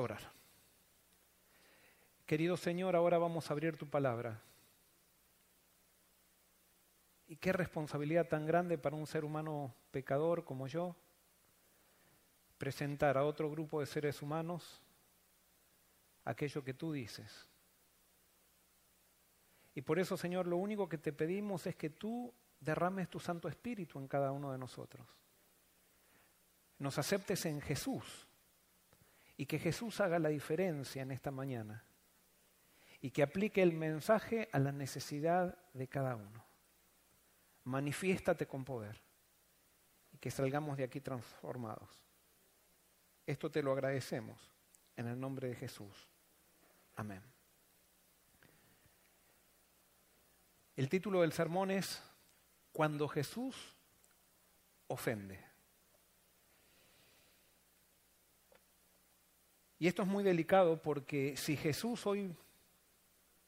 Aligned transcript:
orar. 0.00 0.32
Querido 2.26 2.56
Señor, 2.56 2.94
ahora 2.94 3.18
vamos 3.18 3.48
a 3.48 3.54
abrir 3.54 3.76
tu 3.76 3.88
palabra. 3.88 4.40
Y 7.26 7.36
qué 7.36 7.52
responsabilidad 7.52 8.28
tan 8.28 8.46
grande 8.46 8.78
para 8.78 8.96
un 8.96 9.06
ser 9.06 9.24
humano 9.24 9.74
pecador 9.90 10.44
como 10.44 10.66
yo 10.66 10.94
presentar 12.58 13.16
a 13.16 13.24
otro 13.24 13.50
grupo 13.50 13.80
de 13.80 13.86
seres 13.86 14.20
humanos 14.20 14.82
aquello 16.24 16.62
que 16.62 16.74
tú 16.74 16.92
dices. 16.92 17.48
Y 19.74 19.80
por 19.80 19.98
eso, 19.98 20.16
Señor, 20.16 20.46
lo 20.46 20.58
único 20.58 20.88
que 20.88 20.98
te 20.98 21.12
pedimos 21.12 21.66
es 21.66 21.76
que 21.76 21.88
tú 21.88 22.34
derrames 22.60 23.08
tu 23.08 23.20
Santo 23.20 23.48
Espíritu 23.48 23.98
en 23.98 24.08
cada 24.08 24.32
uno 24.32 24.52
de 24.52 24.58
nosotros. 24.58 25.06
Nos 26.78 26.98
aceptes 26.98 27.46
en 27.46 27.60
Jesús 27.62 28.27
y 29.38 29.46
que 29.46 29.58
Jesús 29.58 30.00
haga 30.00 30.18
la 30.18 30.28
diferencia 30.28 31.00
en 31.00 31.12
esta 31.12 31.30
mañana 31.30 31.84
y 33.00 33.12
que 33.12 33.22
aplique 33.22 33.62
el 33.62 33.72
mensaje 33.72 34.48
a 34.52 34.58
la 34.58 34.72
necesidad 34.72 35.56
de 35.72 35.86
cada 35.86 36.16
uno. 36.16 36.44
Manifiéstate 37.62 38.46
con 38.46 38.64
poder 38.64 39.00
y 40.12 40.18
que 40.18 40.32
salgamos 40.32 40.76
de 40.76 40.84
aquí 40.84 41.00
transformados. 41.00 41.88
Esto 43.24 43.48
te 43.48 43.62
lo 43.62 43.72
agradecemos 43.72 44.50
en 44.96 45.06
el 45.06 45.18
nombre 45.18 45.48
de 45.48 45.54
Jesús. 45.54 46.08
Amén. 46.96 47.22
El 50.74 50.88
título 50.88 51.20
del 51.20 51.32
sermón 51.32 51.70
es 51.70 52.02
Cuando 52.72 53.06
Jesús 53.06 53.76
ofende. 54.88 55.47
Y 59.78 59.86
esto 59.86 60.02
es 60.02 60.08
muy 60.08 60.24
delicado 60.24 60.80
porque 60.82 61.36
si 61.36 61.56
Jesús 61.56 62.06
hoy 62.06 62.34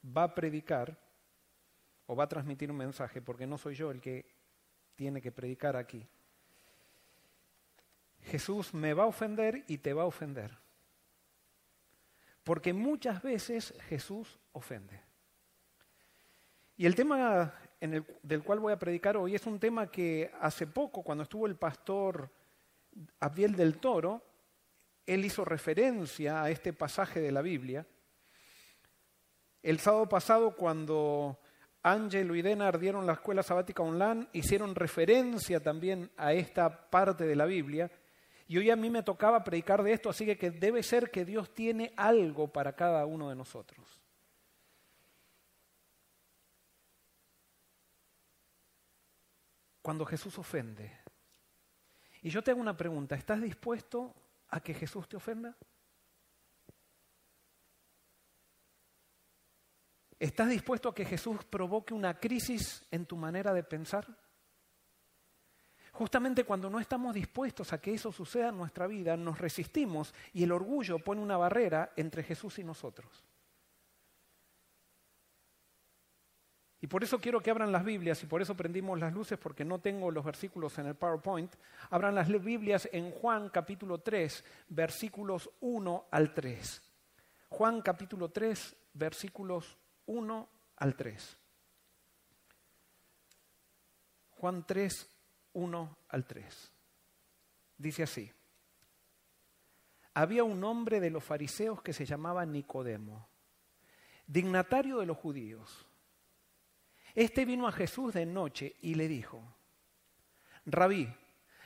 va 0.04 0.24
a 0.24 0.34
predicar 0.34 0.96
o 2.06 2.14
va 2.14 2.24
a 2.24 2.28
transmitir 2.28 2.70
un 2.70 2.76
mensaje, 2.76 3.20
porque 3.20 3.46
no 3.46 3.58
soy 3.58 3.74
yo 3.74 3.90
el 3.90 4.00
que 4.00 4.26
tiene 4.94 5.20
que 5.20 5.32
predicar 5.32 5.76
aquí, 5.76 6.06
Jesús 8.22 8.74
me 8.74 8.94
va 8.94 9.04
a 9.04 9.06
ofender 9.06 9.64
y 9.66 9.78
te 9.78 9.92
va 9.92 10.02
a 10.02 10.06
ofender. 10.06 10.56
Porque 12.44 12.72
muchas 12.72 13.22
veces 13.22 13.74
Jesús 13.88 14.38
ofende. 14.52 15.00
Y 16.76 16.86
el 16.86 16.94
tema 16.94 17.54
del 18.22 18.42
cual 18.42 18.60
voy 18.60 18.72
a 18.72 18.78
predicar 18.78 19.16
hoy 19.16 19.34
es 19.34 19.46
un 19.46 19.58
tema 19.58 19.90
que 19.90 20.30
hace 20.40 20.66
poco, 20.66 21.02
cuando 21.02 21.24
estuvo 21.24 21.46
el 21.46 21.56
pastor 21.56 22.30
Abdiel 23.20 23.54
del 23.54 23.78
Toro, 23.78 24.29
él 25.06 25.24
hizo 25.24 25.44
referencia 25.44 26.42
a 26.42 26.50
este 26.50 26.72
pasaje 26.72 27.20
de 27.20 27.32
la 27.32 27.42
Biblia. 27.42 27.86
El 29.62 29.78
sábado 29.78 30.08
pasado, 30.08 30.56
cuando 30.56 31.38
Ángel 31.82 32.34
y 32.36 32.42
Dena 32.42 32.68
ardieron 32.68 33.06
la 33.06 33.14
escuela 33.14 33.42
sabática 33.42 33.82
online, 33.82 34.28
hicieron 34.32 34.74
referencia 34.74 35.60
también 35.60 36.10
a 36.16 36.32
esta 36.32 36.90
parte 36.90 37.24
de 37.24 37.36
la 37.36 37.46
Biblia. 37.46 37.90
Y 38.46 38.58
hoy 38.58 38.70
a 38.70 38.76
mí 38.76 38.90
me 38.90 39.02
tocaba 39.02 39.44
predicar 39.44 39.82
de 39.82 39.92
esto, 39.92 40.10
así 40.10 40.26
que 40.36 40.50
debe 40.50 40.82
ser 40.82 41.10
que 41.10 41.24
Dios 41.24 41.54
tiene 41.54 41.92
algo 41.96 42.48
para 42.48 42.74
cada 42.74 43.06
uno 43.06 43.28
de 43.28 43.36
nosotros. 43.36 44.00
Cuando 49.82 50.04
Jesús 50.04 50.38
ofende. 50.38 50.98
Y 52.22 52.30
yo 52.30 52.42
te 52.42 52.50
hago 52.50 52.60
una 52.60 52.76
pregunta, 52.76 53.14
¿estás 53.14 53.40
dispuesto 53.40 54.14
a 54.50 54.60
que 54.60 54.74
Jesús 54.74 55.08
te 55.08 55.16
ofenda? 55.16 55.56
¿Estás 60.18 60.50
dispuesto 60.50 60.90
a 60.90 60.94
que 60.94 61.06
Jesús 61.06 61.44
provoque 61.44 61.94
una 61.94 62.18
crisis 62.18 62.84
en 62.90 63.06
tu 63.06 63.16
manera 63.16 63.54
de 63.54 63.62
pensar? 63.62 64.06
Justamente 65.92 66.44
cuando 66.44 66.68
no 66.68 66.78
estamos 66.78 67.14
dispuestos 67.14 67.72
a 67.72 67.80
que 67.80 67.94
eso 67.94 68.12
suceda 68.12 68.50
en 68.50 68.58
nuestra 68.58 68.86
vida, 68.86 69.16
nos 69.16 69.38
resistimos 69.38 70.14
y 70.32 70.42
el 70.44 70.52
orgullo 70.52 70.98
pone 70.98 71.22
una 71.22 71.36
barrera 71.36 71.92
entre 71.96 72.22
Jesús 72.22 72.58
y 72.58 72.64
nosotros. 72.64 73.24
Y 76.82 76.86
por 76.86 77.04
eso 77.04 77.20
quiero 77.20 77.42
que 77.42 77.50
abran 77.50 77.72
las 77.72 77.84
Biblias 77.84 78.22
y 78.22 78.26
por 78.26 78.40
eso 78.40 78.56
prendimos 78.56 78.98
las 78.98 79.12
luces 79.12 79.38
porque 79.38 79.64
no 79.66 79.80
tengo 79.80 80.10
los 80.10 80.24
versículos 80.24 80.78
en 80.78 80.86
el 80.86 80.94
PowerPoint. 80.94 81.54
Abran 81.90 82.14
las 82.14 82.28
Biblias 82.28 82.88
en 82.92 83.10
Juan 83.10 83.50
capítulo 83.50 83.98
3, 83.98 84.44
versículos 84.70 85.50
1 85.60 86.06
al 86.10 86.32
3. 86.32 86.82
Juan 87.50 87.82
capítulo 87.82 88.30
3, 88.30 88.76
versículos 88.94 89.76
1 90.06 90.48
al 90.76 90.96
3. 90.96 91.36
Juan 94.30 94.64
3, 94.66 95.16
1 95.52 95.98
al 96.08 96.26
3. 96.26 96.72
Dice 97.76 98.02
así, 98.04 98.32
había 100.14 100.44
un 100.44 100.64
hombre 100.64 100.98
de 100.98 101.10
los 101.10 101.22
fariseos 101.22 101.82
que 101.82 101.92
se 101.92 102.06
llamaba 102.06 102.46
Nicodemo, 102.46 103.28
dignatario 104.26 104.98
de 104.98 105.06
los 105.06 105.18
judíos. 105.18 105.89
Este 107.14 107.44
vino 107.44 107.66
a 107.66 107.72
Jesús 107.72 108.14
de 108.14 108.26
noche 108.26 108.76
y 108.80 108.94
le 108.94 109.08
dijo, 109.08 109.42
Rabí, 110.66 111.12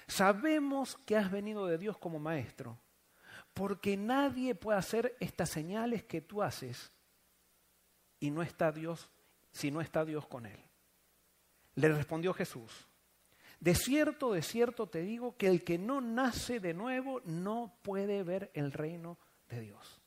sabemos 0.07 0.97
que 1.07 1.17
has 1.17 1.31
venido 1.31 1.67
de 1.67 1.79
Dios 1.79 1.99
como 1.99 2.19
maestro, 2.19 2.79
porque 3.53 3.97
nadie 3.97 4.55
puede 4.55 4.79
hacer 4.79 5.17
estas 5.21 5.51
señales 5.51 6.05
que 6.05 6.21
tú 6.21 6.43
haces 6.43 6.93
y 8.21 8.31
no 8.31 8.43
está 8.43 8.73
Dios 8.73 9.11
si 9.53 9.71
no 9.71 9.81
está 9.81 10.05
Dios 10.05 10.27
con 10.27 10.47
él. 10.47 10.59
Le 11.77 11.89
respondió 11.89 12.33
Jesús, 12.33 12.89
de 13.61 13.75
cierto, 13.75 14.33
de 14.33 14.43
cierto 14.43 14.89
te 14.89 15.03
digo 15.03 15.37
que 15.37 15.49
el 15.49 15.65
que 15.65 15.79
no 15.79 16.01
nace 16.01 16.61
de 16.61 16.75
nuevo 16.75 17.21
no 17.25 17.79
puede 17.83 18.23
ver 18.23 18.51
el 18.55 18.73
reino 18.73 19.19
de 19.49 19.61
Dios. 19.61 20.04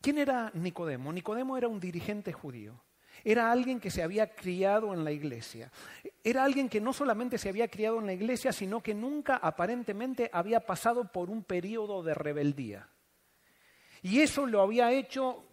¿Quién 0.00 0.18
era 0.18 0.50
Nicodemo? 0.54 1.12
Nicodemo 1.12 1.56
era 1.56 1.68
un 1.68 1.78
dirigente 1.78 2.32
judío. 2.32 2.80
Era 3.22 3.52
alguien 3.52 3.80
que 3.80 3.90
se 3.90 4.02
había 4.02 4.34
criado 4.34 4.94
en 4.94 5.04
la 5.04 5.12
iglesia. 5.12 5.70
Era 6.24 6.44
alguien 6.44 6.68
que 6.70 6.80
no 6.80 6.92
solamente 6.92 7.36
se 7.36 7.50
había 7.50 7.68
criado 7.68 7.98
en 7.98 8.06
la 8.06 8.14
iglesia, 8.14 8.52
sino 8.52 8.82
que 8.82 8.94
nunca 8.94 9.36
aparentemente 9.36 10.30
había 10.32 10.60
pasado 10.60 11.12
por 11.12 11.28
un 11.28 11.44
periodo 11.44 12.02
de 12.02 12.14
rebeldía. 12.14 12.88
Y 14.02 14.20
eso 14.20 14.46
lo 14.46 14.62
había 14.62 14.90
hecho 14.92 15.44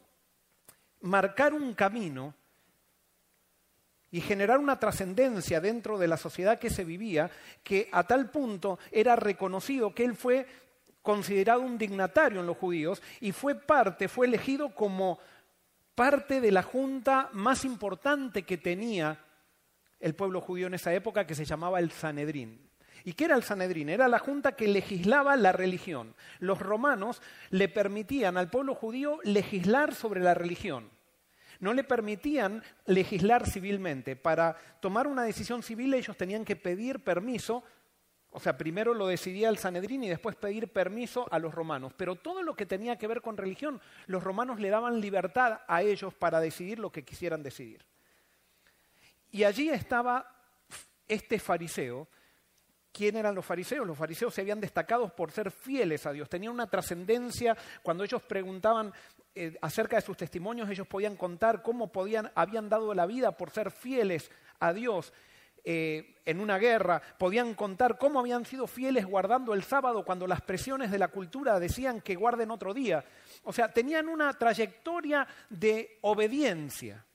marcar 1.02 1.54
un 1.54 1.74
camino 1.74 2.34
y 4.10 4.22
generar 4.22 4.60
una 4.60 4.80
trascendencia 4.80 5.60
dentro 5.60 5.98
de 5.98 6.08
la 6.08 6.16
sociedad 6.16 6.58
que 6.58 6.70
se 6.70 6.86
vivía, 6.86 7.30
que 7.64 7.90
a 7.92 8.06
tal 8.06 8.30
punto 8.32 8.80
era 8.92 9.18
reconocido 9.18 9.94
que 9.94 10.06
él 10.06 10.16
fue 10.16 10.48
considerado 11.08 11.62
un 11.62 11.78
dignatario 11.78 12.42
en 12.42 12.48
los 12.48 12.58
judíos 12.58 13.02
y 13.22 13.32
fue 13.32 13.56
parte, 13.56 14.10
fue 14.10 14.28
elegido 14.28 14.76
como 14.76 15.20
parte 15.96 16.42
de 16.42 16.52
la 16.52 16.64
junta 16.64 17.30
más 17.32 17.64
importante 17.64 18.44
que 18.44 18.58
tenía 18.58 19.18
el 20.02 20.16
pueblo 20.16 20.42
judío 20.42 20.68
en 20.68 20.74
esa 20.74 20.94
época, 20.94 21.26
que 21.26 21.34
se 21.34 21.46
llamaba 21.46 21.80
el 21.80 21.92
Sanedrín. 21.92 22.60
¿Y 23.06 23.14
qué 23.14 23.24
era 23.24 23.38
el 23.38 23.44
Sanedrín? 23.44 23.88
Era 23.88 24.10
la 24.10 24.20
junta 24.20 24.52
que 24.52 24.68
legislaba 24.68 25.38
la 25.38 25.54
religión. 25.54 26.14
Los 26.40 26.60
romanos 26.60 27.22
le 27.52 27.70
permitían 27.70 28.36
al 28.36 28.50
pueblo 28.50 28.76
judío 28.76 29.20
legislar 29.24 29.96
sobre 29.96 30.20
la 30.20 30.34
religión 30.34 30.90
no 31.60 31.74
le 31.74 31.84
permitían 31.84 32.64
legislar 32.86 33.50
civilmente. 33.50 34.16
Para 34.16 34.56
tomar 34.80 35.08
una 35.08 35.24
decisión 35.24 35.64
civil 35.64 35.94
ellos 35.94 36.18
tenían 36.18 36.46
que 36.46 36.56
pedir 36.56 37.00
permiso, 37.04 37.64
o 38.32 38.40
sea, 38.40 38.58
primero 38.58 38.94
lo 38.94 39.08
decidía 39.08 39.50
el 39.50 39.58
Sanedrín 39.58 40.04
y 40.04 40.10
después 40.10 40.36
pedir 40.36 40.68
permiso 40.68 41.28
a 41.32 41.40
los 41.40 41.54
romanos. 41.54 41.94
Pero 41.96 42.16
todo 42.16 42.44
lo 42.44 42.56
que 42.56 42.66
tenía 42.66 42.98
que 42.98 43.08
ver 43.08 43.22
con 43.22 43.38
religión, 43.38 43.82
los 44.06 44.24
romanos 44.24 44.60
le 44.60 44.70
daban 44.70 45.00
libertad 45.00 45.62
a 45.68 45.82
ellos 45.82 46.14
para 46.14 46.40
decidir 46.40 46.78
lo 46.80 46.92
que 46.92 47.04
quisieran 47.04 47.42
decidir. 47.42 47.86
Y 49.32 49.44
allí 49.44 49.70
estaba 49.70 50.36
este 51.08 51.40
fariseo. 51.40 52.08
¿Quién 52.92 53.16
eran 53.16 53.36
los 53.36 53.46
fariseos? 53.46 53.86
Los 53.86 53.98
fariseos 53.98 54.34
se 54.34 54.42
habían 54.42 54.60
destacado 54.60 55.16
por 55.16 55.32
ser 55.32 55.52
fieles 55.52 56.06
a 56.06 56.12
Dios, 56.12 56.30
tenían 56.30 56.54
una 56.54 56.68
trascendencia. 56.68 57.56
Cuando 57.84 58.04
ellos 58.04 58.24
preguntaban 58.24 58.92
eh, 59.36 59.56
acerca 59.62 59.98
de 59.98 60.02
sus 60.02 60.18
testimonios, 60.18 60.70
ellos 60.70 60.88
podían 60.88 61.16
contar 61.16 61.62
cómo 61.62 61.92
podían, 61.92 62.32
habían 62.34 62.70
dado 62.70 62.94
la 62.94 63.06
vida 63.06 63.38
por 63.38 63.52
ser 63.52 63.72
fieles 63.72 64.32
a 64.60 64.74
Dios 64.74 65.14
eh, 65.70 66.16
en 66.24 66.40
una 66.40 66.58
guerra, 66.58 67.02
podían 67.18 67.54
contar 67.54 67.98
cómo 67.98 68.22
habían 68.22 68.46
sido 68.46 68.68
fieles 68.68 69.06
guardando 69.06 69.54
el 69.54 69.64
sábado 69.64 70.06
cuando 70.06 70.26
las 70.26 70.40
presiones 70.40 70.90
de 70.92 70.98
la 70.98 71.10
cultura 71.10 71.60
decían 71.60 72.00
que 72.00 72.16
guarden 72.16 72.52
otro 72.52 72.74
día. 72.74 73.04
O 73.44 73.52
sea, 73.52 73.74
tenían 73.74 74.08
una 74.08 74.32
trayectoria 74.32 75.28
de 75.50 75.98
obediencia. 76.04 77.06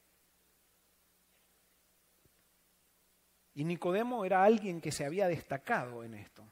Y 3.55 3.65
Nicodemo 3.65 4.23
era 4.23 4.45
alguien 4.45 4.83
que 4.83 4.93
se 4.93 5.07
había 5.07 5.29
destacado 5.29 6.05
en 6.05 6.13
esto. 6.13 6.45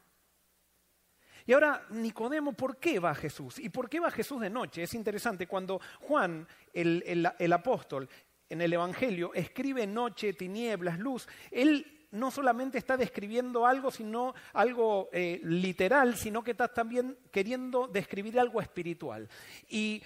Y 1.45 1.53
ahora, 1.53 1.85
Nicodemo, 1.91 2.53
¿por 2.53 2.77
qué 2.77 2.99
va 2.99 3.13
Jesús? 3.13 3.59
¿Y 3.59 3.69
por 3.69 3.87
qué 3.87 3.99
va 3.99 4.09
Jesús 4.09 4.41
de 4.41 4.49
noche? 4.49 4.81
Es 4.81 4.95
interesante, 4.95 5.45
cuando 5.45 5.79
Juan, 5.99 6.47
el, 6.73 7.53
apóstol, 7.53 8.09
en 8.51 8.61
el 8.61 8.73
Evangelio, 8.73 9.33
escribe 9.33 9.87
noche, 9.87 10.33
tinieblas, 10.33 10.99
luz, 10.99 11.27
él 11.49 12.07
no 12.11 12.29
solamente 12.29 12.77
está 12.77 12.97
describiendo 12.97 13.65
algo, 13.65 13.89
sino 13.89 14.33
algo 14.53 15.09
eh, 15.13 15.39
literal, 15.43 16.17
sino 16.17 16.43
que 16.43 16.51
está 16.51 16.67
también 16.67 17.17
queriendo 17.31 17.87
describir 17.87 18.37
algo 18.37 18.61
espiritual. 18.61 19.29
Y 19.69 20.03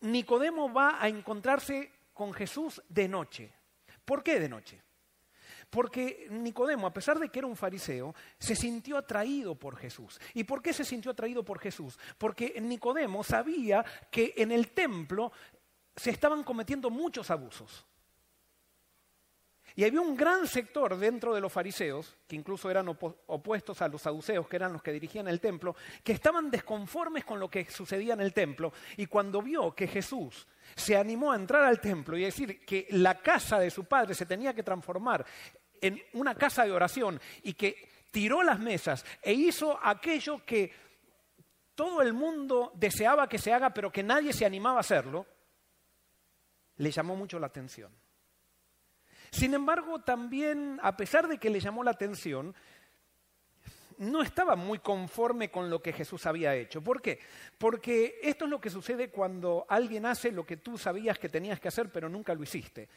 Nicodemo 0.00 0.72
va 0.72 1.02
a 1.02 1.08
encontrarse 1.08 1.90
con 2.12 2.34
Jesús 2.34 2.82
de 2.88 3.08
noche. 3.08 3.52
¿Por 4.04 4.22
qué 4.22 4.38
de 4.38 4.48
noche? 4.50 4.82
Porque 5.70 6.28
Nicodemo, 6.30 6.86
a 6.86 6.92
pesar 6.92 7.18
de 7.18 7.30
que 7.30 7.40
era 7.40 7.48
un 7.48 7.56
fariseo, 7.56 8.14
se 8.38 8.54
sintió 8.54 8.96
atraído 8.96 9.54
por 9.54 9.76
Jesús. 9.76 10.20
¿Y 10.34 10.44
por 10.44 10.62
qué 10.62 10.72
se 10.72 10.84
sintió 10.84 11.10
atraído 11.10 11.44
por 11.44 11.58
Jesús? 11.58 11.98
Porque 12.18 12.60
Nicodemo 12.60 13.24
sabía 13.24 13.84
que 14.10 14.34
en 14.36 14.52
el 14.52 14.68
templo 14.68 15.32
se 15.96 16.10
estaban 16.10 16.42
cometiendo 16.42 16.90
muchos 16.90 17.30
abusos. 17.30 17.84
Y 19.76 19.84
había 19.84 20.00
un 20.00 20.16
gran 20.16 20.46
sector 20.46 20.96
dentro 20.96 21.34
de 21.34 21.40
los 21.40 21.52
fariseos, 21.52 22.16
que 22.28 22.36
incluso 22.36 22.70
eran 22.70 22.86
opuestos 22.88 23.82
a 23.82 23.88
los 23.88 24.02
saduceos, 24.02 24.46
que 24.46 24.54
eran 24.54 24.72
los 24.72 24.82
que 24.82 24.92
dirigían 24.92 25.26
el 25.26 25.40
templo, 25.40 25.74
que 26.04 26.12
estaban 26.12 26.48
desconformes 26.48 27.24
con 27.24 27.40
lo 27.40 27.50
que 27.50 27.68
sucedía 27.68 28.14
en 28.14 28.20
el 28.20 28.32
templo. 28.32 28.72
Y 28.96 29.06
cuando 29.06 29.42
vio 29.42 29.74
que 29.74 29.88
Jesús 29.88 30.46
se 30.76 30.96
animó 30.96 31.32
a 31.32 31.36
entrar 31.36 31.64
al 31.64 31.80
templo 31.80 32.16
y 32.16 32.22
a 32.22 32.26
decir 32.26 32.64
que 32.64 32.86
la 32.90 33.20
casa 33.20 33.58
de 33.58 33.70
su 33.70 33.84
padre 33.84 34.14
se 34.14 34.26
tenía 34.26 34.54
que 34.54 34.62
transformar 34.62 35.26
en 35.80 36.00
una 36.12 36.36
casa 36.36 36.64
de 36.64 36.70
oración 36.70 37.20
y 37.42 37.54
que 37.54 37.88
tiró 38.12 38.44
las 38.44 38.60
mesas 38.60 39.04
e 39.20 39.32
hizo 39.32 39.76
aquello 39.82 40.44
que 40.46 40.72
todo 41.74 42.00
el 42.00 42.12
mundo 42.12 42.70
deseaba 42.76 43.28
que 43.28 43.38
se 43.38 43.52
haga, 43.52 43.74
pero 43.74 43.90
que 43.90 44.04
nadie 44.04 44.32
se 44.32 44.46
animaba 44.46 44.76
a 44.76 44.80
hacerlo, 44.80 45.26
le 46.76 46.90
llamó 46.90 47.16
mucho 47.16 47.38
la 47.38 47.46
atención. 47.46 47.92
Sin 49.30 49.54
embargo, 49.54 50.00
también, 50.00 50.78
a 50.82 50.96
pesar 50.96 51.26
de 51.26 51.38
que 51.38 51.50
le 51.50 51.60
llamó 51.60 51.82
la 51.82 51.90
atención, 51.90 52.54
no 53.98 54.22
estaba 54.22 54.56
muy 54.56 54.78
conforme 54.78 55.50
con 55.50 55.70
lo 55.70 55.82
que 55.82 55.92
Jesús 55.92 56.26
había 56.26 56.54
hecho. 56.54 56.82
¿Por 56.82 57.00
qué? 57.00 57.20
Porque 57.58 58.18
esto 58.22 58.44
es 58.44 58.50
lo 58.50 58.60
que 58.60 58.70
sucede 58.70 59.10
cuando 59.10 59.66
alguien 59.68 60.06
hace 60.06 60.32
lo 60.32 60.46
que 60.46 60.56
tú 60.56 60.78
sabías 60.78 61.18
que 61.18 61.28
tenías 61.28 61.60
que 61.60 61.68
hacer, 61.68 61.90
pero 61.90 62.08
nunca 62.08 62.34
lo 62.34 62.42
hiciste. 62.42 62.88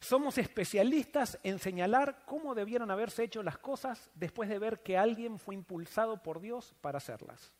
Somos 0.00 0.36
especialistas 0.36 1.38
en 1.42 1.58
señalar 1.58 2.24
cómo 2.26 2.54
debieran 2.54 2.90
haberse 2.90 3.24
hecho 3.24 3.42
las 3.42 3.58
cosas 3.58 4.10
después 4.14 4.48
de 4.48 4.58
ver 4.58 4.82
que 4.82 4.98
alguien 4.98 5.38
fue 5.38 5.54
impulsado 5.54 6.22
por 6.22 6.40
Dios 6.40 6.74
para 6.80 6.98
hacerlas. 6.98 7.52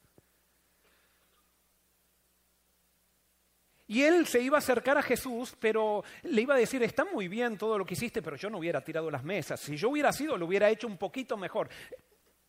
Y 3.94 4.02
él 4.02 4.26
se 4.26 4.40
iba 4.40 4.56
a 4.56 4.58
acercar 4.58 4.98
a 4.98 5.02
Jesús, 5.02 5.54
pero 5.56 6.02
le 6.24 6.42
iba 6.42 6.56
a 6.56 6.58
decir, 6.58 6.82
está 6.82 7.04
muy 7.04 7.28
bien 7.28 7.56
todo 7.56 7.78
lo 7.78 7.84
que 7.84 7.94
hiciste, 7.94 8.22
pero 8.22 8.34
yo 8.34 8.50
no 8.50 8.58
hubiera 8.58 8.80
tirado 8.80 9.08
las 9.08 9.22
mesas. 9.22 9.60
Si 9.60 9.76
yo 9.76 9.90
hubiera 9.90 10.12
sido, 10.12 10.36
lo 10.36 10.46
hubiera 10.46 10.68
hecho 10.68 10.88
un 10.88 10.98
poquito 10.98 11.36
mejor. 11.36 11.68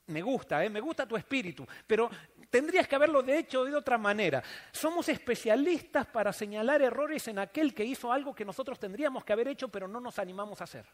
Me 0.08 0.24
gusta, 0.24 0.66
¿eh? 0.66 0.72
me 0.72 0.80
gusta 0.80 1.08
tu 1.08 1.16
espíritu, 1.16 1.64
pero 1.86 2.10
tendrías 2.50 2.88
que 2.88 2.96
haberlo 2.96 3.22
de 3.22 3.38
hecho 3.38 3.64
de 3.64 3.76
otra 3.76 4.00
manera. 4.00 4.42
Somos 4.72 5.08
especialistas 5.08 6.08
para 6.08 6.34
señalar 6.34 6.82
errores 6.82 7.28
en 7.28 7.38
aquel 7.38 7.76
que 7.76 7.86
hizo 7.86 8.12
algo 8.12 8.34
que 8.34 8.44
nosotros 8.44 8.80
tendríamos 8.80 9.24
que 9.24 9.34
haber 9.34 9.48
hecho, 9.48 9.68
pero 9.68 9.88
no 9.88 10.00
nos 10.00 10.18
animamos 10.18 10.62
a 10.62 10.64
hacer. 10.64 10.88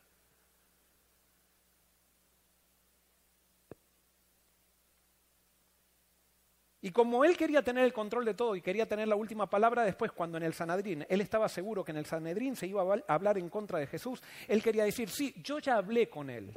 Y 6.83 6.91
como 6.91 7.23
él 7.23 7.37
quería 7.37 7.61
tener 7.61 7.83
el 7.83 7.93
control 7.93 8.25
de 8.25 8.33
todo 8.33 8.55
y 8.55 8.61
quería 8.61 8.87
tener 8.87 9.07
la 9.07 9.15
última 9.15 9.47
palabra, 9.47 9.83
después 9.83 10.11
cuando 10.11 10.37
en 10.37 10.43
el 10.43 10.53
Sanedrín, 10.53 11.05
él 11.07 11.21
estaba 11.21 11.47
seguro 11.47 11.83
que 11.83 11.91
en 11.91 11.97
el 11.97 12.07
Sanedrín 12.07 12.55
se 12.55 12.65
iba 12.65 12.81
a 12.81 13.13
hablar 13.13 13.37
en 13.37 13.49
contra 13.49 13.77
de 13.77 13.85
Jesús, 13.85 14.21
él 14.47 14.63
quería 14.63 14.83
decir, 14.83 15.09
sí, 15.09 15.35
yo 15.43 15.59
ya 15.59 15.75
hablé 15.75 16.09
con 16.09 16.31
él, 16.31 16.51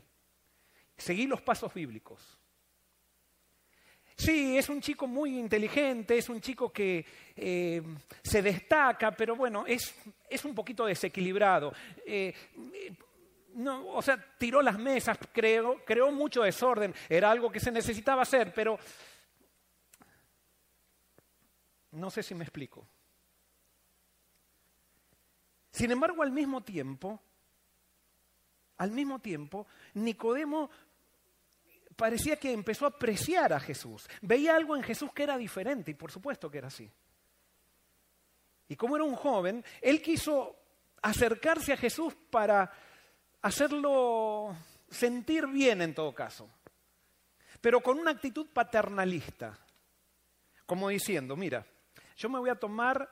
seguí 0.97 1.27
los 1.27 1.43
pasos 1.43 1.75
bíblicos. 1.75 2.39
Sí, 4.17 4.57
es 4.57 4.69
un 4.69 4.81
chico 4.81 5.07
muy 5.07 5.39
inteligente, 5.39 6.17
es 6.17 6.29
un 6.29 6.41
chico 6.41 6.73
que 6.73 7.05
eh, 7.35 7.83
se 8.23 8.43
destaca, 8.43 9.11
pero 9.11 9.35
bueno, 9.35 9.65
es, 9.67 9.95
es 10.31 10.45
un 10.45 10.55
poquito 10.55 10.87
desequilibrado. 10.87 11.73
Eh, 12.07 12.33
no, 13.55 13.89
o 13.89 14.03
sea, 14.03 14.17
tiró 14.39 14.63
las 14.63 14.79
mesas, 14.79 15.19
creó, 15.33 15.85
creó 15.85 16.13
mucho 16.13 16.43
desorden, 16.43 16.95
era 17.09 17.31
algo 17.31 17.51
que 17.51 17.61
se 17.61 17.73
necesitaba 17.73 18.23
hacer, 18.23 18.53
pero 18.55 18.79
no 21.95 22.11
sé 22.11 22.23
si 22.23 22.35
me 22.35 22.45
explico. 22.45 22.87
Sin 25.71 25.91
embargo, 25.91 26.23
al 26.23 26.31
mismo 26.31 26.63
tiempo, 26.63 27.21
al 28.77 28.91
mismo 28.91 29.19
tiempo, 29.19 29.67
Nicodemo 29.95 30.71
parecía 31.97 32.37
que 32.37 32.53
empezó 32.53 32.85
a 32.85 32.91
apreciar 32.91 33.53
a 33.53 33.61
Jesús. 33.61 34.09
Veía 34.21 34.57
algo 34.57 34.77
en 34.77 34.83
Jesús 34.83 35.13
que 35.13 35.23
era 35.23 35.37
diferente 35.37 35.93
y 35.93 35.95
por 35.95 36.11
supuesto 36.11 36.51
que 36.51 36.59
era 36.59 36.69
así. 36.69 36.91
Y 38.69 38.77
como 38.77 38.97
era 38.97 39.05
un 39.05 39.17
joven, 39.17 39.65
él 39.81 40.01
quiso 40.01 40.57
acercarse 41.03 41.73
a 41.73 41.77
Jesús 41.77 42.15
para 42.31 42.73
hacerlo 43.43 44.57
sentir 44.89 45.47
bien 45.47 45.83
en 45.83 45.95
todo 45.95 46.15
caso, 46.15 46.49
pero 47.61 47.81
con 47.81 47.99
una 47.99 48.13
actitud 48.13 48.47
paternalista, 48.53 49.59
como 50.65 50.89
diciendo, 50.89 51.37
mira, 51.37 51.67
yo 52.17 52.29
me 52.29 52.39
voy 52.39 52.51
a 52.51 52.55
tomar, 52.55 53.09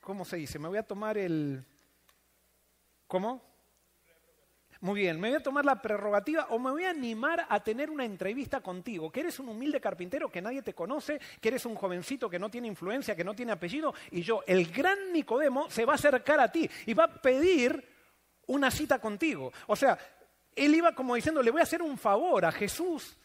¿cómo 0.00 0.24
se 0.24 0.36
dice? 0.36 0.58
Me 0.58 0.68
voy 0.68 0.78
a 0.78 0.86
tomar 0.86 1.16
el, 1.18 1.64
¿cómo? 3.06 3.52
Muy 4.80 5.00
bien, 5.00 5.20
me 5.20 5.28
voy 5.28 5.36
a 5.36 5.42
tomar 5.42 5.64
la 5.64 5.80
prerrogativa 5.80 6.46
o 6.50 6.58
me 6.58 6.72
voy 6.72 6.82
a 6.82 6.90
animar 6.90 7.46
a 7.48 7.62
tener 7.62 7.88
una 7.88 8.04
entrevista 8.04 8.60
contigo, 8.60 9.12
que 9.12 9.20
eres 9.20 9.38
un 9.38 9.48
humilde 9.48 9.80
carpintero 9.80 10.28
que 10.28 10.42
nadie 10.42 10.60
te 10.62 10.74
conoce, 10.74 11.20
que 11.40 11.48
eres 11.50 11.64
un 11.66 11.76
jovencito 11.76 12.28
que 12.28 12.40
no 12.40 12.50
tiene 12.50 12.66
influencia, 12.66 13.14
que 13.14 13.22
no 13.22 13.32
tiene 13.32 13.52
apellido, 13.52 13.94
y 14.10 14.22
yo, 14.22 14.42
el 14.44 14.72
gran 14.72 15.12
Nicodemo, 15.12 15.70
se 15.70 15.84
va 15.84 15.92
a 15.92 15.94
acercar 15.94 16.40
a 16.40 16.50
ti 16.50 16.68
y 16.86 16.94
va 16.94 17.04
a 17.04 17.22
pedir 17.22 17.88
una 18.48 18.72
cita 18.72 18.98
contigo. 18.98 19.52
O 19.68 19.76
sea, 19.76 19.96
él 20.56 20.74
iba 20.74 20.92
como 20.96 21.14
diciendo, 21.14 21.44
le 21.44 21.52
voy 21.52 21.60
a 21.60 21.64
hacer 21.64 21.80
un 21.80 21.96
favor 21.96 22.44
a 22.44 22.50
Jesús 22.50 23.16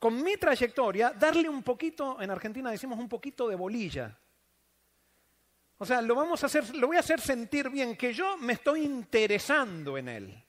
con 0.00 0.22
mi 0.22 0.38
trayectoria, 0.38 1.10
darle 1.10 1.46
un 1.46 1.62
poquito, 1.62 2.20
en 2.22 2.30
Argentina 2.30 2.70
decimos 2.70 2.98
un 2.98 3.08
poquito 3.08 3.46
de 3.46 3.54
bolilla. 3.54 4.18
O 5.76 5.84
sea, 5.84 6.00
lo 6.00 6.14
vamos 6.14 6.42
a 6.42 6.46
hacer, 6.46 6.74
lo 6.74 6.86
voy 6.86 6.96
a 6.96 7.00
hacer 7.00 7.20
sentir 7.20 7.68
bien, 7.68 7.96
que 7.96 8.14
yo 8.14 8.38
me 8.38 8.54
estoy 8.54 8.82
interesando 8.82 9.98
en 9.98 10.08
él. 10.08 10.44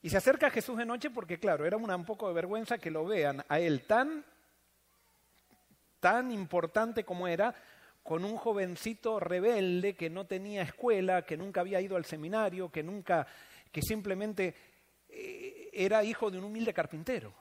Y 0.00 0.10
se 0.10 0.16
acerca 0.16 0.46
a 0.46 0.50
Jesús 0.50 0.78
de 0.78 0.86
noche 0.86 1.10
porque, 1.10 1.40
claro, 1.40 1.66
era 1.66 1.76
una, 1.76 1.96
un 1.96 2.04
poco 2.04 2.28
de 2.28 2.34
vergüenza 2.34 2.78
que 2.78 2.92
lo 2.92 3.04
vean 3.04 3.44
a 3.48 3.58
él 3.58 3.84
tan, 3.84 4.24
tan 5.98 6.30
importante 6.30 7.04
como 7.04 7.26
era, 7.26 7.52
con 8.04 8.24
un 8.24 8.36
jovencito 8.36 9.18
rebelde 9.18 9.96
que 9.96 10.08
no 10.08 10.24
tenía 10.26 10.62
escuela, 10.62 11.22
que 11.22 11.36
nunca 11.36 11.62
había 11.62 11.80
ido 11.80 11.96
al 11.96 12.04
seminario, 12.04 12.70
que 12.70 12.84
nunca, 12.84 13.26
que 13.72 13.82
simplemente 13.82 14.54
era 15.72 16.02
hijo 16.04 16.30
de 16.30 16.38
un 16.38 16.44
humilde 16.44 16.74
carpintero. 16.74 17.34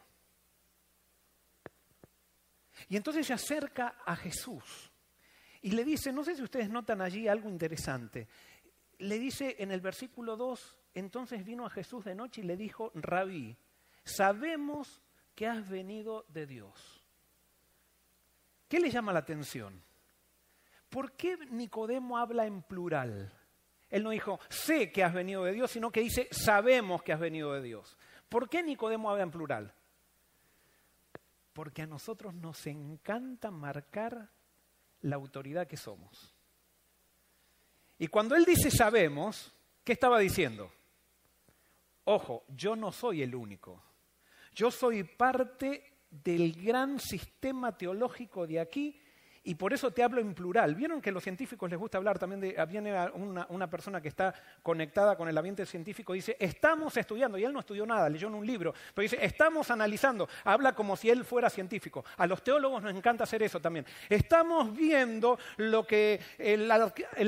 Y 2.90 2.96
entonces 2.96 3.26
se 3.26 3.34
acerca 3.34 3.98
a 4.06 4.16
Jesús 4.16 4.92
y 5.62 5.72
le 5.72 5.84
dice, 5.84 6.14
no 6.14 6.24
sé 6.24 6.36
si 6.36 6.44
ustedes 6.44 6.70
notan 6.70 7.02
allí 7.02 7.28
algo 7.28 7.50
interesante, 7.50 8.28
le 9.00 9.20
dice 9.20 9.56
en 9.60 9.72
el 9.72 9.82
versículo 9.82 10.38
2, 10.38 10.78
entonces 10.94 11.44
vino 11.44 11.66
a 11.66 11.70
Jesús 11.70 12.06
de 12.06 12.16
noche 12.16 12.42
y 12.42 12.46
le 12.46 12.56
dijo, 12.56 12.92
rabí, 12.96 13.58
sabemos 14.04 15.02
que 15.36 15.48
has 15.48 15.68
venido 15.68 16.26
de 16.30 16.46
Dios. 16.46 17.04
¿Qué 18.68 18.80
le 18.80 18.90
llama 18.90 19.14
la 19.14 19.20
atención? 19.20 19.82
¿Por 20.90 21.14
qué 21.14 21.38
Nicodemo 21.50 22.18
habla 22.18 22.46
en 22.46 22.62
plural? 22.62 23.32
Él 23.90 24.04
no 24.04 24.10
dijo, 24.10 24.40
sé 24.50 24.92
que 24.92 25.04
has 25.04 25.14
venido 25.14 25.44
de 25.44 25.54
Dios, 25.54 25.72
sino 25.72 25.92
que 25.92 26.02
dice, 26.02 26.28
sabemos 26.32 27.04
que 27.04 27.14
has 27.14 27.20
venido 27.20 27.54
de 27.54 27.62
Dios. 27.62 27.98
¿Por 28.28 28.50
qué 28.50 28.62
Nicodemo 28.62 29.10
habla 29.10 29.24
en 29.24 29.32
plural? 29.32 29.74
Porque 31.54 31.84
a 31.84 31.88
nosotros 31.88 32.34
nos 32.34 32.68
encanta 32.68 33.50
marcar 33.50 34.30
la 35.02 35.16
autoridad 35.16 35.68
que 35.68 35.78
somos. 35.78 36.36
Y 37.98 38.08
cuando 38.08 38.36
él 38.36 38.46
dice 38.46 38.70
sabemos, 38.70 39.54
¿qué 39.84 39.94
estaba 39.94 40.20
diciendo? 40.20 40.72
Ojo, 42.04 42.44
yo 42.50 42.76
no 42.76 42.92
soy 42.92 43.24
el 43.24 43.34
único. 43.34 43.82
Yo 44.54 44.70
soy 44.70 45.04
parte 45.04 45.94
del 46.10 46.54
gran 46.62 47.00
sistema 47.00 47.78
teológico 47.78 48.48
de 48.48 48.60
aquí 48.60 49.00
y 49.48 49.56
por 49.56 49.72
eso 49.72 49.92
te 49.92 50.04
hablo 50.04 50.20
en 50.20 50.34
plural. 50.34 50.76
¿Vieron 50.76 51.02
que 51.02 51.10
a 51.10 51.14
los 51.14 51.24
científicos 51.24 51.70
les 51.70 51.80
gusta 51.80 51.98
hablar 51.98 52.20
también 52.20 52.42
de, 52.42 52.66
viene 52.66 52.94
una, 53.14 53.70
persona 53.70 54.02
que 54.02 54.10
está 54.10 54.34
conectada 54.62 55.16
con 55.16 55.30
el 55.30 55.38
ambiente 55.38 55.66
científico 55.66 56.12
dice, 56.12 56.36
estamos 56.38 56.98
estudiando, 56.98 57.38
y 57.38 57.46
él 57.46 57.54
no 57.54 57.62
estudió 57.62 57.86
nada, 57.86 58.10
leyó 58.10 58.28
en 58.28 58.36
un 58.36 58.46
libro, 58.46 58.74
pero 58.94 59.04
dice, 59.04 59.18
estamos 59.22 59.72
analizando, 59.72 60.28
habla 60.44 60.76
como 60.76 60.98
si 60.98 61.10
él 61.10 61.24
fuera 61.24 61.50
científico. 61.50 62.04
A 62.18 62.28
los 62.28 62.44
teólogos 62.44 62.84
nos 62.84 62.94
encanta 62.94 63.24
hacer 63.24 63.42
eso 63.42 63.62
también. 63.62 63.86
Estamos 64.10 64.76
viendo 64.76 65.40
lo 65.56 65.88
que 65.88 66.20
el, 66.38 66.70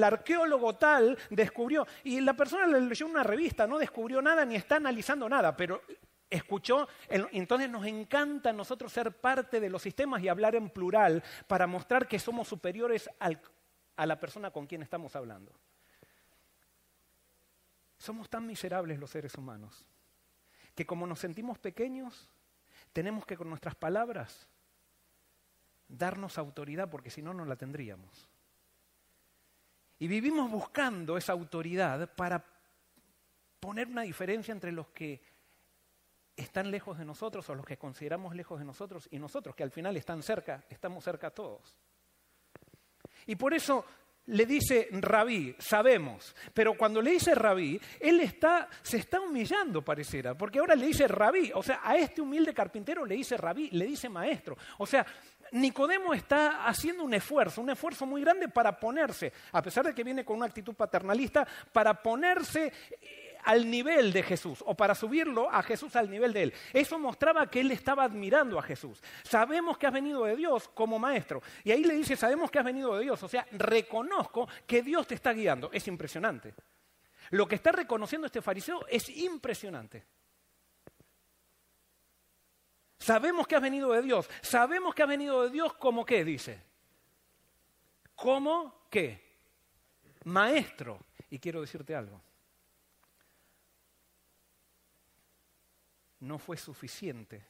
arqueólogo 0.04 0.76
tal 0.76 1.18
descubrió, 1.30 1.88
y 2.04 2.20
la 2.20 2.34
persona 2.34 2.68
le 2.68 2.82
leyó 2.82 3.08
una 3.08 3.24
revista, 3.24 3.66
no 3.66 3.78
descubrió 3.78 4.22
nada 4.22 4.44
ni 4.44 4.56
está 4.56 4.76
analizando 4.76 5.30
nada, 5.30 5.56
pero 5.56 5.82
escuchó, 6.29 6.88
entonces 7.07 7.69
nos 7.69 7.86
encanta 7.86 8.51
a 8.51 8.53
nosotros 8.53 8.93
ser 8.93 9.12
parte 9.12 9.59
de 9.59 9.69
los 9.69 9.81
sistemas 9.81 10.21
y 10.21 10.27
hablar 10.27 10.55
en 10.55 10.69
plural 10.69 11.24
para 11.48 11.67
mostrar 11.67 12.07
que 12.07 12.19
somos 12.19 12.48
superiores 12.48 13.09
a 13.19 14.05
la 14.05 14.19
persona 14.19 14.51
con 14.51 14.67
quien 14.67 14.81
estamos 14.81 15.15
hablando. 15.15 15.51
Somos 17.98 18.29
tan 18.29 18.45
miserables 18.45 19.00
los 19.00 19.09
seres 19.09 19.36
humanos 19.36 19.86
que 20.79 20.86
como 20.86 21.05
nos 21.05 21.19
sentimos 21.19 21.59
pequeños, 21.59 22.29
tenemos 22.93 23.25
que 23.25 23.36
con 23.36 23.50
nuestras 23.50 23.75
palabras 23.75 24.48
darnos 25.89 26.38
autoridad 26.38 26.89
porque 26.89 27.09
si 27.09 27.21
no, 27.21 27.33
no 27.33 27.43
la 27.43 27.57
tendríamos. 27.57 28.29
Y 29.98 30.07
vivimos 30.07 30.50
buscando 30.50 31.17
esa 31.17 31.33
autoridad 31.33 32.15
para 32.15 32.45
poner 33.59 33.88
una 33.88 34.03
diferencia 34.03 34.53
entre 34.53 34.71
los 34.71 34.88
que 34.88 35.21
están 36.39 36.72
lejos 36.72 36.98
de 36.98 37.05
nosotros 37.05 37.50
o 37.50 37.55
los 37.55 37.65
que 37.65 37.77
consideramos 37.77 38.36
lejos 38.36 38.60
de 38.60 38.65
nosotros 38.65 39.08
y 39.12 39.19
nosotros 39.19 39.55
que 39.55 39.63
al 39.63 39.72
final 39.72 39.96
están 39.98 40.24
cerca, 40.24 40.63
estamos 40.69 41.03
cerca 41.03 41.31
todos. 41.31 41.75
Y 43.25 43.36
por 43.36 43.53
eso 43.53 43.86
le 44.29 44.46
dice 44.46 44.88
rabí, 44.91 45.55
sabemos, 45.58 46.36
pero 46.53 46.75
cuando 46.75 47.01
le 47.01 47.12
dice 47.12 47.34
rabí, 47.34 47.79
él 48.00 48.19
está, 48.19 48.69
se 48.81 48.98
está 48.98 49.19
humillando, 49.19 49.84
pareciera, 49.84 50.38
porque 50.38 50.60
ahora 50.60 50.75
le 50.75 50.86
dice 50.88 51.08
rabí, 51.08 51.51
o 51.53 51.63
sea, 51.63 51.81
a 51.84 51.96
este 51.98 52.22
humilde 52.22 52.53
carpintero 52.53 53.05
le 53.05 53.15
dice 53.15 53.38
rabí, 53.38 53.69
le 53.72 53.86
dice 53.86 54.08
maestro. 54.08 54.55
O 54.77 54.86
sea, 54.86 55.05
Nicodemo 55.51 56.13
está 56.13 56.65
haciendo 56.67 57.03
un 57.03 57.13
esfuerzo, 57.13 57.62
un 57.62 57.72
esfuerzo 57.72 58.05
muy 58.05 58.22
grande 58.22 58.50
para 58.50 58.79
ponerse, 58.79 59.34
a 59.51 59.63
pesar 59.63 59.86
de 59.86 59.96
que 59.96 60.03
viene 60.03 60.24
con 60.24 60.38
una 60.38 60.46
actitud 60.46 60.75
paternalista, 60.75 61.48
para 61.74 62.01
ponerse 62.01 62.72
al 63.50 63.68
nivel 63.68 64.13
de 64.13 64.22
Jesús 64.22 64.63
o 64.63 64.75
para 64.75 64.94
subirlo 64.94 65.50
a 65.51 65.63
Jesús 65.63 65.96
al 65.96 66.08
nivel 66.08 66.32
de 66.34 66.44
él. 66.44 66.53
Eso 66.72 67.00
mostraba 67.00 67.50
que 67.50 67.62
él 67.62 67.72
estaba 67.72 68.03
admirando 68.03 68.60
a 68.60 68.62
Jesús. 68.62 69.01
Sabemos 69.24 69.75
que 69.75 69.88
has 69.88 69.94
venido 69.94 70.24
de 70.25 70.36
Dios 70.36 70.70
como 70.72 71.00
maestro. 71.00 71.41
Y 71.63 71.72
ahí 71.72 71.84
le 71.84 71.96
dice, 71.96 72.15
sabemos 72.15 72.51
que 72.51 72.60
has 72.60 72.65
venido 72.65 72.96
de 72.96 73.06
Dios. 73.06 73.24
O 73.24 73.27
sea, 73.27 73.48
reconozco 73.53 74.48
que 74.68 74.84
Dios 74.84 75.08
te 75.08 75.15
está 75.15 75.34
guiando. 75.34 75.72
Es 75.74 75.88
impresionante. 75.88 76.53
Lo 77.32 77.48
que 77.48 77.56
está 77.56 77.72
reconociendo 77.72 78.27
este 78.27 78.39
fariseo 78.39 78.86
es 78.88 79.10
impresionante. 79.10 80.06
Sabemos 83.00 83.48
que 83.48 83.56
has 83.56 83.62
venido 83.63 83.94
de 83.94 84.03
Dios. 84.03 84.29
Sabemos 84.41 84.94
que 84.94 85.01
has 85.01 85.10
venido 85.10 85.41
de 85.41 85.50
Dios 85.50 85.74
como 85.74 86.06
qué, 86.06 86.24
dice. 86.24 86.62
¿Cómo 88.13 88.86
qué? 88.91 89.24
Maestro. 90.25 91.00
Y 91.32 91.39
quiero 91.39 91.62
decirte 91.62 91.96
algo. 91.96 92.28
No 96.20 96.40
fue 96.40 96.58
suficiente 96.58 97.46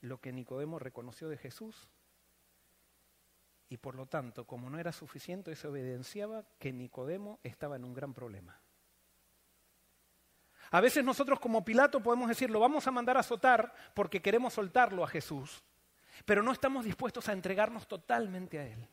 lo 0.00 0.20
que 0.20 0.32
Nicodemo 0.32 0.78
reconoció 0.78 1.28
de 1.28 1.38
Jesús 1.38 1.88
y 3.72 3.78
por 3.78 3.94
lo 3.94 4.04
tanto, 4.04 4.46
como 4.46 4.68
no 4.68 4.78
era 4.78 4.92
suficiente, 4.92 5.52
eso 5.52 5.74
evidenciaba 5.74 6.44
que 6.58 6.74
Nicodemo 6.74 7.40
estaba 7.42 7.76
en 7.76 7.84
un 7.84 7.94
gran 7.94 8.12
problema. 8.12 8.60
A 10.70 10.80
veces 10.82 11.02
nosotros 11.02 11.40
como 11.40 11.64
Pilato 11.64 12.02
podemos 12.02 12.28
decir, 12.28 12.50
lo 12.50 12.60
vamos 12.60 12.86
a 12.86 12.90
mandar 12.90 13.16
a 13.16 13.20
azotar 13.20 13.74
porque 13.94 14.20
queremos 14.20 14.52
soltarlo 14.52 15.02
a 15.02 15.08
Jesús, 15.08 15.62
pero 16.26 16.42
no 16.42 16.52
estamos 16.52 16.84
dispuestos 16.84 17.28
a 17.28 17.32
entregarnos 17.32 17.88
totalmente 17.88 18.58
a 18.58 18.66
Él. 18.66 18.86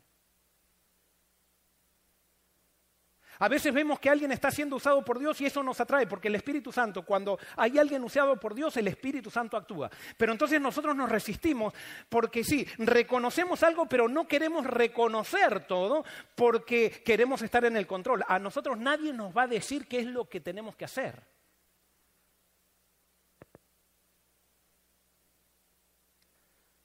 A 3.40 3.48
veces 3.48 3.74
vemos 3.74 4.00
que 4.00 4.10
alguien 4.10 4.34
está 4.34 4.52
siendo 4.52 4.76
usado 4.76 5.04
por 5.04 5.18
Dios 5.18 5.40
y 5.40 5.46
eso 5.46 5.64
nos 5.64 5.80
atrae, 5.80 6.06
porque 6.08 6.28
el 6.28 6.36
Espíritu 6.36 6.74
Santo, 6.74 7.04
cuando 7.04 7.40
hay 7.56 7.78
alguien 7.78 8.04
usado 8.04 8.38
por 8.38 8.54
Dios, 8.54 8.76
el 8.76 8.90
Espíritu 8.90 9.32
Santo 9.32 9.56
actúa. 9.56 9.90
Pero 10.18 10.34
entonces 10.34 10.60
nosotros 10.60 10.94
nos 10.94 11.10
resistimos 11.10 11.74
porque 12.10 12.44
sí, 12.44 12.68
reconocemos 12.78 13.64
algo, 13.64 13.86
pero 13.86 14.10
no 14.10 14.28
queremos 14.28 14.66
reconocer 14.66 15.66
todo 15.68 16.04
porque 16.36 17.02
queremos 17.06 17.42
estar 17.42 17.64
en 17.64 17.78
el 17.78 17.88
control. 17.88 18.26
A 18.28 18.40
nosotros 18.40 18.78
nadie 18.78 19.14
nos 19.14 19.36
va 19.36 19.44
a 19.44 19.48
decir 19.48 19.88
qué 19.88 20.00
es 20.00 20.06
lo 20.06 20.28
que 20.28 20.42
tenemos 20.42 20.76
que 20.76 20.86
hacer. 20.86 21.24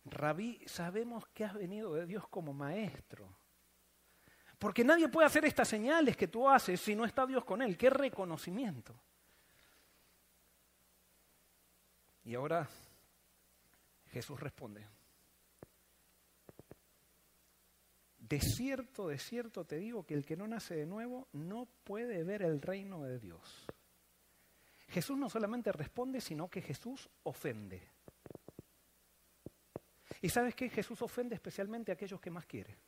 Rabí, 0.05 0.61
sabemos 0.67 1.27
que 1.35 1.45
has 1.45 1.55
venido 1.55 1.95
de 1.95 2.07
Dios 2.07 2.29
como 2.29 2.53
maestro. 2.53 3.44
Porque 4.65 4.83
nadie 4.83 5.11
puede 5.11 5.27
hacer 5.27 5.45
estas 5.45 5.69
señales 5.69 6.17
que 6.17 6.27
tú 6.27 6.49
haces 6.49 6.81
si 6.81 6.97
no 6.97 7.05
está 7.05 7.27
Dios 7.27 7.45
con 7.45 7.61
él. 7.61 7.77
¡Qué 7.77 7.91
reconocimiento! 7.91 8.99
Y 12.25 12.35
ahora 12.35 12.67
Jesús 14.09 14.41
responde. 14.41 14.89
De 18.17 18.41
cierto, 18.41 19.09
de 19.09 19.19
cierto 19.19 19.67
te 19.67 19.77
digo 19.77 20.07
que 20.07 20.15
el 20.15 20.25
que 20.25 20.35
no 20.35 20.49
nace 20.49 20.75
de 20.75 20.87
nuevo 20.87 21.29
no 21.33 21.69
puede 21.85 22.25
ver 22.25 22.41
el 22.41 22.63
reino 22.63 23.03
de 23.03 23.19
Dios. 23.19 23.67
Jesús 24.89 25.19
no 25.19 25.29
solamente 25.29 25.73
responde, 25.73 26.23
sino 26.23 26.49
que 26.49 26.63
Jesús 26.63 27.11
ofende. 27.25 27.87
¿Y 30.23 30.31
sabes 30.31 30.55
qué? 30.55 30.71
Jesús 30.71 31.03
ofende 31.03 31.35
especialmente 31.35 31.93
a 31.93 31.97
aquellos 31.97 32.19
que 32.19 32.31
más 32.31 32.47
quiere. 32.47 32.79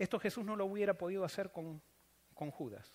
Esto 0.00 0.18
Jesús 0.18 0.46
no 0.46 0.56
lo 0.56 0.64
hubiera 0.64 0.94
podido 0.94 1.26
hacer 1.26 1.52
con, 1.52 1.82
Judas. 2.34 2.90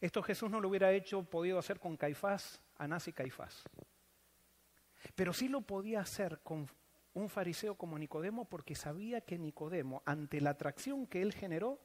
Esto 0.00 0.20
Jesús 0.20 0.50
no 0.50 0.60
lo 0.60 0.68
hubiera 0.68 0.90
hecho, 0.90 1.22
podido 1.22 1.60
hacer 1.60 1.78
con 1.78 1.96
Caifás, 1.96 2.60
Anás 2.76 3.06
y 3.06 3.12
Caifás. 3.12 3.62
Pero 5.14 5.32
sí 5.32 5.46
lo 5.48 5.60
podía 5.60 6.00
hacer 6.00 6.40
con 6.42 6.68
un 7.14 7.28
fariseo 7.28 7.76
como 7.76 7.96
Nicodemo 7.96 8.46
porque 8.46 8.74
sabía 8.74 9.20
que 9.20 9.38
Nicodemo, 9.38 10.02
ante 10.06 10.40
la 10.40 10.50
atracción 10.50 11.06
que 11.06 11.22
él 11.22 11.32
generó, 11.32 11.78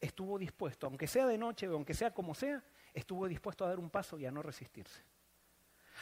estuvo 0.00 0.38
dispuesto, 0.38 0.86
aunque 0.86 1.08
sea 1.08 1.26
de 1.26 1.36
noche 1.36 1.68
o 1.68 1.74
aunque 1.74 1.92
sea 1.92 2.14
como 2.14 2.34
sea, 2.34 2.64
estuvo 2.94 3.28
dispuesto 3.28 3.66
a 3.66 3.68
dar 3.68 3.78
un 3.78 3.90
paso 3.90 4.18
y 4.18 4.24
a 4.24 4.30
no 4.30 4.40
resistirse. 4.40 5.02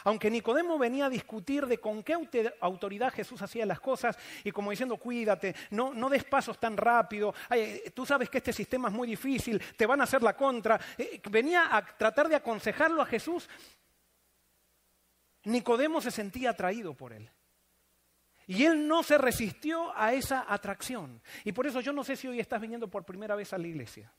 Aunque 0.02 0.30
Nicodemo 0.30 0.78
venía 0.78 1.06
a 1.06 1.10
discutir 1.10 1.66
de 1.66 1.78
con 1.78 2.02
qué 2.02 2.16
autoridad 2.60 3.12
Jesús 3.12 3.40
hacía 3.40 3.64
las 3.64 3.80
cosas 3.80 4.18
y 4.42 4.50
como 4.50 4.70
diciendo, 4.70 4.96
cuídate, 4.96 5.54
no, 5.70 5.94
no 5.94 6.10
des 6.10 6.24
pasos 6.24 6.58
tan 6.58 6.76
rápido, 6.76 7.32
tú 7.94 8.04
sabes 8.04 8.28
que 8.28 8.38
este 8.38 8.52
sistema 8.52 8.88
es 8.88 8.94
muy 8.94 9.08
difícil, 9.08 9.62
te 9.76 9.86
van 9.86 10.00
a 10.00 10.04
hacer 10.04 10.22
la 10.22 10.36
contra, 10.36 10.80
eh, 10.98 11.22
venía 11.30 11.74
a 11.74 11.84
tratar 11.84 12.28
de 12.28 12.36
aconsejarlo 12.36 13.00
a 13.00 13.06
Jesús, 13.06 13.48
Nicodemo 15.44 16.00
se 16.00 16.10
sentía 16.10 16.50
atraído 16.50 16.94
por 16.94 17.12
él. 17.12 17.30
Y 18.46 18.64
él 18.64 18.86
no 18.86 19.02
se 19.02 19.16
resistió 19.16 19.96
a 19.96 20.12
esa 20.12 20.44
atracción. 20.52 21.22
Y 21.44 21.52
por 21.52 21.66
eso 21.66 21.80
yo 21.80 21.92
no 21.92 22.04
sé 22.04 22.16
si 22.16 22.28
hoy 22.28 22.40
estás 22.40 22.60
viniendo 22.60 22.88
por 22.88 23.04
primera 23.04 23.34
vez 23.34 23.52
a 23.52 23.58
la 23.58 23.66
iglesia. 23.66 24.12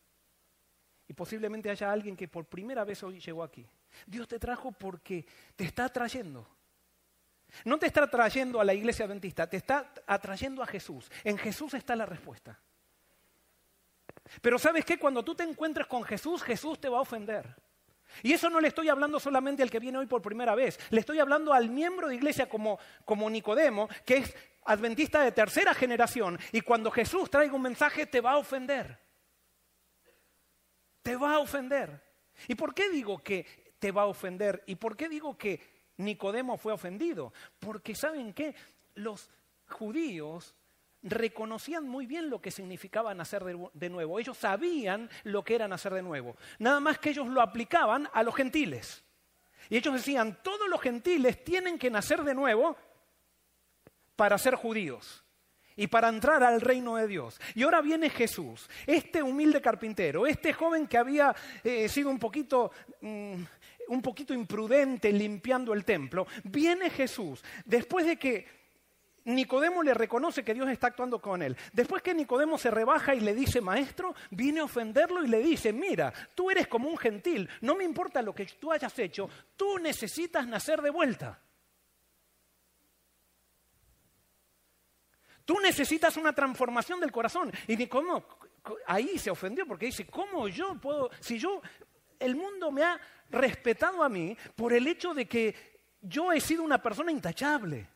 Y 1.08 1.14
posiblemente 1.14 1.70
haya 1.70 1.92
alguien 1.92 2.16
que 2.16 2.28
por 2.28 2.46
primera 2.46 2.84
vez 2.84 3.04
hoy 3.04 3.20
llegó 3.20 3.44
aquí. 3.44 3.68
Dios 4.06 4.28
te 4.28 4.40
trajo 4.40 4.72
porque 4.72 5.26
te 5.56 5.64
está 5.64 5.86
atrayendo. 5.86 6.48
No 7.64 7.78
te 7.78 7.88
está 7.88 8.04
atrayendo 8.04 8.60
a 8.60 8.66
la 8.66 8.74
iglesia 8.74 9.06
adventista, 9.06 9.48
te 9.48 9.58
está 9.58 9.92
atrayendo 10.08 10.62
a 10.62 10.68
Jesús. 10.68 11.10
En 11.24 11.38
Jesús 11.38 11.74
está 11.74 11.96
la 11.96 12.06
respuesta. 12.06 12.60
Pero 14.42 14.58
sabes 14.60 14.84
qué, 14.84 14.98
cuando 14.98 15.24
tú 15.24 15.36
te 15.36 15.44
encuentres 15.44 15.88
con 15.88 16.04
Jesús, 16.04 16.44
Jesús 16.44 16.80
te 16.80 16.90
va 16.90 16.98
a 16.98 17.02
ofender. 17.02 17.56
Y 18.24 18.34
eso 18.34 18.50
no 18.50 18.60
le 18.60 18.70
estoy 18.70 18.90
hablando 18.90 19.20
solamente 19.20 19.64
al 19.64 19.70
que 19.70 19.80
viene 19.80 19.98
hoy 19.98 20.08
por 20.08 20.22
primera 20.22 20.56
vez, 20.56 20.80
le 20.90 21.00
estoy 21.00 21.20
hablando 21.20 21.54
al 21.54 21.70
miembro 21.70 22.08
de 22.08 22.16
iglesia 22.16 22.48
como, 22.48 22.80
como 23.04 23.30
Nicodemo, 23.30 23.90
que 24.06 24.18
es 24.18 24.36
adventista 24.66 25.22
de 25.22 25.32
tercera 25.32 25.74
generación, 25.74 26.40
y 26.52 26.62
cuando 26.62 26.92
Jesús 26.92 27.30
traiga 27.30 27.54
un 27.54 27.62
mensaje 27.62 28.06
te 28.06 28.22
va 28.22 28.32
a 28.32 28.38
ofender. 28.38 29.00
Te 31.02 31.16
va 31.16 31.36
a 31.36 31.40
ofender. 31.40 32.02
¿Y 32.48 32.56
por 32.56 32.74
qué 32.74 32.90
digo 32.90 33.20
que 33.20 33.65
te 33.86 33.92
va 33.92 34.02
a 34.02 34.08
ofender. 34.08 34.64
¿Y 34.66 34.78
por 34.78 34.98
qué 34.98 35.08
digo 35.08 35.38
que 35.38 35.62
Nicodemo 35.98 36.58
fue 36.58 36.74
ofendido? 36.74 37.32
Porque 37.60 37.94
saben 37.94 38.34
que 38.34 38.56
los 38.96 39.30
judíos 39.68 40.56
reconocían 41.04 41.88
muy 41.88 42.08
bien 42.08 42.32
lo 42.32 42.42
que 42.42 42.50
significaba 42.50 43.14
nacer 43.14 43.44
de, 43.44 43.90
nuevo. 43.92 44.18
Ellos 44.18 44.40
sabían 44.40 45.08
lo 45.22 45.44
que 45.44 45.54
era 45.54 45.68
nacer 45.68 45.94
de 45.94 46.02
nuevo. 46.02 46.36
Nada 46.58 46.80
más 46.80 46.98
que 46.98 47.12
ellos 47.12 47.28
lo 47.28 47.42
aplicaban 47.42 48.10
a 48.12 48.24
los 48.24 48.34
gentiles. 48.34 49.04
Y 49.70 49.78
ellos 49.78 49.94
decían, 49.94 50.40
todos 50.42 50.68
los 50.68 50.82
gentiles 50.82 51.44
tienen 51.44 51.78
que 51.78 51.92
nacer 51.92 52.24
de 52.24 52.34
nuevo 52.34 52.76
para 54.16 54.40
ser 54.40 54.56
judíos. 54.56 55.22
y 55.78 55.88
para 55.88 56.08
entrar 56.08 56.42
al 56.42 56.62
reino 56.62 56.96
de 56.96 57.06
Dios. 57.06 57.40
Y 57.54 57.64
ahora 57.64 57.82
viene 57.82 58.10
Jesús, 58.10 58.70
este 58.88 59.22
humilde 59.22 59.62
carpintero, 59.62 60.26
este 60.26 60.54
joven 60.54 60.88
que 60.88 60.98
había 60.98 61.36
eh, 61.64 61.90
sido 61.90 62.10
un 62.10 62.18
poquito, 62.20 62.72
mm, 63.02 63.36
un 63.88 64.02
poquito 64.02 64.34
imprudente 64.34 65.12
limpiando 65.12 65.74
el 65.74 65.86
templo. 65.86 66.28
Viene 66.44 66.90
Jesús, 66.90 67.44
después 67.66 68.06
de 68.06 68.18
que 68.18 68.46
Nicodemo 69.26 69.82
le 69.82 69.94
reconoce 69.94 70.44
que 70.44 70.54
Dios 70.54 70.70
está 70.70 70.88
actuando 70.88 71.20
con 71.20 71.42
él. 71.42 71.58
Después 71.74 72.04
que 72.04 72.14
Nicodemo 72.14 72.58
se 72.58 72.70
rebaja 72.70 73.16
y 73.16 73.22
le 73.22 73.34
dice, 73.34 73.60
maestro, 73.60 74.14
viene 74.30 74.60
a 74.60 74.66
ofenderlo 74.66 75.24
y 75.24 75.28
le 75.28 75.40
dice, 75.40 75.74
mira, 75.74 76.14
tú 76.36 76.52
eres 76.52 76.68
como 76.68 76.90
un 76.90 76.98
gentil, 76.98 77.50
no 77.62 77.76
me 77.76 77.84
importa 77.84 78.22
lo 78.22 78.36
que 78.36 78.46
tú 78.46 78.72
hayas 78.72 78.98
hecho, 79.00 79.30
tú 79.56 79.80
necesitas 79.80 80.48
nacer 80.48 80.82
de 80.82 80.92
vuelta. 80.92 81.42
Tú 85.44 85.60
necesitas 85.60 86.18
una 86.18 86.34
transformación 86.34 87.00
del 87.00 87.12
corazón. 87.12 87.52
Y 87.68 87.78
Nicodemo 87.78 88.26
ahí 88.88 89.18
se 89.18 89.32
ofendió 89.32 89.66
porque 89.66 89.88
dice, 89.88 90.06
¿cómo 90.06 90.48
yo 90.48 90.76
puedo, 90.76 91.10
si 91.20 91.38
yo, 91.38 91.62
el 92.20 92.36
mundo 92.36 92.72
me 92.72 92.84
ha 92.84 93.00
respetado 93.30 94.04
a 94.04 94.10
mí 94.10 94.38
por 94.56 94.74
el 94.74 94.88
hecho 94.88 95.14
de 95.14 95.28
que 95.28 95.56
yo 96.02 96.32
he 96.32 96.40
sido 96.40 96.64
una 96.64 96.82
persona 96.82 97.12
intachable? 97.12 97.88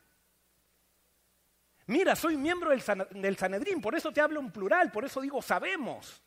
Mira, 1.89 2.15
soy 2.15 2.37
miembro 2.37 2.69
del, 2.69 3.35
Sanedrín, 3.37 3.81
por 3.81 3.95
eso 3.95 4.11
te 4.11 4.21
hablo 4.21 4.39
en 4.39 4.51
plural, 4.51 4.91
por 4.91 5.05
eso 5.05 5.21
digo 5.21 5.41
sabemos. 5.41 6.21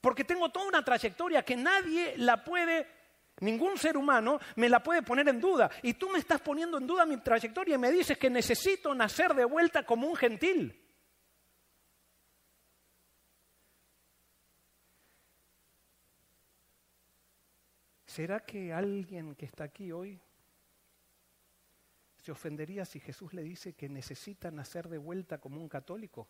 Porque 0.00 0.24
tengo 0.24 0.48
toda 0.48 0.66
una 0.66 0.84
trayectoria 0.84 1.44
que 1.44 1.54
nadie 1.54 2.14
la 2.16 2.42
puede, 2.42 2.88
ningún 3.38 3.78
ser 3.78 3.96
humano 3.96 4.40
me 4.56 4.68
la 4.68 4.82
puede 4.82 5.02
poner 5.02 5.28
en 5.28 5.40
duda. 5.40 5.70
Y 5.82 5.94
tú 5.94 6.08
me 6.08 6.18
estás 6.18 6.40
poniendo 6.40 6.76
en 6.78 6.88
duda 6.88 7.06
mi 7.06 7.18
trayectoria 7.18 7.76
y 7.76 7.78
me 7.78 7.92
dices 7.92 8.18
que 8.18 8.30
necesito 8.30 8.92
nacer 8.92 9.32
de 9.34 9.44
vuelta 9.44 9.84
como 9.84 10.08
un 10.08 10.16
gentil. 10.16 10.89
¿Será 18.10 18.40
que 18.40 18.72
alguien 18.72 19.36
que 19.36 19.46
está 19.46 19.62
aquí 19.62 19.92
hoy 19.92 20.20
se 22.16 22.32
ofendería 22.32 22.84
si 22.84 22.98
Jesús 22.98 23.32
le 23.32 23.44
dice 23.44 23.74
que 23.74 23.88
necesita 23.88 24.50
nacer 24.50 24.88
de 24.88 24.98
vuelta 24.98 25.38
como 25.38 25.60
un 25.60 25.68
católico? 25.68 26.28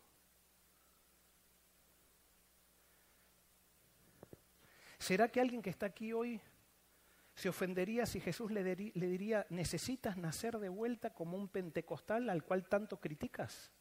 ¿Será 4.99 5.29
que 5.29 5.41
alguien 5.41 5.63
que 5.63 5.71
está 5.71 5.87
aquí 5.87 6.13
hoy 6.13 6.39
se 7.33 7.49
ofendería 7.49 8.05
si 8.05 8.19
Jesús 8.19 8.51
le, 8.51 8.61
le, 8.63 9.07
diría, 9.07 9.47
necesitas 9.49 10.17
nacer 10.17 10.59
de 10.59 10.69
vuelta 10.69 11.15
como 11.15 11.35
un 11.35 11.47
pentecostal 11.47 12.29
al 12.29 12.43
cual 12.43 12.69
tanto 12.69 12.99
criticas? 12.99 13.71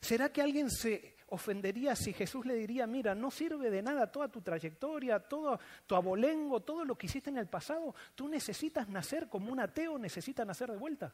¿Será 0.00 0.32
que 0.32 0.42
alguien 0.42 0.68
se 0.68 1.13
ofendería 1.34 1.94
si 1.94 2.12
Jesús 2.12 2.46
le 2.46 2.54
diría, 2.54 2.86
mira, 2.86 3.14
no 3.14 3.30
sirve 3.30 3.70
de 3.70 3.82
nada 3.82 4.10
toda 4.10 4.28
tu 4.28 4.40
trayectoria, 4.40 5.20
todo 5.20 5.60
tu 5.86 5.94
abolengo, 5.94 6.60
todo 6.60 6.84
lo 6.84 6.96
que 6.96 7.06
hiciste 7.06 7.30
en 7.30 7.38
el 7.38 7.48
pasado, 7.48 7.94
tú 8.14 8.28
necesitas 8.28 8.88
nacer 8.88 9.28
como 9.28 9.52
un 9.52 9.60
ateo, 9.60 9.98
necesitas 9.98 10.46
nacer 10.46 10.70
de 10.70 10.78
vuelta. 10.78 11.12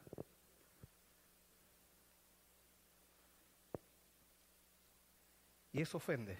Y 5.73 5.81
eso 5.81 5.97
ofende, 5.97 6.37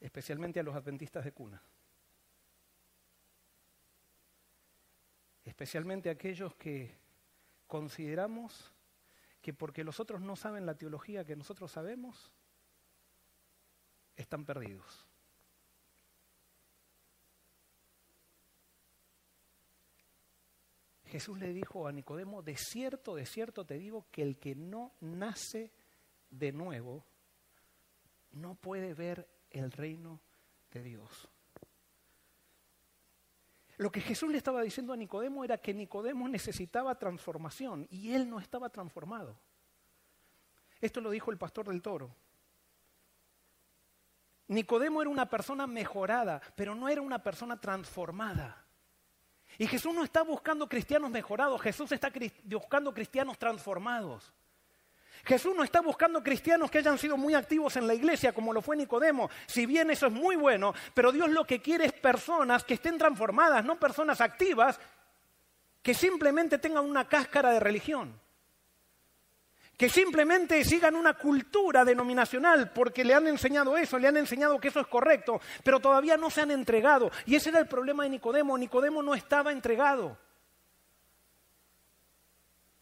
especialmente 0.00 0.60
a 0.60 0.62
los 0.62 0.74
adventistas 0.74 1.24
de 1.24 1.32
cuna, 1.32 1.62
especialmente 5.44 6.08
a 6.08 6.12
aquellos 6.12 6.54
que 6.54 6.96
consideramos 7.66 8.73
que 9.44 9.52
porque 9.52 9.84
los 9.84 10.00
otros 10.00 10.22
no 10.22 10.36
saben 10.36 10.64
la 10.64 10.74
teología 10.74 11.22
que 11.26 11.36
nosotros 11.36 11.70
sabemos, 11.70 12.32
están 14.16 14.46
perdidos. 14.46 15.06
Jesús 21.04 21.38
le 21.38 21.52
dijo 21.52 21.86
a 21.86 21.92
Nicodemo, 21.92 22.40
de 22.40 22.56
cierto, 22.56 23.14
de 23.14 23.26
cierto 23.26 23.66
te 23.66 23.74
digo 23.74 24.06
que 24.10 24.22
el 24.22 24.38
que 24.38 24.54
no 24.54 24.94
nace 25.00 25.74
de 26.30 26.50
nuevo 26.50 27.04
no 28.30 28.54
puede 28.54 28.94
ver 28.94 29.28
el 29.50 29.70
reino 29.70 30.22
de 30.70 30.82
Dios. 30.84 31.28
Lo 33.76 33.90
que 33.90 34.00
Jesús 34.00 34.30
le 34.30 34.38
estaba 34.38 34.62
diciendo 34.62 34.92
a 34.92 34.96
Nicodemo 34.96 35.44
era 35.44 35.58
que 35.58 35.74
Nicodemo 35.74 36.28
necesitaba 36.28 36.94
transformación 36.96 37.86
y 37.90 38.12
él 38.12 38.28
no 38.28 38.38
estaba 38.38 38.68
transformado. 38.68 39.36
Esto 40.80 41.00
lo 41.00 41.10
dijo 41.10 41.30
el 41.30 41.38
pastor 41.38 41.68
del 41.68 41.82
toro. 41.82 42.14
Nicodemo 44.48 45.00
era 45.00 45.10
una 45.10 45.28
persona 45.28 45.66
mejorada, 45.66 46.40
pero 46.54 46.74
no 46.74 46.88
era 46.88 47.00
una 47.00 47.22
persona 47.22 47.60
transformada. 47.60 48.64
Y 49.58 49.66
Jesús 49.66 49.94
no 49.94 50.04
está 50.04 50.22
buscando 50.22 50.68
cristianos 50.68 51.10
mejorados, 51.10 51.60
Jesús 51.60 51.90
está 51.92 52.12
buscando 52.44 52.92
cristianos 52.92 53.38
transformados. 53.38 54.32
Jesús 55.22 55.54
no 55.56 55.64
está 55.64 55.80
buscando 55.80 56.22
cristianos 56.22 56.70
que 56.70 56.78
hayan 56.78 56.98
sido 56.98 57.16
muy 57.16 57.34
activos 57.34 57.76
en 57.76 57.86
la 57.86 57.94
iglesia, 57.94 58.32
como 58.32 58.52
lo 58.52 58.60
fue 58.60 58.76
Nicodemo. 58.76 59.30
Si 59.46 59.64
bien 59.64 59.90
eso 59.90 60.06
es 60.06 60.12
muy 60.12 60.36
bueno, 60.36 60.74
pero 60.92 61.12
Dios 61.12 61.30
lo 61.30 61.44
que 61.44 61.62
quiere 61.62 61.86
es 61.86 61.92
personas 61.92 62.64
que 62.64 62.74
estén 62.74 62.98
transformadas, 62.98 63.64
no 63.64 63.76
personas 63.76 64.20
activas 64.20 64.78
que 65.82 65.94
simplemente 65.94 66.58
tengan 66.58 66.84
una 66.84 67.06
cáscara 67.06 67.52
de 67.52 67.60
religión. 67.60 68.20
Que 69.76 69.88
simplemente 69.88 70.62
sigan 70.64 70.94
una 70.94 71.14
cultura 71.14 71.84
denominacional 71.84 72.70
porque 72.70 73.04
le 73.04 73.12
han 73.12 73.26
enseñado 73.26 73.76
eso, 73.76 73.98
le 73.98 74.08
han 74.08 74.16
enseñado 74.16 74.58
que 74.60 74.68
eso 74.68 74.80
es 74.80 74.86
correcto, 74.86 75.40
pero 75.62 75.80
todavía 75.80 76.16
no 76.16 76.30
se 76.30 76.42
han 76.42 76.50
entregado. 76.50 77.10
Y 77.26 77.34
ese 77.34 77.50
era 77.50 77.58
el 77.58 77.66
problema 77.66 78.04
de 78.04 78.10
Nicodemo. 78.10 78.56
Nicodemo 78.56 79.02
no 79.02 79.14
estaba 79.14 79.52
entregado. 79.52 80.16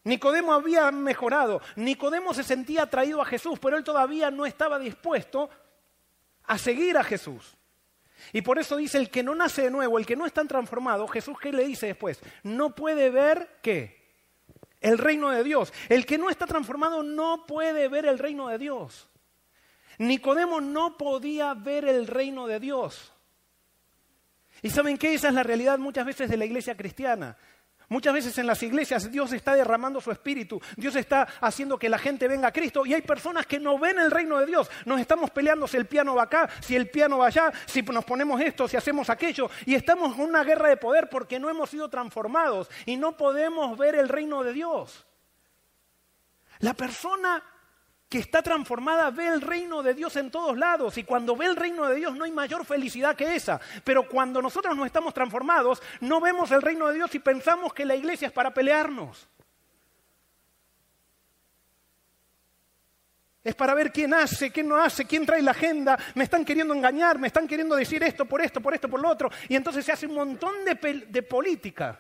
Nicodemo 0.04 0.52
había 0.52 0.90
mejorado, 0.90 1.60
Nicodemo 1.76 2.34
se 2.34 2.42
sentía 2.42 2.82
atraído 2.82 3.22
a 3.22 3.24
Jesús, 3.24 3.58
pero 3.60 3.76
él 3.76 3.84
todavía 3.84 4.30
no 4.30 4.46
estaba 4.46 4.78
dispuesto 4.78 5.48
a 6.44 6.58
seguir 6.58 6.98
a 6.98 7.04
Jesús. 7.04 7.56
Y 8.32 8.42
por 8.42 8.58
eso 8.58 8.76
dice, 8.76 8.98
el 8.98 9.10
que 9.10 9.22
no 9.22 9.34
nace 9.34 9.62
de 9.62 9.70
nuevo, 9.70 9.98
el 9.98 10.06
que 10.06 10.16
no 10.16 10.26
está 10.26 10.44
transformado, 10.44 11.08
Jesús 11.08 11.38
qué 11.40 11.52
le 11.52 11.64
dice 11.64 11.86
después, 11.86 12.20
no 12.42 12.74
puede 12.74 13.10
ver 13.10 13.58
qué? 13.62 14.02
El 14.80 14.98
reino 14.98 15.30
de 15.30 15.44
Dios. 15.44 15.72
El 15.88 16.06
que 16.06 16.18
no 16.18 16.30
está 16.30 16.46
transformado 16.46 17.02
no 17.02 17.46
puede 17.46 17.88
ver 17.88 18.06
el 18.06 18.18
reino 18.18 18.48
de 18.48 18.58
Dios. 18.58 19.08
Nicodemo 19.98 20.60
no 20.60 20.96
podía 20.96 21.54
ver 21.54 21.84
el 21.84 22.06
reino 22.06 22.46
de 22.46 22.58
Dios. 22.58 23.12
¿Y 24.62 24.70
saben 24.70 24.98
qué? 24.98 25.14
Esa 25.14 25.28
es 25.28 25.34
la 25.34 25.42
realidad 25.42 25.78
muchas 25.78 26.06
veces 26.06 26.30
de 26.30 26.36
la 26.36 26.44
iglesia 26.44 26.76
cristiana. 26.76 27.36
Muchas 27.92 28.14
veces 28.14 28.38
en 28.38 28.46
las 28.46 28.62
iglesias 28.62 29.12
Dios 29.12 29.34
está 29.34 29.54
derramando 29.54 30.00
su 30.00 30.10
espíritu, 30.10 30.58
Dios 30.76 30.96
está 30.96 31.28
haciendo 31.42 31.78
que 31.78 31.90
la 31.90 31.98
gente 31.98 32.26
venga 32.26 32.48
a 32.48 32.52
Cristo 32.52 32.86
y 32.86 32.94
hay 32.94 33.02
personas 33.02 33.44
que 33.44 33.60
no 33.60 33.78
ven 33.78 33.98
el 33.98 34.10
reino 34.10 34.38
de 34.40 34.46
Dios. 34.46 34.70
Nos 34.86 34.98
estamos 34.98 35.30
peleando 35.30 35.68
si 35.68 35.76
el 35.76 35.84
piano 35.84 36.14
va 36.14 36.22
acá, 36.22 36.48
si 36.60 36.74
el 36.74 36.88
piano 36.88 37.18
va 37.18 37.26
allá, 37.26 37.52
si 37.66 37.82
nos 37.82 38.06
ponemos 38.06 38.40
esto, 38.40 38.66
si 38.66 38.78
hacemos 38.78 39.10
aquello 39.10 39.50
y 39.66 39.74
estamos 39.74 40.16
en 40.16 40.24
una 40.24 40.42
guerra 40.42 40.70
de 40.70 40.78
poder 40.78 41.10
porque 41.10 41.38
no 41.38 41.50
hemos 41.50 41.68
sido 41.68 41.90
transformados 41.90 42.70
y 42.86 42.96
no 42.96 43.14
podemos 43.14 43.76
ver 43.76 43.94
el 43.96 44.08
reino 44.08 44.42
de 44.42 44.54
Dios. 44.54 45.06
La 46.60 46.72
persona 46.72 47.44
que 48.12 48.18
está 48.18 48.42
transformada 48.42 49.10
ve 49.10 49.26
el 49.26 49.40
reino 49.40 49.82
de 49.82 49.94
Dios 49.94 50.16
en 50.16 50.30
todos 50.30 50.58
lados 50.58 50.98
y 50.98 51.04
cuando 51.04 51.34
ve 51.34 51.46
el 51.46 51.56
reino 51.56 51.88
de 51.88 51.94
Dios 51.94 52.14
no 52.14 52.24
hay 52.24 52.30
mayor 52.30 52.66
felicidad 52.66 53.16
que 53.16 53.34
esa. 53.34 53.58
Pero 53.84 54.06
cuando 54.06 54.42
nosotros 54.42 54.76
no 54.76 54.84
estamos 54.84 55.14
transformados, 55.14 55.82
no 56.02 56.20
vemos 56.20 56.50
el 56.50 56.60
reino 56.60 56.88
de 56.88 56.96
Dios 56.96 57.14
y 57.14 57.20
pensamos 57.20 57.72
que 57.72 57.86
la 57.86 57.96
iglesia 57.96 58.26
es 58.26 58.32
para 58.34 58.52
pelearnos. 58.52 59.26
Es 63.42 63.54
para 63.54 63.72
ver 63.72 63.90
quién 63.90 64.12
hace, 64.12 64.52
quién 64.52 64.68
no 64.68 64.76
hace, 64.76 65.06
quién 65.06 65.24
trae 65.24 65.40
la 65.40 65.52
agenda. 65.52 65.98
Me 66.14 66.24
están 66.24 66.44
queriendo 66.44 66.74
engañar, 66.74 67.18
me 67.18 67.28
están 67.28 67.48
queriendo 67.48 67.74
decir 67.74 68.02
esto 68.02 68.26
por 68.26 68.42
esto, 68.42 68.60
por 68.60 68.74
esto, 68.74 68.90
por 68.90 69.00
lo 69.00 69.08
otro. 69.08 69.30
Y 69.48 69.56
entonces 69.56 69.86
se 69.86 69.92
hace 69.92 70.06
un 70.06 70.16
montón 70.16 70.66
de, 70.66 71.22
política. 71.22 71.98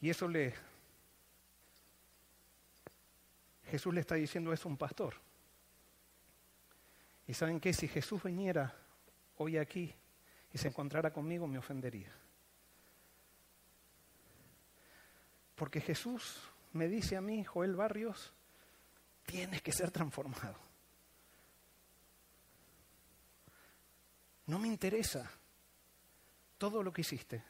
Y 0.00 0.10
eso 0.10 0.26
le 0.26 0.71
Jesús 3.72 3.94
le 3.94 4.00
está 4.02 4.16
diciendo 4.16 4.52
es 4.52 4.66
un 4.66 4.76
pastor. 4.76 5.14
Y 7.26 7.32
saben 7.32 7.58
qué, 7.58 7.72
si 7.72 7.88
Jesús 7.88 8.22
viniera 8.22 8.76
hoy 9.38 9.56
aquí 9.56 9.94
y 10.52 10.58
se 10.58 10.68
encontrara 10.68 11.10
conmigo, 11.10 11.46
me 11.46 11.56
ofendería. 11.56 12.14
Porque 15.54 15.80
Jesús 15.80 16.38
me 16.74 16.86
dice 16.86 17.16
a 17.16 17.22
mí, 17.22 17.44
Joel 17.44 17.74
Barrios, 17.74 18.34
tienes 19.24 19.62
que 19.62 19.72
ser 19.72 19.90
transformado. 19.90 20.58
No 24.48 24.58
me 24.58 24.68
interesa 24.68 25.30
todo 26.58 26.82
lo 26.82 26.92
que 26.92 27.00
hiciste. 27.00 27.42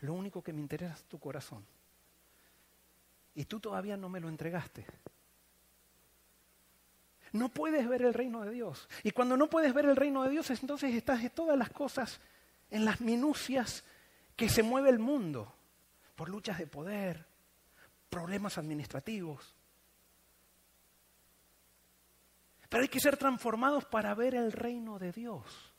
Lo 0.00 0.14
único 0.14 0.42
que 0.42 0.54
me 0.54 0.62
interesa 0.62 0.94
es 0.94 1.04
tu 1.04 1.20
corazón. 1.20 1.66
Y 3.34 3.44
tú 3.44 3.60
todavía 3.60 3.98
no 3.98 4.08
me 4.08 4.18
lo 4.18 4.30
entregaste. 4.30 4.86
No 7.32 7.48
puedes 7.48 7.88
ver 7.88 8.02
el 8.02 8.14
reino 8.14 8.42
de 8.42 8.50
Dios. 8.50 8.88
Y 9.02 9.10
cuando 9.10 9.36
no 9.36 9.48
puedes 9.48 9.74
ver 9.74 9.86
el 9.86 9.96
reino 9.96 10.22
de 10.22 10.30
Dios, 10.30 10.50
entonces 10.50 10.94
estás 10.94 11.22
en 11.22 11.30
todas 11.30 11.58
las 11.58 11.70
cosas, 11.70 12.20
en 12.70 12.84
las 12.84 13.00
minucias 13.00 13.84
que 14.36 14.48
se 14.48 14.62
mueve 14.62 14.90
el 14.90 14.98
mundo, 14.98 15.52
por 16.14 16.28
luchas 16.28 16.58
de 16.58 16.66
poder, 16.66 17.26
problemas 18.08 18.58
administrativos. 18.58 19.54
Pero 22.68 22.82
hay 22.82 22.88
que 22.88 23.00
ser 23.00 23.16
transformados 23.16 23.84
para 23.84 24.14
ver 24.14 24.34
el 24.34 24.52
reino 24.52 24.98
de 24.98 25.12
Dios. 25.12 25.72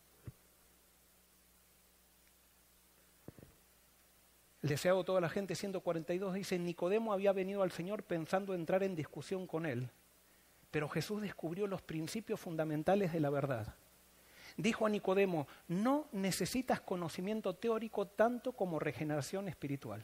El 4.64 4.70
deseado 4.70 5.04
toda 5.04 5.22
la 5.22 5.30
gente, 5.30 5.56
142, 5.56 6.34
dice, 6.34 6.58
Nicodemo 6.58 7.14
había 7.14 7.32
venido 7.32 7.62
al 7.62 7.72
Señor 7.72 8.04
pensando 8.04 8.54
entrar 8.54 8.84
en 8.84 8.96
discusión 8.96 9.48
con 9.48 9.66
él, 9.66 9.90
pero 10.72 10.90
Jesús 10.90 11.22
descubrió 11.22 11.68
los 11.68 11.82
principios 11.82 12.40
fundamentales 12.40 13.14
de 13.14 13.20
la 13.20 13.30
verdad. 13.30 13.76
Dijo 14.58 14.86
a 14.86 14.90
Nicodemo, 14.90 15.48
no 15.68 16.08
necesitas 16.12 16.82
conocimiento 16.82 17.56
teórico 17.56 18.08
tanto 18.08 18.54
como 18.54 18.80
regeneración 18.80 19.48
espiritual. 19.48 20.04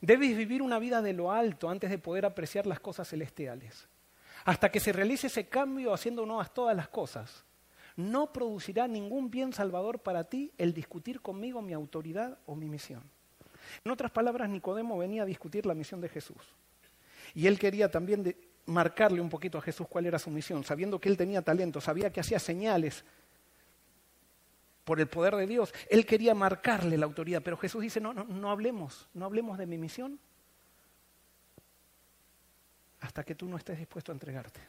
Debes 0.00 0.36
vivir 0.36 0.62
una 0.62 0.78
vida 0.78 1.02
de 1.02 1.12
lo 1.12 1.32
alto 1.32 1.68
antes 1.68 1.90
de 1.90 1.98
poder 1.98 2.26
apreciar 2.26 2.66
las 2.66 2.80
cosas 2.80 3.08
celestiales. 3.08 3.88
Hasta 4.44 4.70
que 4.70 4.80
se 4.80 4.92
realice 4.92 5.26
ese 5.26 5.48
cambio 5.48 5.92
haciendo 5.92 6.24
nuevas 6.24 6.54
todas 6.54 6.76
las 6.76 6.88
cosas, 6.88 7.44
no 7.96 8.32
producirá 8.32 8.86
ningún 8.86 9.30
bien 9.30 9.52
salvador 9.52 10.00
para 10.00 10.24
ti 10.24 10.52
el 10.58 10.72
discutir 10.72 11.20
conmigo 11.20 11.60
mi 11.60 11.72
autoridad 11.72 12.38
o 12.46 12.54
mi 12.54 12.68
misión. 12.68 13.02
En 13.84 13.92
otras 13.92 14.10
palabras, 14.10 14.48
Nicodemo 14.48 14.96
venía 14.96 15.22
a 15.22 15.26
discutir 15.26 15.66
la 15.66 15.74
misión 15.74 16.00
de 16.00 16.08
Jesús. 16.08 16.54
Y 17.34 17.46
él 17.46 17.58
quería 17.58 17.90
también 17.90 18.36
marcarle 18.70 19.20
un 19.20 19.28
poquito 19.28 19.58
a 19.58 19.62
Jesús 19.62 19.86
cuál 19.88 20.06
era 20.06 20.18
su 20.18 20.30
misión, 20.30 20.64
sabiendo 20.64 21.00
que 21.00 21.08
él 21.08 21.16
tenía 21.16 21.42
talento, 21.42 21.80
sabía 21.80 22.10
que 22.10 22.20
hacía 22.20 22.38
señales 22.38 23.04
por 24.84 25.00
el 25.00 25.08
poder 25.08 25.36
de 25.36 25.46
Dios. 25.46 25.72
Él 25.88 26.06
quería 26.06 26.34
marcarle 26.34 26.96
la 26.96 27.06
autoridad, 27.06 27.42
pero 27.42 27.56
Jesús 27.56 27.82
dice, 27.82 28.00
no, 28.00 28.12
no, 28.12 28.24
no 28.24 28.50
hablemos, 28.50 29.08
no 29.14 29.24
hablemos 29.24 29.58
de 29.58 29.66
mi 29.66 29.78
misión 29.78 30.18
hasta 33.00 33.24
que 33.24 33.34
tú 33.34 33.48
no 33.48 33.56
estés 33.56 33.78
dispuesto 33.78 34.12
a 34.12 34.14
entregarte. 34.14 34.60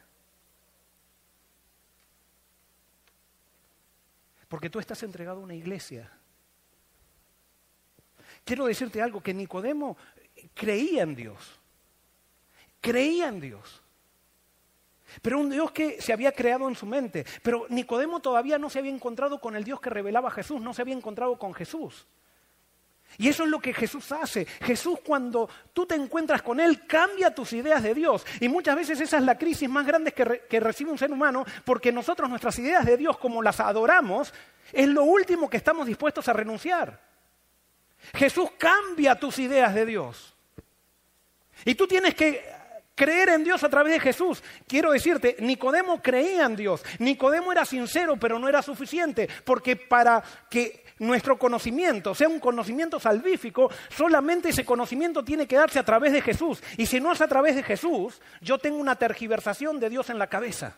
Porque 4.48 4.70
tú 4.70 4.78
estás 4.78 5.02
entregado 5.02 5.40
a 5.40 5.44
una 5.44 5.54
iglesia. 5.54 6.10
Quiero 8.44 8.66
decirte 8.66 9.00
algo, 9.00 9.22
que 9.22 9.32
Nicodemo 9.32 9.96
creía 10.54 11.02
en 11.02 11.14
Dios. 11.14 11.58
Creía 12.80 13.28
en 13.28 13.40
Dios. 13.40 13.82
Pero 15.20 15.38
un 15.38 15.50
Dios 15.50 15.70
que 15.72 16.00
se 16.00 16.12
había 16.12 16.32
creado 16.32 16.68
en 16.68 16.74
su 16.74 16.86
mente. 16.86 17.26
Pero 17.42 17.66
Nicodemo 17.68 18.20
todavía 18.20 18.58
no 18.58 18.70
se 18.70 18.78
había 18.78 18.92
encontrado 18.92 19.40
con 19.40 19.56
el 19.56 19.64
Dios 19.64 19.80
que 19.80 19.90
revelaba 19.90 20.28
a 20.28 20.32
Jesús, 20.32 20.60
no 20.60 20.72
se 20.72 20.82
había 20.82 20.94
encontrado 20.94 21.38
con 21.38 21.52
Jesús. 21.52 22.06
Y 23.18 23.28
eso 23.28 23.44
es 23.44 23.50
lo 23.50 23.60
que 23.60 23.74
Jesús 23.74 24.10
hace. 24.12 24.46
Jesús 24.46 24.98
cuando 25.04 25.48
tú 25.72 25.86
te 25.86 25.94
encuentras 25.94 26.42
con 26.42 26.60
Él 26.60 26.86
cambia 26.86 27.34
tus 27.34 27.52
ideas 27.52 27.82
de 27.82 27.94
Dios. 27.94 28.24
Y 28.40 28.48
muchas 28.48 28.76
veces 28.76 29.00
esa 29.00 29.18
es 29.18 29.22
la 29.24 29.36
crisis 29.36 29.68
más 29.68 29.86
grande 29.86 30.12
que, 30.12 30.60
recibe 30.60 30.90
un 30.90 30.98
ser 30.98 31.12
humano 31.12 31.44
porque 31.64 31.92
nosotros 31.92 32.28
nuestras 32.28 32.58
ideas 32.58 32.86
de 32.86 32.96
Dios 32.96 33.18
como 33.18 33.42
las 33.42 33.60
adoramos 33.60 34.32
es 34.72 34.88
lo 34.88 35.04
último 35.04 35.50
que 35.50 35.58
estamos 35.58 35.86
dispuestos 35.86 36.28
a 36.28 36.32
renunciar. 36.32 37.00
Jesús 38.14 38.50
cambia 38.58 39.14
tus 39.14 39.38
ideas 39.38 39.74
de 39.74 39.86
Dios. 39.86 40.34
Y 41.64 41.74
tú 41.74 41.86
tienes 41.86 42.14
que 42.14 42.44
creer 42.94 43.30
en 43.30 43.44
Dios 43.44 43.62
a 43.64 43.68
través 43.68 43.94
de 43.94 44.00
Jesús. 44.00 44.42
Quiero 44.66 44.92
decirte, 44.92 45.36
Nicodemo 45.40 46.00
creía 46.02 46.46
en 46.46 46.56
Dios. 46.56 46.82
Nicodemo 46.98 47.52
era 47.52 47.64
sincero, 47.64 48.16
pero 48.16 48.38
no 48.38 48.48
era 48.48 48.62
suficiente, 48.62 49.28
porque 49.44 49.76
para 49.76 50.22
que 50.50 50.84
nuestro 50.98 51.38
conocimiento 51.38 52.14
sea 52.14 52.28
un 52.28 52.40
conocimiento 52.40 53.00
salvífico, 53.00 53.70
solamente 53.94 54.50
ese 54.50 54.64
conocimiento 54.64 55.24
tiene 55.24 55.46
que 55.46 55.56
darse 55.56 55.78
a 55.78 55.84
través 55.84 56.12
de 56.12 56.22
Jesús. 56.22 56.62
Y 56.76 56.86
si 56.86 57.00
no 57.00 57.12
es 57.12 57.20
a 57.20 57.28
través 57.28 57.56
de 57.56 57.62
Jesús, 57.62 58.20
yo 58.40 58.58
tengo 58.58 58.78
una 58.78 58.96
tergiversación 58.96 59.80
de 59.80 59.90
Dios 59.90 60.10
en 60.10 60.18
la 60.18 60.28
cabeza. 60.28 60.76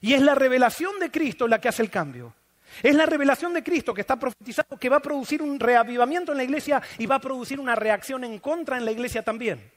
Y 0.00 0.14
es 0.14 0.22
la 0.22 0.34
revelación 0.34 0.98
de 1.00 1.10
Cristo 1.10 1.48
la 1.48 1.60
que 1.60 1.68
hace 1.68 1.82
el 1.82 1.90
cambio. 1.90 2.34
Es 2.82 2.94
la 2.94 3.06
revelación 3.06 3.52
de 3.52 3.62
Cristo 3.62 3.92
que 3.92 4.02
está 4.02 4.16
profetizando 4.16 4.76
que 4.76 4.88
va 4.88 4.96
a 4.96 5.02
producir 5.02 5.42
un 5.42 5.58
reavivamiento 5.58 6.32
en 6.32 6.38
la 6.38 6.44
iglesia 6.44 6.82
y 6.98 7.06
va 7.06 7.16
a 7.16 7.20
producir 7.20 7.58
una 7.58 7.74
reacción 7.74 8.24
en 8.24 8.38
contra 8.38 8.76
en 8.76 8.84
la 8.84 8.92
iglesia 8.92 9.22
también. 9.22 9.70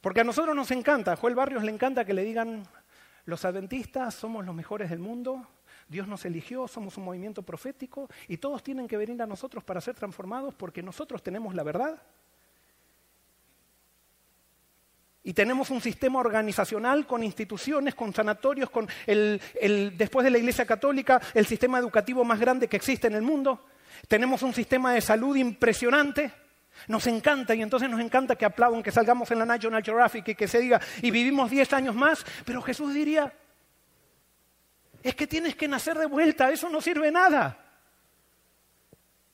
Porque 0.00 0.20
a 0.20 0.24
nosotros 0.24 0.54
nos 0.54 0.70
encanta, 0.70 1.12
a 1.12 1.16
Joel 1.16 1.34
Barrios 1.34 1.64
le 1.64 1.72
encanta 1.72 2.04
que 2.04 2.14
le 2.14 2.22
digan, 2.22 2.62
los 3.24 3.44
adventistas 3.44 4.14
somos 4.14 4.46
los 4.46 4.54
mejores 4.54 4.88
del 4.88 5.00
mundo, 5.00 5.48
Dios 5.88 6.06
nos 6.06 6.24
eligió, 6.24 6.68
somos 6.68 6.96
un 6.96 7.04
movimiento 7.04 7.42
profético 7.42 8.08
y 8.28 8.36
todos 8.36 8.62
tienen 8.62 8.86
que 8.88 8.96
venir 8.96 9.20
a 9.22 9.26
nosotros 9.26 9.64
para 9.64 9.80
ser 9.80 9.94
transformados 9.94 10.54
porque 10.54 10.82
nosotros 10.82 11.22
tenemos 11.22 11.54
la 11.54 11.62
verdad. 11.62 12.00
Y 15.26 15.32
tenemos 15.32 15.70
un 15.70 15.80
sistema 15.80 16.20
organizacional 16.20 17.04
con 17.04 17.24
instituciones, 17.24 17.96
con 17.96 18.14
sanatorios, 18.14 18.70
con 18.70 18.88
el, 19.08 19.40
después 19.98 20.22
de 20.22 20.30
la 20.30 20.38
Iglesia 20.38 20.64
Católica, 20.64 21.20
el 21.34 21.46
sistema 21.46 21.80
educativo 21.80 22.24
más 22.24 22.38
grande 22.38 22.68
que 22.68 22.76
existe 22.76 23.08
en 23.08 23.14
el 23.14 23.22
mundo. 23.22 23.66
Tenemos 24.06 24.42
un 24.42 24.54
sistema 24.54 24.92
de 24.92 25.00
salud 25.00 25.34
impresionante. 25.34 26.30
Nos 26.86 27.08
encanta 27.08 27.56
y 27.56 27.62
entonces 27.62 27.90
nos 27.90 27.98
encanta 27.98 28.36
que 28.36 28.44
aplaudan, 28.44 28.84
que 28.84 28.92
salgamos 28.92 29.28
en 29.32 29.40
la 29.40 29.46
National 29.46 29.82
Geographic 29.82 30.28
y 30.28 30.34
que 30.36 30.46
se 30.46 30.60
diga, 30.60 30.80
y 31.02 31.10
vivimos 31.10 31.50
10 31.50 31.72
años 31.72 31.96
más, 31.96 32.24
pero 32.44 32.62
Jesús 32.62 32.94
diría, 32.94 33.32
es 35.02 35.16
que 35.16 35.26
tienes 35.26 35.56
que 35.56 35.66
nacer 35.66 35.98
de 35.98 36.06
vuelta, 36.06 36.52
eso 36.52 36.68
no 36.68 36.80
sirve 36.80 37.10
nada. 37.10 37.58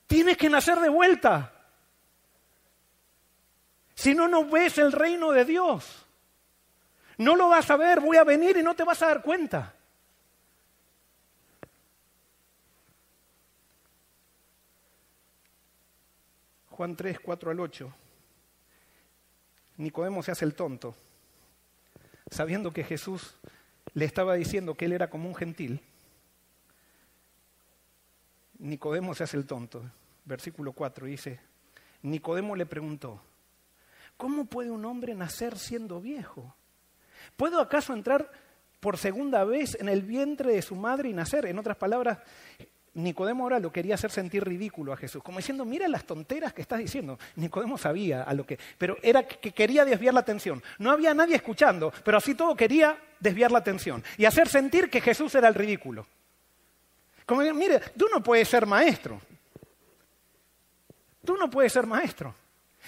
Tienes 0.07 0.37
que 0.37 0.49
nacer 0.49 0.79
de 0.79 0.89
vuelta. 0.89 1.52
Si 3.95 4.13
no, 4.15 4.27
no 4.27 4.45
ves 4.45 4.77
el 4.77 4.91
reino 4.91 5.31
de 5.31 5.45
Dios. 5.45 6.05
No 7.17 7.35
lo 7.35 7.49
vas 7.49 7.69
a 7.69 7.77
ver, 7.77 7.99
voy 7.99 8.17
a 8.17 8.23
venir 8.23 8.57
y 8.57 8.63
no 8.63 8.75
te 8.75 8.83
vas 8.83 9.01
a 9.01 9.07
dar 9.07 9.21
cuenta. 9.21 9.75
Juan 16.71 16.95
3, 16.95 17.19
4 17.19 17.51
al 17.51 17.59
8. 17.59 17.93
Nicodemo 19.77 20.23
se 20.23 20.31
hace 20.31 20.45
el 20.45 20.55
tonto, 20.55 20.95
sabiendo 22.31 22.71
que 22.71 22.83
Jesús 22.83 23.35
le 23.93 24.05
estaba 24.05 24.33
diciendo 24.33 24.75
que 24.75 24.85
él 24.85 24.93
era 24.93 25.09
como 25.09 25.29
un 25.29 25.35
gentil. 25.35 25.81
Nicodemo 28.57 29.13
se 29.13 29.23
hace 29.23 29.37
el 29.37 29.45
tonto. 29.45 29.83
Versículo 30.25 30.71
4 30.71 31.05
dice, 31.05 31.39
Nicodemo 32.01 32.55
le 32.55 32.65
preguntó, 32.65 33.21
¿cómo 34.17 34.45
puede 34.45 34.71
un 34.71 34.85
hombre 34.85 35.13
nacer 35.13 35.57
siendo 35.57 36.01
viejo? 36.01 36.55
¿Puedo 37.35 37.59
acaso 37.59 37.93
entrar 37.93 38.31
por 38.79 38.97
segunda 38.97 39.43
vez 39.43 39.77
en 39.79 39.89
el 39.89 40.01
vientre 40.01 40.53
de 40.53 40.61
su 40.61 40.75
madre 40.75 41.09
y 41.09 41.13
nacer? 41.13 41.45
En 41.45 41.57
otras 41.57 41.77
palabras, 41.77 42.19
Nicodemo 42.95 43.43
ahora 43.43 43.59
lo 43.59 43.71
quería 43.71 43.95
hacer 43.95 44.11
sentir 44.11 44.43
ridículo 44.43 44.93
a 44.93 44.97
Jesús, 44.97 45.23
como 45.23 45.39
diciendo, 45.39 45.65
mira 45.65 45.87
las 45.87 46.05
tonteras 46.05 46.53
que 46.53 46.61
estás 46.61 46.79
diciendo. 46.79 47.17
Nicodemo 47.35 47.77
sabía 47.77 48.23
a 48.23 48.33
lo 48.33 48.45
que, 48.45 48.59
pero 48.77 48.97
era 49.01 49.27
que 49.27 49.51
quería 49.51 49.83
desviar 49.83 50.13
la 50.13 50.19
atención. 50.19 50.61
No 50.77 50.91
había 50.91 51.13
nadie 51.13 51.35
escuchando, 51.35 51.91
pero 52.03 52.17
así 52.17 52.35
todo 52.35 52.55
quería 52.55 52.97
desviar 53.19 53.51
la 53.51 53.59
atención 53.59 54.03
y 54.17 54.25
hacer 54.25 54.47
sentir 54.47 54.89
que 54.89 55.01
Jesús 55.01 55.33
era 55.33 55.47
el 55.47 55.55
ridículo. 55.55 56.05
Como, 57.25 57.41
mire, 57.53 57.79
tú 57.97 58.07
no 58.13 58.21
puedes 58.21 58.47
ser 58.47 58.65
maestro. 58.65 59.19
Tú 61.25 61.37
no 61.37 61.49
puedes 61.49 61.71
ser 61.73 61.87
maestro. 61.87 62.35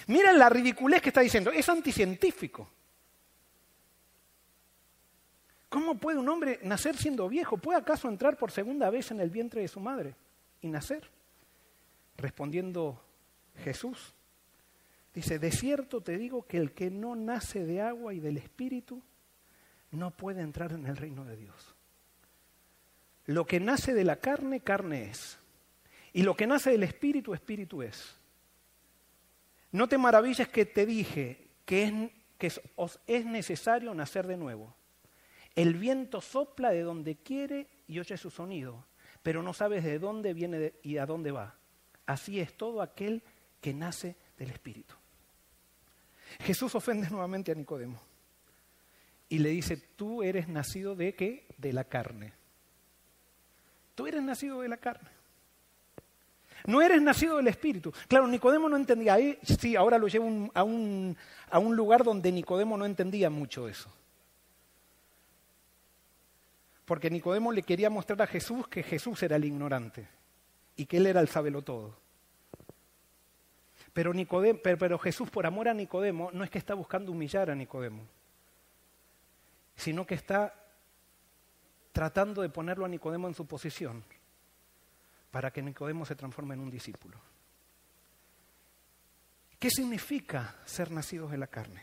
Mira 0.06 0.32
la 0.32 0.48
ridiculez 0.48 1.02
que 1.02 1.08
está 1.08 1.20
diciendo, 1.20 1.50
es 1.50 1.68
anticientífico. 1.68 2.68
¿Cómo 5.68 5.96
puede 5.96 6.18
un 6.18 6.28
hombre 6.28 6.60
nacer 6.62 6.96
siendo 6.96 7.28
viejo? 7.28 7.58
¿Puede 7.58 7.78
acaso 7.78 8.08
entrar 8.08 8.36
por 8.36 8.50
segunda 8.50 8.88
vez 8.90 9.10
en 9.10 9.20
el 9.20 9.30
vientre 9.30 9.62
de 9.62 9.68
su 9.68 9.80
madre 9.80 10.14
y 10.60 10.68
nacer? 10.68 11.10
Respondiendo 12.16 13.02
Jesús, 13.64 14.14
dice, 15.12 15.38
de 15.38 15.50
cierto 15.50 16.00
te 16.00 16.16
digo 16.16 16.46
que 16.46 16.58
el 16.58 16.72
que 16.72 16.90
no 16.90 17.16
nace 17.16 17.64
de 17.64 17.80
agua 17.80 18.14
y 18.14 18.20
del 18.20 18.38
Espíritu 18.38 19.02
no 19.90 20.12
puede 20.12 20.42
entrar 20.42 20.72
en 20.72 20.86
el 20.86 20.96
reino 20.96 21.24
de 21.24 21.36
Dios. 21.36 21.74
Lo 23.26 23.44
que 23.44 23.58
nace 23.58 23.92
de 23.92 24.04
la 24.04 24.16
carne, 24.16 24.60
carne 24.60 25.10
es. 25.10 25.38
Y 26.12 26.22
lo 26.22 26.36
que 26.36 26.46
nace 26.46 26.70
del 26.70 26.84
Espíritu, 26.84 27.34
Espíritu 27.34 27.82
es. 27.82 28.15
No 29.76 29.90
te 29.90 29.98
maravilles 29.98 30.48
que 30.48 30.64
te 30.64 30.86
dije 30.86 31.50
que 31.66 31.82
es 31.82 31.92
que 32.38 32.50
os 32.76 32.98
es 33.06 33.26
necesario 33.26 33.92
nacer 33.94 34.26
de 34.26 34.38
nuevo. 34.38 34.74
El 35.54 35.74
viento 35.74 36.22
sopla 36.22 36.70
de 36.70 36.80
donde 36.80 37.16
quiere 37.16 37.68
y 37.86 37.98
oye 37.98 38.16
su 38.16 38.30
sonido, 38.30 38.86
pero 39.22 39.42
no 39.42 39.52
sabes 39.52 39.84
de 39.84 39.98
dónde 39.98 40.32
viene 40.32 40.72
y 40.82 40.96
a 40.96 41.04
dónde 41.04 41.30
va. 41.30 41.56
Así 42.06 42.40
es 42.40 42.56
todo 42.56 42.80
aquel 42.80 43.22
que 43.60 43.74
nace 43.74 44.16
del 44.38 44.48
Espíritu. 44.48 44.94
Jesús 46.40 46.74
ofende 46.74 47.10
nuevamente 47.10 47.52
a 47.52 47.54
Nicodemo 47.54 48.00
y 49.28 49.40
le 49.40 49.50
dice, 49.50 49.76
tú 49.76 50.22
eres 50.22 50.48
nacido 50.48 50.96
de 50.96 51.14
qué? 51.14 51.54
De 51.58 51.74
la 51.74 51.84
carne. 51.84 52.32
Tú 53.94 54.06
eres 54.06 54.22
nacido 54.22 54.62
de 54.62 54.70
la 54.70 54.78
carne. 54.78 55.10
No 56.66 56.82
eres 56.82 57.00
nacido 57.00 57.36
del 57.36 57.48
Espíritu. 57.48 57.92
Claro, 58.08 58.26
Nicodemo 58.26 58.68
no 58.68 58.76
entendía. 58.76 59.14
Ahí, 59.14 59.38
sí, 59.42 59.76
ahora 59.76 59.98
lo 59.98 60.08
llevo 60.08 60.50
a, 60.52 60.64
un, 60.64 61.16
lugar 61.76 62.02
donde 62.02 62.32
Nicodemo 62.32 62.76
no 62.76 62.84
entendía 62.84 63.30
mucho 63.30 63.68
eso. 63.68 63.88
Porque 66.84 67.10
Nicodemo 67.10 67.52
le 67.52 67.62
quería 67.62 67.88
mostrar 67.88 68.20
a 68.22 68.26
Jesús 68.26 68.66
que 68.68 68.82
Jesús 68.82 69.22
era 69.22 69.36
el 69.36 69.44
ignorante 69.44 70.08
y 70.76 70.86
que 70.86 70.96
él 70.98 71.06
era 71.06 71.20
el 71.20 71.28
sábelo 71.28 71.62
todo. 71.62 71.94
Pero, 73.92 74.12
pero, 74.62 74.98
Jesús, 74.98 75.30
por 75.30 75.46
amor 75.46 75.68
a 75.68 75.74
Nicodemo, 75.74 76.30
no 76.32 76.44
es 76.44 76.50
que 76.50 76.58
está 76.58 76.74
buscando 76.74 77.12
humillar 77.12 77.48
a 77.48 77.54
Nicodemo, 77.54 78.02
sino 79.76 80.06
que 80.06 80.14
está 80.14 80.52
tratando 81.92 82.42
de 82.42 82.50
ponerlo 82.50 82.84
a 82.84 82.88
Nicodemo 82.88 83.26
en 83.26 83.34
su 83.34 83.46
posición 83.46 84.04
para 85.36 85.50
que 85.50 85.60
Nicodemo 85.60 86.06
se 86.06 86.16
transforme 86.16 86.54
en 86.54 86.60
un 86.60 86.70
discípulo. 86.70 87.18
¿Qué 89.58 89.68
significa 89.68 90.56
ser 90.64 90.90
nacidos 90.90 91.30
de 91.30 91.36
la 91.36 91.46
carne? 91.46 91.82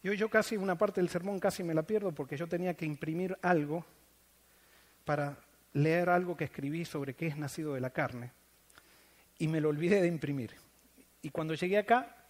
Yo, 0.00 0.12
yo 0.12 0.30
casi 0.30 0.56
una 0.56 0.78
parte 0.78 1.00
del 1.00 1.10
sermón 1.10 1.40
casi 1.40 1.64
me 1.64 1.74
la 1.74 1.82
pierdo 1.82 2.12
porque 2.12 2.36
yo 2.36 2.46
tenía 2.46 2.74
que 2.74 2.86
imprimir 2.86 3.36
algo 3.42 3.84
para 5.04 5.38
leer 5.72 6.08
algo 6.08 6.36
que 6.36 6.44
escribí 6.44 6.84
sobre 6.84 7.14
qué 7.14 7.26
es 7.26 7.36
nacido 7.36 7.74
de 7.74 7.80
la 7.80 7.90
carne 7.90 8.30
y 9.36 9.48
me 9.48 9.60
lo 9.60 9.70
olvidé 9.70 10.00
de 10.00 10.06
imprimir. 10.06 10.54
Y 11.20 11.30
cuando 11.30 11.54
llegué 11.54 11.78
acá, 11.78 12.28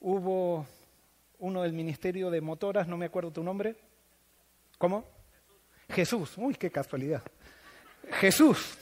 hubo 0.00 0.66
uno 1.40 1.60
del 1.60 1.74
Ministerio 1.74 2.30
de 2.30 2.40
Motoras, 2.40 2.88
no 2.88 2.96
me 2.96 3.04
acuerdo 3.04 3.32
tu 3.32 3.44
nombre. 3.44 3.76
¿Cómo? 4.78 5.04
Jesús. 5.90 6.38
Uy, 6.38 6.54
qué 6.54 6.70
casualidad. 6.70 7.22
Jesús. 8.12 8.76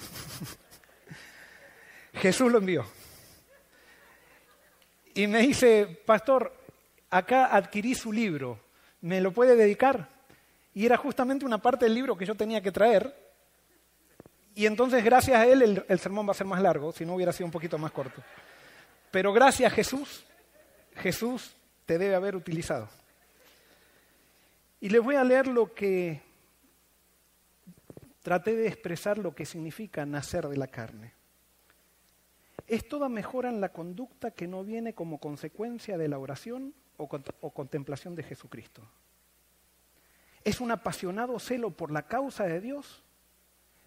Jesús 2.14 2.52
lo 2.52 2.58
envió. 2.58 2.86
Y 5.14 5.26
me 5.26 5.40
dice, 5.40 5.86
pastor, 6.06 6.54
acá 7.10 7.54
adquirí 7.54 7.94
su 7.94 8.12
libro, 8.12 8.58
¿me 9.02 9.20
lo 9.20 9.32
puede 9.32 9.56
dedicar? 9.56 10.08
Y 10.74 10.86
era 10.86 10.96
justamente 10.96 11.44
una 11.44 11.58
parte 11.58 11.84
del 11.84 11.94
libro 11.94 12.16
que 12.16 12.24
yo 12.24 12.34
tenía 12.34 12.62
que 12.62 12.72
traer, 12.72 13.14
y 14.54 14.66
entonces 14.66 15.02
gracias 15.02 15.38
a 15.38 15.46
él 15.46 15.84
el, 15.88 15.98
sermón 15.98 16.26
va 16.26 16.32
a 16.32 16.34
ser 16.34 16.46
más 16.46 16.60
largo, 16.60 16.92
si 16.92 17.06
no 17.06 17.14
hubiera 17.14 17.32
sido 17.32 17.46
un 17.46 17.52
poquito 17.52 17.78
más 17.78 17.90
corto. 17.90 18.22
Pero 19.10 19.32
gracias 19.32 19.72
a 19.72 19.74
Jesús, 19.74 20.24
Jesús 20.96 21.54
te 21.86 21.98
debe 21.98 22.14
haber 22.14 22.36
utilizado. 22.36 22.88
Y 24.80 24.88
les 24.88 25.02
voy 25.02 25.16
a 25.16 25.24
leer 25.24 25.46
lo 25.46 25.72
que 25.72 26.20
traté 28.22 28.56
de 28.56 28.68
expresar 28.68 29.18
lo 29.18 29.34
que 29.34 29.46
significa 29.46 30.06
nacer 30.06 30.48
de 30.48 30.56
la 30.56 30.68
carne. 30.68 31.12
Es 32.66 32.88
toda 32.88 33.08
mejora 33.08 33.48
en 33.50 33.60
la 33.60 33.72
conducta 33.72 34.30
que 34.30 34.48
no 34.48 34.64
viene 34.64 34.94
como 34.94 35.18
consecuencia 35.18 35.98
de 35.98 36.08
la 36.08 36.18
oración 36.18 36.74
o, 36.96 37.08
o 37.40 37.50
contemplación 37.50 38.14
de 38.14 38.22
Jesucristo. 38.22 38.82
Es 40.44 40.60
un 40.60 40.70
apasionado 40.70 41.38
celo 41.38 41.70
por 41.70 41.90
la 41.90 42.06
causa 42.06 42.44
de 42.44 42.60
Dios 42.60 43.02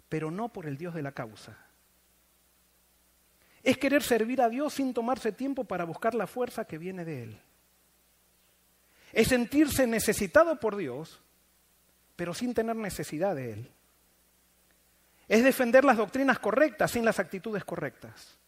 pero 0.08 0.30
no 0.30 0.48
por 0.48 0.66
el 0.66 0.76
Dios 0.76 0.94
de 0.94 1.02
la 1.02 1.12
causa. 1.12 1.56
Es 3.62 3.78
querer 3.78 4.02
servir 4.02 4.40
a 4.40 4.48
Dios 4.48 4.74
sin 4.74 4.94
tomarse 4.94 5.32
tiempo 5.32 5.64
para 5.64 5.84
buscar 5.84 6.14
la 6.14 6.26
fuerza 6.26 6.64
que 6.64 6.78
viene 6.78 7.04
de 7.04 7.24
Él. 7.24 7.40
Es 9.12 9.28
sentirse 9.28 9.86
necesitado 9.86 10.60
por 10.60 10.76
Dios, 10.76 11.20
pero 12.14 12.32
sin 12.34 12.54
tener 12.54 12.76
necesidad 12.76 13.34
de 13.34 13.52
Él. 13.52 13.70
Es 15.28 15.42
defender 15.42 15.84
las 15.84 15.96
doctrinas 15.96 16.38
correctas 16.38 16.90
sin 16.90 17.04
las 17.04 17.18
actitudes 17.18 17.64
correctas. 17.64 18.38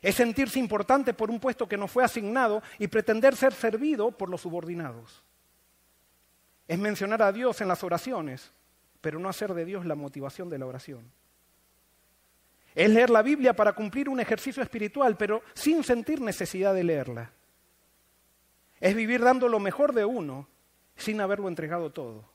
Es 0.00 0.16
sentirse 0.16 0.58
importante 0.58 1.14
por 1.14 1.30
un 1.30 1.38
puesto 1.38 1.68
que 1.68 1.76
no 1.76 1.86
fue 1.86 2.02
asignado 2.02 2.62
y 2.78 2.88
pretender 2.88 3.36
ser 3.36 3.52
servido 3.52 4.10
por 4.10 4.28
los 4.28 4.40
subordinados. 4.40 5.22
Es 6.66 6.78
mencionar 6.78 7.22
a 7.22 7.32
Dios 7.32 7.60
en 7.60 7.68
las 7.68 7.84
oraciones, 7.84 8.50
pero 9.00 9.18
no 9.18 9.28
hacer 9.28 9.54
de 9.54 9.64
Dios 9.64 9.86
la 9.86 9.94
motivación 9.94 10.48
de 10.48 10.58
la 10.58 10.66
oración. 10.66 11.10
Es 12.74 12.90
leer 12.90 13.10
la 13.10 13.22
Biblia 13.22 13.54
para 13.54 13.74
cumplir 13.74 14.08
un 14.08 14.20
ejercicio 14.20 14.62
espiritual, 14.62 15.16
pero 15.16 15.42
sin 15.54 15.84
sentir 15.84 16.20
necesidad 16.20 16.74
de 16.74 16.84
leerla. 16.84 17.30
Es 18.80 18.96
vivir 18.96 19.20
dando 19.20 19.48
lo 19.48 19.60
mejor 19.60 19.92
de 19.92 20.04
uno 20.04 20.48
sin 20.96 21.20
haberlo 21.20 21.48
entregado 21.48 21.90
todo. 21.90 22.31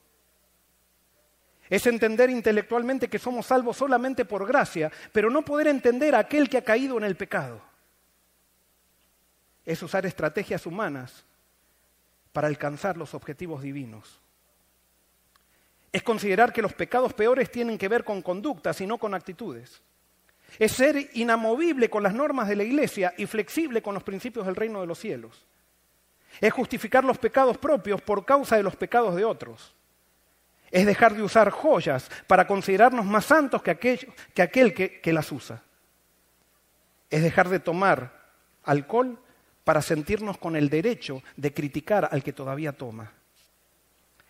Es 1.70 1.86
entender 1.86 2.30
intelectualmente 2.30 3.08
que 3.08 3.18
somos 3.18 3.46
salvos 3.46 3.76
solamente 3.76 4.24
por 4.24 4.46
gracia, 4.46 4.90
pero 5.12 5.30
no 5.30 5.42
poder 5.42 5.66
entender 5.66 6.14
a 6.14 6.20
aquel 6.20 6.48
que 6.48 6.58
ha 6.58 6.64
caído 6.64 6.96
en 6.96 7.04
el 7.04 7.16
pecado. 7.16 7.60
Es 9.64 9.82
usar 9.82 10.06
estrategias 10.06 10.64
humanas 10.64 11.24
para 12.32 12.48
alcanzar 12.48 12.96
los 12.96 13.12
objetivos 13.14 13.62
divinos. 13.62 14.20
Es 15.92 16.02
considerar 16.02 16.52
que 16.52 16.62
los 16.62 16.72
pecados 16.72 17.12
peores 17.12 17.50
tienen 17.50 17.76
que 17.76 17.88
ver 17.88 18.04
con 18.04 18.22
conductas 18.22 18.80
y 18.80 18.86
no 18.86 18.98
con 18.98 19.14
actitudes. 19.14 19.82
Es 20.58 20.72
ser 20.72 21.10
inamovible 21.14 21.90
con 21.90 22.02
las 22.02 22.14
normas 22.14 22.48
de 22.48 22.56
la 22.56 22.64
Iglesia 22.64 23.12
y 23.18 23.26
flexible 23.26 23.82
con 23.82 23.94
los 23.94 24.02
principios 24.02 24.46
del 24.46 24.56
reino 24.56 24.80
de 24.80 24.86
los 24.86 24.98
cielos. 24.98 25.46
Es 26.40 26.52
justificar 26.52 27.04
los 27.04 27.18
pecados 27.18 27.58
propios 27.58 28.00
por 28.00 28.24
causa 28.24 28.56
de 28.56 28.62
los 28.62 28.76
pecados 28.76 29.14
de 29.16 29.24
otros. 29.24 29.74
Es 30.70 30.86
dejar 30.86 31.14
de 31.14 31.22
usar 31.22 31.50
joyas 31.50 32.10
para 32.26 32.46
considerarnos 32.46 33.06
más 33.06 33.24
santos 33.24 33.62
que 33.62 33.70
aquel, 33.70 34.74
que, 34.74 35.00
que 35.00 35.12
las 35.12 35.30
usa. 35.32 35.62
Es 37.10 37.22
dejar 37.22 37.48
de 37.48 37.60
tomar 37.60 38.12
alcohol 38.64 39.18
para 39.64 39.82
sentirnos 39.82 40.38
con 40.38 40.56
el 40.56 40.70
derecho 40.70 41.22
de 41.36 41.52
criticar 41.52 42.08
al 42.10 42.22
que 42.22 42.32
todavía 42.32 42.72
toma. 42.72 43.12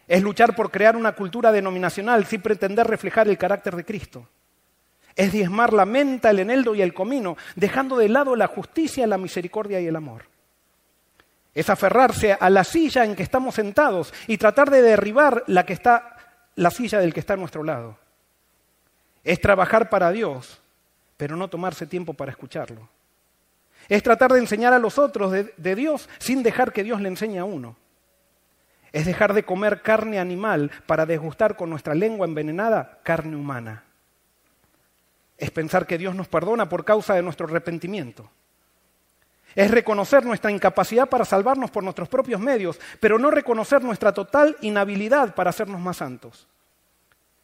Es 0.08 0.22
luchar 0.22 0.56
por 0.56 0.70
crear 0.70 0.96
una 0.96 1.12
cultura 1.12 1.52
denominacional 1.52 2.24
sin 2.24 2.40
pretender 2.40 2.86
reflejar 2.86 3.28
el 3.28 3.36
carácter 3.36 3.76
de 3.76 3.84
Cristo. 3.84 4.26
Es 5.14 5.32
diezmar 5.32 5.72
la 5.72 5.84
menta, 5.84 6.30
el 6.30 6.38
eneldo 6.38 6.74
y 6.74 6.82
el 6.82 6.94
comino, 6.94 7.36
dejando 7.56 7.98
de 7.98 8.08
lado 8.08 8.34
la 8.36 8.46
justicia, 8.46 9.06
la 9.06 9.18
misericordia 9.18 9.80
y 9.80 9.86
el 9.86 9.96
amor. 9.96 10.24
Es 11.54 11.68
aferrarse 11.68 12.36
a 12.38 12.48
la 12.48 12.64
silla 12.64 13.04
en 13.04 13.16
que 13.16 13.24
estamos 13.24 13.56
sentados 13.56 14.14
y 14.28 14.38
tratar 14.38 14.70
de 14.70 14.80
derribar 14.80 15.44
la, 15.48 15.66
que 15.66 15.72
está, 15.72 16.17
la 16.58 16.70
silla 16.72 16.98
del 16.98 17.14
que 17.14 17.20
está 17.20 17.34
a 17.34 17.36
nuestro 17.36 17.62
lado. 17.62 17.96
Es 19.22 19.40
trabajar 19.40 19.88
para 19.88 20.10
Dios, 20.10 20.60
pero 21.16 21.36
no 21.36 21.48
tomarse 21.48 21.86
tiempo 21.86 22.14
para 22.14 22.32
escucharlo. 22.32 22.88
Es 23.88 24.02
tratar 24.02 24.32
de 24.32 24.40
enseñar 24.40 24.72
a 24.72 24.80
los 24.80 24.98
otros 24.98 25.30
de, 25.30 25.74
Dios 25.76 26.08
sin 26.18 26.42
dejar 26.42 26.72
que 26.72 26.82
Dios 26.82 27.00
le 27.00 27.08
enseñe 27.08 27.38
a 27.38 27.44
uno. 27.44 27.76
Es 28.90 29.06
dejar 29.06 29.34
de 29.34 29.44
comer 29.44 29.82
carne 29.82 30.18
animal 30.18 30.70
para 30.86 31.06
degustar 31.06 31.54
con 31.54 31.70
nuestra 31.70 31.94
lengua 31.94 32.26
envenenada 32.26 32.98
carne 33.04 33.36
humana. 33.36 33.84
Es 35.36 35.52
pensar 35.52 35.86
que 35.86 35.98
Dios 35.98 36.16
nos 36.16 36.26
perdona 36.26 36.68
por 36.68 36.84
causa 36.84 37.14
de 37.14 37.22
nuestro 37.22 37.46
arrepentimiento. 37.46 38.28
Es 39.58 39.70
reconocer 39.72 40.24
nuestra 40.24 40.52
incapacidad 40.52 41.08
para 41.08 41.24
salvarnos 41.24 41.70
por 41.72 41.82
nuestros 41.82 42.08
propios 42.08 42.40
medios, 42.40 42.78
pero 43.00 43.18
no 43.18 43.30
reconocer 43.30 43.82
nuestra 43.82 44.12
total 44.12 44.56
inhabilidad 44.60 45.34
para 45.34 45.50
hacernos 45.50 45.80
más 45.80 45.96
santos. 45.96 46.46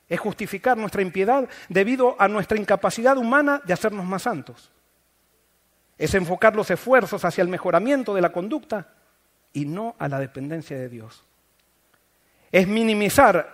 Es 0.08 0.20
justificar 0.20 0.76
nuestra 0.76 1.02
impiedad 1.02 1.48
debido 1.68 2.14
a 2.20 2.28
nuestra 2.28 2.56
incapacidad 2.56 3.16
humana 3.16 3.60
de 3.64 3.72
hacernos 3.72 4.04
más 4.04 4.22
santos. 4.22 4.70
Es 5.98 6.14
enfocar 6.14 6.54
los 6.54 6.70
esfuerzos 6.70 7.24
hacia 7.24 7.42
el 7.42 7.48
mejoramiento 7.48 8.14
de 8.14 8.20
la 8.20 8.30
conducta 8.30 8.92
y 9.52 9.64
no 9.64 9.96
a 9.98 10.06
la 10.06 10.20
dependencia 10.20 10.78
de 10.78 10.88
Dios 10.88 11.24
es 12.54 12.68
minimizar 12.68 13.50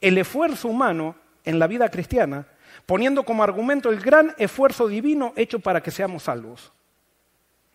el 0.00 0.16
esfuerzo 0.16 0.68
humano 0.68 1.16
en 1.44 1.58
la 1.58 1.66
vida 1.66 1.90
cristiana, 1.90 2.46
poniendo 2.86 3.24
como 3.24 3.42
argumento 3.42 3.90
el 3.90 3.98
gran 3.98 4.32
esfuerzo 4.38 4.86
divino 4.86 5.32
hecho 5.34 5.58
para 5.58 5.82
que 5.82 5.90
seamos 5.90 6.22
salvos. 6.22 6.72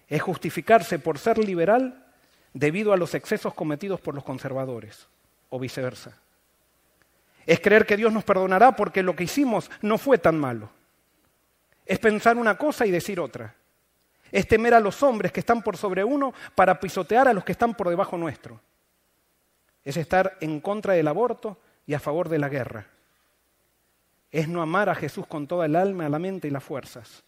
Es 0.08 0.22
justificarse 0.22 1.00
por 1.00 1.18
ser 1.18 1.38
liberal 1.38 2.06
debido 2.54 2.94
a 2.94 2.98
los 2.98 3.14
excesos 3.16 3.54
cometidos 3.54 4.00
por 4.00 4.14
los 4.16 4.24
conservadores, 4.24 5.08
o 5.50 5.60
viceversa. 5.60 6.18
Es 7.46 7.60
creer 7.60 7.86
que 7.86 7.98
Dios 7.98 8.14
nos 8.14 8.24
perdonará 8.24 8.76
porque 8.76 9.04
lo 9.04 9.16
que 9.16 9.26
hicimos 9.26 9.70
no 9.82 9.98
fue 9.98 10.18
tan 10.18 10.40
malo. 10.40 10.70
Es 11.86 12.00
pensar 12.00 12.38
una 12.38 12.58
cosa 12.58 12.86
y 12.86 12.92
decir 12.92 13.20
otra. 13.20 13.56
es 14.32 14.48
temer 14.48 14.74
a 14.74 14.80
los 14.80 15.04
hombres 15.04 15.32
que 15.32 15.42
están 15.42 15.62
por 15.62 15.78
sobre 15.78 16.04
uno 16.04 16.34
para 16.56 16.80
pisotear 16.80 17.28
a 17.28 17.34
los 17.34 17.44
que 17.44 17.52
están 17.52 17.76
por 17.76 17.90
debajo 17.90 18.18
nuestro. 18.18 18.60
Es 19.84 19.96
estar 19.96 20.38
en 20.42 20.60
contra 20.60 20.94
del 20.94 21.08
aborto 21.08 21.60
y 21.86 21.94
a 21.94 22.00
favor 22.00 22.30
de 22.30 22.40
la 22.40 22.50
guerra. 22.50 22.88
Es 24.32 24.48
no 24.48 24.64
amar 24.64 24.90
a 24.90 24.96
Jesús 24.96 25.28
con 25.28 25.46
toda 25.46 25.68
el 25.68 25.76
alma, 25.76 26.10
la 26.10 26.18
mente 26.18 26.48
y 26.48 26.52
las 26.52 26.64
fuerzas. 26.64 27.24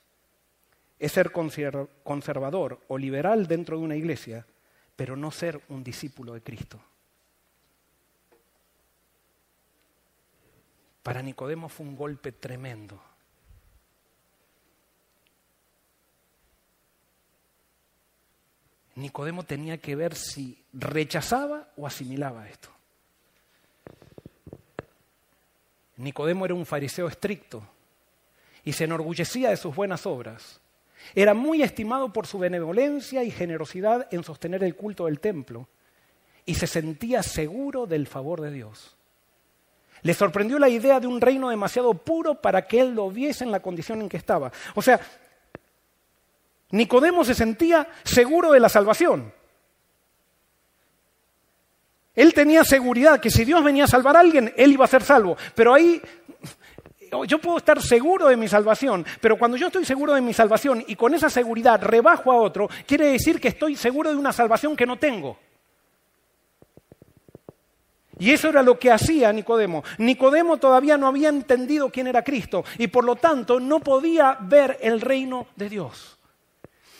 Es 0.99 1.11
ser 1.11 1.31
conservador 1.31 2.81
o 2.87 2.97
liberal 2.97 3.47
dentro 3.47 3.77
de 3.77 3.83
una 3.83 3.95
iglesia, 3.95 4.45
pero 4.95 5.15
no 5.15 5.31
ser 5.31 5.61
un 5.69 5.83
discípulo 5.83 6.33
de 6.33 6.41
Cristo. 6.41 6.79
Para 11.03 11.21
Nicodemo 11.21 11.69
fue 11.69 11.85
un 11.85 11.95
golpe 11.95 12.31
tremendo. 12.31 12.99
Nicodemo 18.95 19.43
tenía 19.43 19.77
que 19.77 19.95
ver 19.95 20.15
si 20.15 20.57
rechazaba 20.73 21.67
o 21.75 21.85
asimilaba 21.85 22.47
esto. 22.47 22.69
Nicodemo 25.97 26.45
era 26.45 26.53
un 26.53 26.65
fariseo 26.65 27.07
estricto 27.07 27.65
y 28.63 28.73
se 28.73 28.85
enorgullecía 28.85 29.49
de 29.49 29.57
sus 29.57 29.75
buenas 29.75 30.05
obras. 30.05 30.59
Era 31.13 31.33
muy 31.33 31.61
estimado 31.61 32.11
por 32.11 32.27
su 32.27 32.39
benevolencia 32.39 33.23
y 33.23 33.31
generosidad 33.31 34.07
en 34.11 34.23
sostener 34.23 34.63
el 34.63 34.75
culto 34.75 35.05
del 35.05 35.19
templo 35.19 35.67
y 36.45 36.55
se 36.55 36.67
sentía 36.67 37.23
seguro 37.23 37.85
del 37.85 38.07
favor 38.07 38.41
de 38.41 38.51
Dios. 38.51 38.95
Le 40.01 40.13
sorprendió 40.13 40.59
la 40.59 40.69
idea 40.69 40.99
de 40.99 41.07
un 41.07 41.19
reino 41.19 41.49
demasiado 41.49 41.93
puro 41.93 42.35
para 42.35 42.67
que 42.67 42.79
él 42.79 42.93
lo 42.93 43.09
viese 43.09 43.43
en 43.43 43.51
la 43.51 43.59
condición 43.59 44.01
en 44.01 44.09
que 44.09 44.17
estaba. 44.17 44.51
O 44.75 44.81
sea, 44.81 44.99
Nicodemo 46.71 47.25
se 47.25 47.33
sentía 47.33 47.87
seguro 48.03 48.51
de 48.51 48.59
la 48.59 48.69
salvación. 48.69 49.33
Él 52.13 52.33
tenía 52.33 52.63
seguridad 52.63 53.19
que 53.19 53.29
si 53.29 53.43
Dios 53.43 53.63
venía 53.63 53.83
a 53.85 53.87
salvar 53.87 54.15
a 54.15 54.21
alguien, 54.21 54.53
él 54.55 54.71
iba 54.71 54.85
a 54.85 54.89
ser 54.89 55.03
salvo. 55.03 55.35
Pero 55.53 55.73
ahí 55.73 56.01
yo 57.23 57.39
puedo 57.39 57.57
estar 57.57 57.81
seguro 57.81 58.27
de 58.27 58.35
mi 58.35 58.47
salvación, 58.47 59.05
pero 59.21 59.37
cuando 59.37 59.55
yo 59.55 59.67
estoy 59.67 59.85
seguro 59.85 60.13
de 60.13 60.21
mi 60.21 60.33
salvación 60.33 60.83
y 60.87 60.95
con 60.95 61.13
esa 61.13 61.29
seguridad 61.29 61.81
rebajo 61.81 62.31
a 62.31 62.35
otro, 62.35 62.67
quiere 62.85 63.07
decir 63.07 63.39
que 63.39 63.47
estoy 63.47 63.75
seguro 63.75 64.09
de 64.09 64.17
una 64.17 64.33
salvación 64.33 64.75
que 64.75 64.85
no 64.85 64.97
tengo. 64.97 65.37
Y 68.17 68.31
eso 68.31 68.49
era 68.49 68.63
lo 68.63 68.79
que 68.79 68.91
hacía 68.91 69.31
Nicodemo. 69.33 69.83
Nicodemo 69.97 70.57
todavía 70.57 70.97
no 70.97 71.07
había 71.07 71.29
entendido 71.29 71.89
quién 71.89 72.07
era 72.07 72.23
Cristo 72.23 72.63
y 72.77 72.87
por 72.87 73.03
lo 73.03 73.15
tanto 73.15 73.59
no 73.59 73.79
podía 73.79 74.37
ver 74.39 74.77
el 74.81 75.01
reino 75.01 75.47
de 75.55 75.69
Dios. 75.69 76.17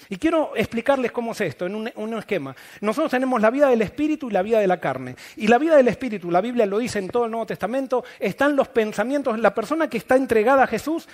Y 0.09 0.17
quiero 0.17 0.53
explicarles 0.55 1.11
cómo 1.11 1.31
es 1.31 1.41
esto, 1.41 1.65
en 1.65 1.75
un, 1.75 2.13
esquema. 2.17 2.55
Nosotros 2.81 3.11
tenemos 3.11 3.41
la 3.41 3.49
vida 3.49 3.69
del 3.69 3.81
espíritu 3.81 4.29
y 4.29 4.33
la 4.33 4.41
vida 4.41 4.59
de 4.59 4.67
la 4.67 4.79
carne. 4.79 5.15
Y 5.35 5.47
la 5.47 5.57
vida 5.57 5.75
del 5.75 5.87
espíritu, 5.87 6.31
la 6.31 6.41
Biblia 6.41 6.65
lo 6.65 6.77
dice 6.77 6.99
en 6.99 7.09
todo 7.09 7.25
el 7.25 7.31
Nuevo 7.31 7.45
Testamento, 7.45 8.03
están 8.19 8.55
los 8.55 8.67
pensamientos. 8.67 9.39
La 9.39 9.53
persona 9.53 9.89
que 9.89 9.97
está 9.97 10.15
entregada 10.15 10.63
a 10.63 10.67
Jesús 10.67 11.07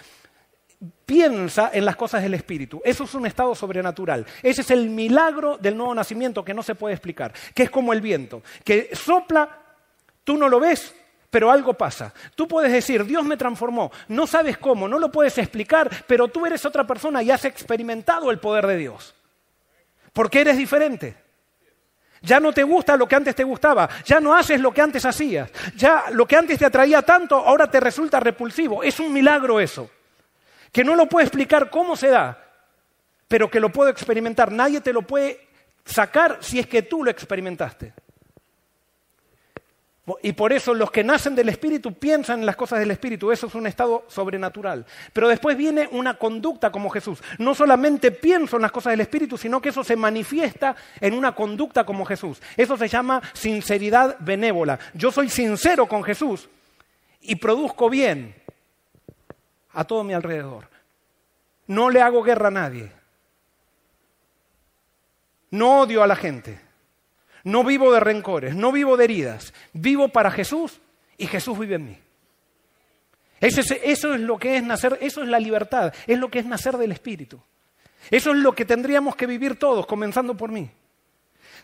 piensa 1.06 1.70
en 1.74 1.86
las 1.86 1.96
cosas 1.96 2.24
del 2.24 2.34
espíritu. 2.34 2.82
Eso 2.84 3.04
es 3.04 3.14
un 3.14 3.26
estado 3.26 3.54
sobrenatural. 3.54 4.26
Ese 4.42 4.62
es 4.62 4.72
el 4.72 4.90
milagro 4.90 5.58
del 5.58 5.78
nuevo 5.78 5.94
nacimiento 5.94 6.44
que 6.44 6.54
no 6.54 6.64
se 6.64 6.76
puede 6.76 6.96
explicar, 6.96 7.34
que 7.54 7.64
es 7.64 7.70
como 7.70 7.94
el 7.94 8.02
viento, 8.02 8.42
que 8.64 8.90
sopla, 8.94 9.50
tú 10.24 10.38
no 10.38 10.50
lo 10.50 10.60
ves, 10.60 10.96
pero 11.32 11.50
algo 11.50 11.74
pasa. 11.74 12.14
Tú 12.36 12.48
puedes 12.48 12.72
decir, 12.72 13.06
Dios 13.06 13.24
me 13.24 13.38
transformó, 13.38 13.92
no 14.10 14.28
sabes 14.28 14.58
cómo, 14.58 14.88
no 14.88 15.00
lo 15.00 15.12
puedes 15.12 15.38
explicar, 15.38 15.90
pero 16.06 16.28
tú 16.28 16.46
eres 16.46 16.64
otra 16.66 16.86
persona 16.86 17.24
y 17.24 17.32
has 17.32 17.46
experimentado 17.46 18.30
el 18.30 18.38
poder 18.38 18.68
de 18.68 18.78
Dios. 18.78 19.16
Porque 20.14 20.42
eres 20.42 20.58
diferente. 20.58 21.16
Ya 22.22 22.40
no 22.40 22.52
te 22.52 22.62
gusta 22.62 22.98
lo 22.98 23.08
que 23.08 23.16
antes 23.16 23.34
te 23.34 23.44
gustaba, 23.44 23.90
ya 24.06 24.20
no 24.20 24.36
haces 24.36 24.60
lo 24.60 24.72
que 24.72 24.82
antes 24.82 25.06
hacías, 25.06 25.50
ya 25.76 26.04
lo 26.12 26.28
que 26.28 26.36
antes 26.36 26.60
te 26.60 26.66
atraía 26.66 27.02
tanto 27.02 27.36
ahora 27.36 27.72
te 27.72 27.80
resulta 27.80 28.20
repulsivo. 28.20 28.84
Es 28.84 29.00
un 29.00 29.12
milagro 29.12 29.60
eso, 29.60 29.90
que 30.72 30.84
no 30.84 30.96
lo 30.96 31.08
puedo 31.08 31.26
explicar 31.26 31.72
cómo 31.72 31.96
se 31.96 32.10
da, 32.10 32.38
pero 33.28 33.50
que 33.50 33.62
lo 33.62 33.72
puedo 33.72 33.90
experimentar. 33.90 34.52
Nadie 34.52 34.82
te 34.82 34.94
lo 34.94 35.02
puede 35.02 35.48
sacar 35.84 36.38
si 36.42 36.60
es 36.60 36.68
que 36.68 36.84
tú 36.84 37.04
lo 37.04 37.10
experimentaste. 37.10 37.94
Y 40.24 40.34
por 40.34 40.52
eso 40.52 40.74
los 40.74 40.90
que 40.90 41.04
nacen 41.04 41.36
del 41.36 41.50
Espíritu 41.50 41.94
piensan 41.94 42.40
en 42.40 42.46
las 42.46 42.56
cosas 42.56 42.80
del 42.80 42.90
Espíritu. 42.90 43.32
Eso 43.32 43.48
es 43.48 43.56
un 43.56 43.68
estado 43.68 44.04
sobrenatural. 44.08 44.86
Pero 45.14 45.28
después 45.28 45.56
viene 45.56 45.88
una 45.92 46.18
conducta 46.18 46.72
como 46.72 46.90
Jesús. 46.90 47.22
No 47.38 47.54
solamente 47.54 48.12
pienso 48.12 48.56
en 48.56 48.64
las 48.64 48.72
cosas 48.72 48.92
del 48.92 49.02
Espíritu, 49.02 49.38
sino 49.38 49.62
que 49.62 49.70
eso 49.70 49.84
se 49.84 49.96
manifiesta 49.96 50.76
en 51.00 51.14
una 51.14 51.36
conducta 51.36 51.86
como 51.86 52.04
Jesús. 52.06 52.42
Eso 52.58 52.78
se 52.78 52.88
llama 52.88 53.22
sinceridad 53.34 54.18
benévola. 54.20 54.80
Yo 54.96 55.12
soy 55.12 55.30
sincero 55.30 55.86
con 55.86 56.04
Jesús 56.04 56.50
y 57.22 57.36
produzco 57.36 57.88
bien 57.88 58.36
a 59.74 59.84
todo 59.84 60.04
mi 60.04 60.14
alrededor. 60.14 60.68
No 61.68 61.92
le 61.92 62.02
hago 62.02 62.24
guerra 62.24 62.48
a 62.48 62.52
nadie. 62.52 62.92
No 65.52 65.82
odio 65.82 66.02
a 66.02 66.08
la 66.08 66.16
gente. 66.16 66.71
No 67.44 67.64
vivo 67.64 67.92
de 67.92 68.00
rencores, 68.00 68.56
no 68.56 68.72
vivo 68.72 68.98
de 68.98 69.06
heridas, 69.06 69.54
vivo 69.74 70.10
para 70.10 70.32
Jesús 70.32 70.80
y 71.18 71.28
Jesús 71.28 71.58
vive 71.58 71.76
en 71.76 71.86
mí. 71.86 71.98
Eso 73.40 73.62
es, 73.62 74.04
lo 74.20 74.38
que 74.38 74.58
es 74.58 74.64
nacer, 74.64 75.00
eso 75.02 75.24
es 75.24 75.28
la 75.28 75.40
libertad, 75.40 75.92
es 76.06 76.20
lo 76.20 76.30
que 76.30 76.40
es 76.40 76.46
nacer 76.46 76.78
del 76.78 76.92
Espíritu. 76.92 77.42
Eso 78.12 78.32
es 78.32 78.38
lo 78.38 78.54
que 78.54 78.66
tendríamos 78.66 79.16
que 79.16 79.26
vivir 79.26 79.58
todos, 79.58 79.88
comenzando 79.88 80.38
por 80.38 80.52
mí. 80.52 80.70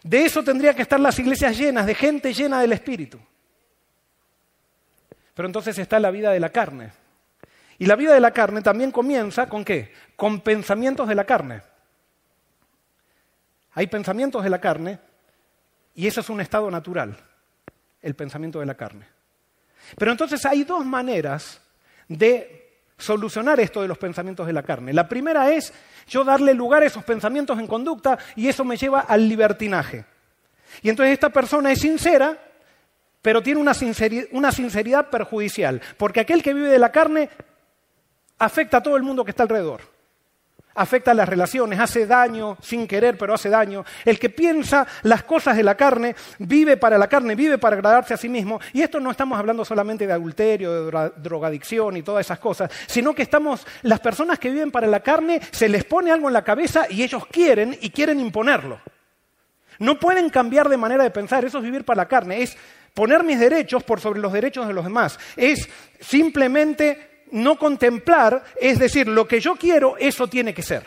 De 0.03 0.25
eso 0.25 0.43
tendría 0.43 0.73
que 0.73 0.81
estar 0.81 0.99
las 0.99 1.19
iglesias 1.19 1.55
llenas, 1.55 1.85
de 1.85 1.93
gente 1.93 2.33
llena 2.33 2.59
del 2.61 2.73
Espíritu. 2.73 3.19
Pero 5.35 5.47
entonces 5.47 5.77
está 5.77 5.99
la 5.99 6.09
vida 6.09 6.31
de 6.31 6.39
la 6.39 6.49
carne. 6.49 6.91
Y 7.77 7.85
la 7.85 7.95
vida 7.95 8.13
de 8.15 8.21
la 8.21 8.31
carne 8.31 8.61
también 8.61 8.91
comienza 8.91 9.47
con 9.47 9.63
qué? 9.63 9.93
Con 10.15 10.41
pensamientos 10.41 11.07
de 11.07 11.13
la 11.13 11.25
carne. 11.25 11.61
Hay 13.73 13.85
pensamientos 13.85 14.43
de 14.43 14.49
la 14.49 14.59
carne 14.59 14.99
y 15.97 16.05
eso 16.05 16.21
es 16.21 16.29
un 16.29 16.39
estado 16.39 16.69
natural, 16.69 17.17
el 18.03 18.13
pensamiento 18.13 18.59
de 18.59 18.67
la 18.67 18.75
carne. 18.75 19.07
Pero 19.97 20.11
entonces 20.11 20.45
hay 20.45 20.63
dos 20.63 20.85
maneras 20.85 21.59
de 22.07 22.83
solucionar 22.95 23.59
esto 23.59 23.81
de 23.81 23.87
los 23.87 23.97
pensamientos 23.97 24.45
de 24.45 24.53
la 24.53 24.61
carne. 24.61 24.93
La 24.93 25.09
primera 25.09 25.51
es 25.51 25.73
yo 26.07 26.23
darle 26.23 26.53
lugar 26.53 26.83
a 26.83 26.85
esos 26.85 27.03
pensamientos 27.03 27.57
en 27.57 27.65
conducta 27.65 28.19
y 28.35 28.47
eso 28.47 28.63
me 28.63 28.77
lleva 28.77 29.01
al 29.01 29.27
libertinaje. 29.27 30.05
Y 30.83 30.89
entonces 30.89 31.13
esta 31.13 31.31
persona 31.31 31.71
es 31.71 31.79
sincera, 31.79 32.37
pero 33.23 33.41
tiene 33.41 33.59
una 33.59 33.73
sinceridad, 33.73 34.27
una 34.33 34.51
sinceridad 34.51 35.09
perjudicial, 35.09 35.81
porque 35.97 36.19
aquel 36.19 36.43
que 36.43 36.53
vive 36.53 36.69
de 36.69 36.79
la 36.79 36.91
carne 36.91 37.27
afecta 38.37 38.77
a 38.77 38.83
todo 38.83 38.97
el 38.97 39.03
mundo 39.03 39.25
que 39.25 39.31
está 39.31 39.43
alrededor 39.43 39.96
afecta 40.77 41.13
las 41.13 41.27
relaciones, 41.27 41.79
hace 41.79 42.05
daño 42.05 42.57
sin 42.61 42.87
querer, 42.87 43.17
pero 43.17 43.33
hace 43.33 43.49
daño. 43.49 43.83
El 44.05 44.19
que 44.19 44.29
piensa 44.29 44.87
las 45.03 45.23
cosas 45.23 45.57
de 45.57 45.63
la 45.63 45.75
carne, 45.75 46.15
vive 46.39 46.77
para 46.77 46.97
la 46.97 47.07
carne, 47.07 47.35
vive 47.35 47.57
para 47.57 47.75
agradarse 47.75 48.13
a 48.13 48.17
sí 48.17 48.29
mismo. 48.29 48.59
Y 48.73 48.81
esto 48.81 48.99
no 48.99 49.11
estamos 49.11 49.37
hablando 49.37 49.65
solamente 49.65 50.05
de 50.05 50.13
adulterio, 50.13 50.85
de 50.85 51.11
drogadicción 51.17 51.97
y 51.97 52.03
todas 52.03 52.25
esas 52.25 52.39
cosas, 52.39 52.71
sino 52.85 53.13
que 53.13 53.23
estamos, 53.23 53.65
las 53.81 53.99
personas 53.99 54.39
que 54.39 54.51
viven 54.51 54.71
para 54.71 54.87
la 54.87 54.99
carne, 54.99 55.41
se 55.51 55.67
les 55.67 55.83
pone 55.83 56.11
algo 56.11 56.27
en 56.27 56.33
la 56.33 56.43
cabeza 56.43 56.85
y 56.89 57.03
ellos 57.03 57.25
quieren 57.27 57.77
y 57.81 57.89
quieren 57.89 58.19
imponerlo. 58.19 58.79
No 59.79 59.99
pueden 59.99 60.29
cambiar 60.29 60.69
de 60.69 60.77
manera 60.77 61.03
de 61.03 61.11
pensar, 61.11 61.43
eso 61.45 61.57
es 61.57 61.63
vivir 61.63 61.85
para 61.85 62.03
la 62.03 62.07
carne, 62.07 62.41
es 62.41 62.57
poner 62.93 63.23
mis 63.23 63.39
derechos 63.39 63.83
por 63.83 63.99
sobre 63.99 64.19
los 64.19 64.33
derechos 64.33 64.67
de 64.67 64.73
los 64.73 64.83
demás, 64.83 65.19
es 65.35 65.69
simplemente 65.99 67.16
no 67.31 67.57
contemplar 67.57 68.43
es 68.59 68.79
decir, 68.79 69.07
lo 69.07 69.27
que 69.27 69.39
yo 69.39 69.55
quiero, 69.55 69.97
eso 69.97 70.27
tiene 70.27 70.53
que 70.53 70.63
ser. 70.63 70.85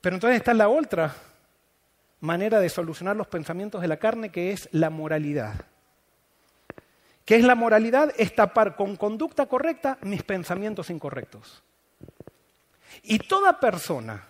Pero 0.00 0.16
entonces 0.16 0.38
está 0.38 0.54
la 0.54 0.68
otra 0.68 1.14
manera 2.20 2.60
de 2.60 2.68
solucionar 2.68 3.16
los 3.16 3.26
pensamientos 3.26 3.82
de 3.82 3.88
la 3.88 3.98
carne, 3.98 4.30
que 4.30 4.52
es 4.52 4.68
la 4.72 4.90
moralidad. 4.90 5.66
¿Qué 7.24 7.36
es 7.36 7.44
la 7.44 7.54
moralidad? 7.54 8.14
Es 8.16 8.34
tapar 8.34 8.74
con 8.74 8.96
conducta 8.96 9.46
correcta 9.46 9.98
mis 10.02 10.22
pensamientos 10.22 10.88
incorrectos. 10.88 11.62
Y 13.02 13.18
toda 13.18 13.60
persona 13.60 14.24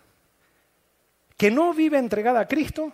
que 1.36 1.50
no 1.50 1.72
vive 1.72 1.98
entregada 1.98 2.40
a 2.40 2.48
Cristo, 2.48 2.92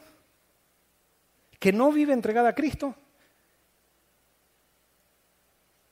que 1.58 1.72
no 1.72 1.90
vive 1.90 2.12
entregada 2.12 2.50
a 2.50 2.54
Cristo, 2.54 2.94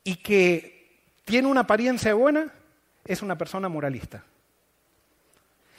y 0.04 0.16
que 0.16 1.00
tiene 1.24 1.48
una 1.48 1.60
apariencia 1.60 2.14
buena, 2.14 2.52
es 3.04 3.22
una 3.22 3.36
persona 3.36 3.68
moralista. 3.68 4.24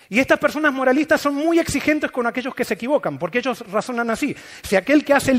Y 0.09 0.19
estas 0.19 0.37
personas 0.37 0.73
moralistas 0.73 1.21
son 1.21 1.35
muy 1.35 1.59
exigentes 1.59 2.11
con 2.11 2.27
aquellos 2.27 2.53
que 2.53 2.65
se 2.65 2.73
equivocan, 2.73 3.17
porque 3.17 3.39
ellos 3.39 3.63
razonan 3.71 4.09
así. 4.09 4.35
Si 4.61 4.75
aquel 4.75 5.03
que, 5.03 5.13
hace 5.13 5.33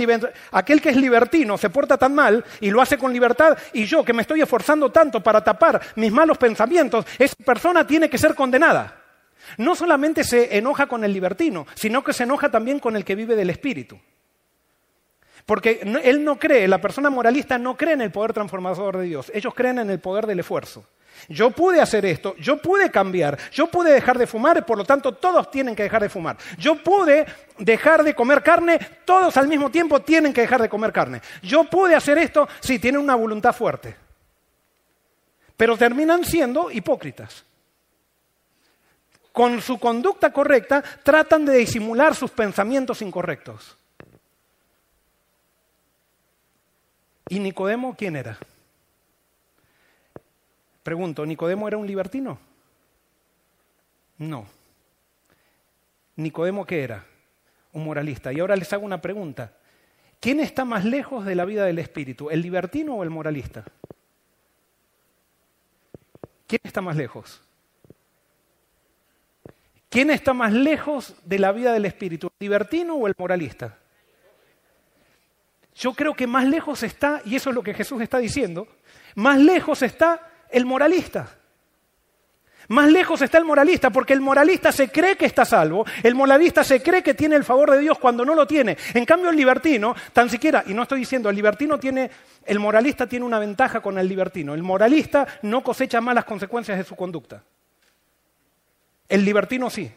aquel 0.53 0.80
que 0.80 0.89
es 0.91 0.97
libertino 0.97 1.59
se 1.59 1.70
porta 1.70 1.97
tan 1.97 2.14
mal 2.14 2.45
y 2.61 2.70
lo 2.70 2.80
hace 2.80 2.99
con 2.99 3.12
libertad, 3.12 3.57
y 3.72 3.85
yo 3.85 4.05
que 4.05 4.12
me 4.12 4.22
estoy 4.22 4.41
esforzando 4.41 4.91
tanto 4.91 5.22
para 5.22 5.45
tapar 5.45 5.80
mis 5.97 6.11
malos 6.11 6.39
pensamientos, 6.39 7.05
esa 7.18 7.37
persona 7.45 7.87
tiene 7.87 8.09
que 8.09 8.18
ser 8.18 8.35
condenada. 8.35 9.01
No 9.59 9.74
solamente 9.74 10.24
se 10.24 10.57
enoja 10.57 10.87
con 10.87 11.05
el 11.05 11.12
libertino, 11.12 11.66
sino 11.74 12.03
que 12.03 12.14
se 12.14 12.24
enoja 12.24 12.51
también 12.51 12.78
con 12.78 12.97
el 12.97 13.05
que 13.05 13.14
vive 13.14 13.37
del 13.37 13.51
espíritu. 13.51 14.01
Porque 15.47 15.80
él 16.03 16.24
no 16.24 16.38
cree, 16.38 16.66
la 16.66 16.80
persona 16.80 17.11
moralista 17.11 17.59
no 17.59 17.76
cree 17.76 17.92
en 17.92 18.01
el 18.01 18.11
poder 18.11 18.32
transformador 18.32 18.97
de 18.99 19.05
Dios, 19.05 19.30
ellos 19.34 19.55
creen 19.55 19.78
en 19.78 19.90
el 19.90 20.01
poder 20.01 20.26
del 20.26 20.40
esfuerzo. 20.40 20.86
Yo 21.28 21.51
pude 21.51 21.80
hacer 21.80 22.05
esto, 22.07 22.34
yo 22.36 22.61
pude 22.61 22.90
cambiar, 22.90 23.38
yo 23.53 23.66
pude 23.68 23.92
dejar 23.92 24.18
de 24.18 24.26
fumar, 24.26 24.64
por 24.66 24.78
lo 24.78 24.84
tanto 24.84 25.12
todos 25.12 25.51
tienen 25.51 25.76
que 25.76 25.84
dejar 25.84 26.03
de 26.03 26.09
fumar. 26.09 26.36
Yo 26.59 26.82
pude 26.82 27.26
dejar 27.59 28.03
de 28.03 28.14
comer 28.14 28.42
carne, 28.42 28.78
todos 29.05 29.36
al 29.36 29.49
mismo 29.49 29.70
tiempo 29.70 30.01
tienen 30.01 30.32
que 30.32 30.42
dejar 30.42 30.61
de 30.61 30.68
comer 30.68 30.92
carne. 30.92 31.20
Yo 31.42 31.64
pude 31.64 31.95
hacer 31.95 32.18
esto, 32.18 32.49
sí, 32.61 32.78
tienen 32.78 33.01
una 33.01 33.14
voluntad 33.14 33.55
fuerte. 33.55 33.95
Pero 35.57 35.76
terminan 35.76 36.24
siendo 36.24 36.70
hipócritas. 36.70 37.45
Con 39.32 39.61
su 39.61 39.78
conducta 39.78 40.32
correcta 40.32 40.82
tratan 41.03 41.45
de 41.45 41.59
disimular 41.59 42.14
sus 42.14 42.30
pensamientos 42.30 43.03
incorrectos. 43.03 43.76
¿Y 47.29 47.39
Nicodemo 47.39 47.97
quién 47.97 48.16
era? 48.16 48.39
Pregunto, 50.83 51.25
¿Nicodemo 51.25 51.66
era 51.66 51.79
un 51.79 51.87
libertino? 51.87 52.39
No. 54.18 54.47
¿Nicodemo 56.16 56.66
qué 56.66 56.85
era? 56.85 57.07
Un 57.72 57.85
moralista. 57.85 58.33
Y 58.33 58.41
ahora 58.41 58.57
les 58.57 58.72
hago 58.72 58.85
una 58.85 59.01
pregunta. 59.01 59.53
¿Quién 60.20 60.41
está 60.41 60.64
más 60.64 60.85
lejos 60.85 61.25
de 61.25 61.35
la 61.35 61.45
vida 61.45 61.64
del 61.64 61.79
espíritu, 61.79 62.31
el 62.31 62.43
libertino 62.43 62.95
o 62.95 63.03
el 63.03 63.11
moralista? 63.11 63.64
¿Quién 66.47 66.61
está 66.64 66.81
más 66.81 66.97
lejos? 66.97 67.43
¿Quién 69.89 70.11
está 70.11 70.35
más 70.35 70.53
lejos 70.53 71.14
de 71.25 71.39
la 71.39 71.53
vida 71.53 71.72
del 71.72 71.85
espíritu, 71.85 72.27
el 72.27 72.47
libertino 72.47 72.95
o 72.95 73.07
el 73.07 73.14
moralista? 73.16 73.79
Yo 75.75 75.93
creo 75.95 76.14
que 76.14 76.27
más 76.27 76.47
lejos 76.47 76.83
está, 76.83 77.20
y 77.25 77.35
eso 77.37 77.51
es 77.51 77.57
lo 77.57 77.62
que 77.62 77.75
Jesús 77.75 78.01
está 78.01 78.18
diciendo, 78.18 78.68
más 79.16 79.39
lejos 79.39 79.83
está 79.83 80.31
el 80.51 80.66
moralista. 80.66 81.37
Más 82.68 82.91
lejos 82.91 83.20
está 83.20 83.39
el 83.39 83.45
moralista, 83.45 83.91
porque 83.91 84.12
el 84.14 84.20
moralista 84.20 84.72
se 84.72 84.89
cree 84.89 85.16
que 85.16 85.27
está 85.27 85.45
salvo, 85.45 85.85
el 86.03 86.14
moralista 86.14 86.64
se 86.64 86.83
cree 86.83 87.03
que 87.03 87.12
tiene 87.12 87.37
el 87.37 87.45
favor 87.45 87.70
de 87.72 87.79
Dios 87.79 87.99
cuando 87.99 88.25
no 88.25 88.35
lo 88.35 88.47
tiene. 88.47 88.77
En 88.95 89.05
cambio, 89.05 89.31
el 89.31 89.37
libertino, 89.37 89.95
tan 90.12 90.31
siquiera, 90.31 90.64
y 90.66 90.72
no 90.72 90.83
estoy 90.83 91.01
diciendo, 91.01 91.29
el 91.29 91.37
libertino 91.37 91.79
tiene, 91.79 92.11
el 92.47 92.59
moralista 92.59 93.07
tiene 93.07 93.27
una 93.27 93.39
ventaja 93.39 93.81
con 93.81 93.99
el 93.99 94.09
libertino. 94.09 94.55
El 94.55 94.62
moralista 94.62 95.27
no 95.43 95.62
cosecha 95.62 96.01
malas 96.01 96.25
consecuencias 96.25 96.79
de 96.79 96.85
su 96.85 96.97
conducta. 96.97 97.43
El 99.09 99.25
libertino 99.25 99.68
sí. 99.68 99.93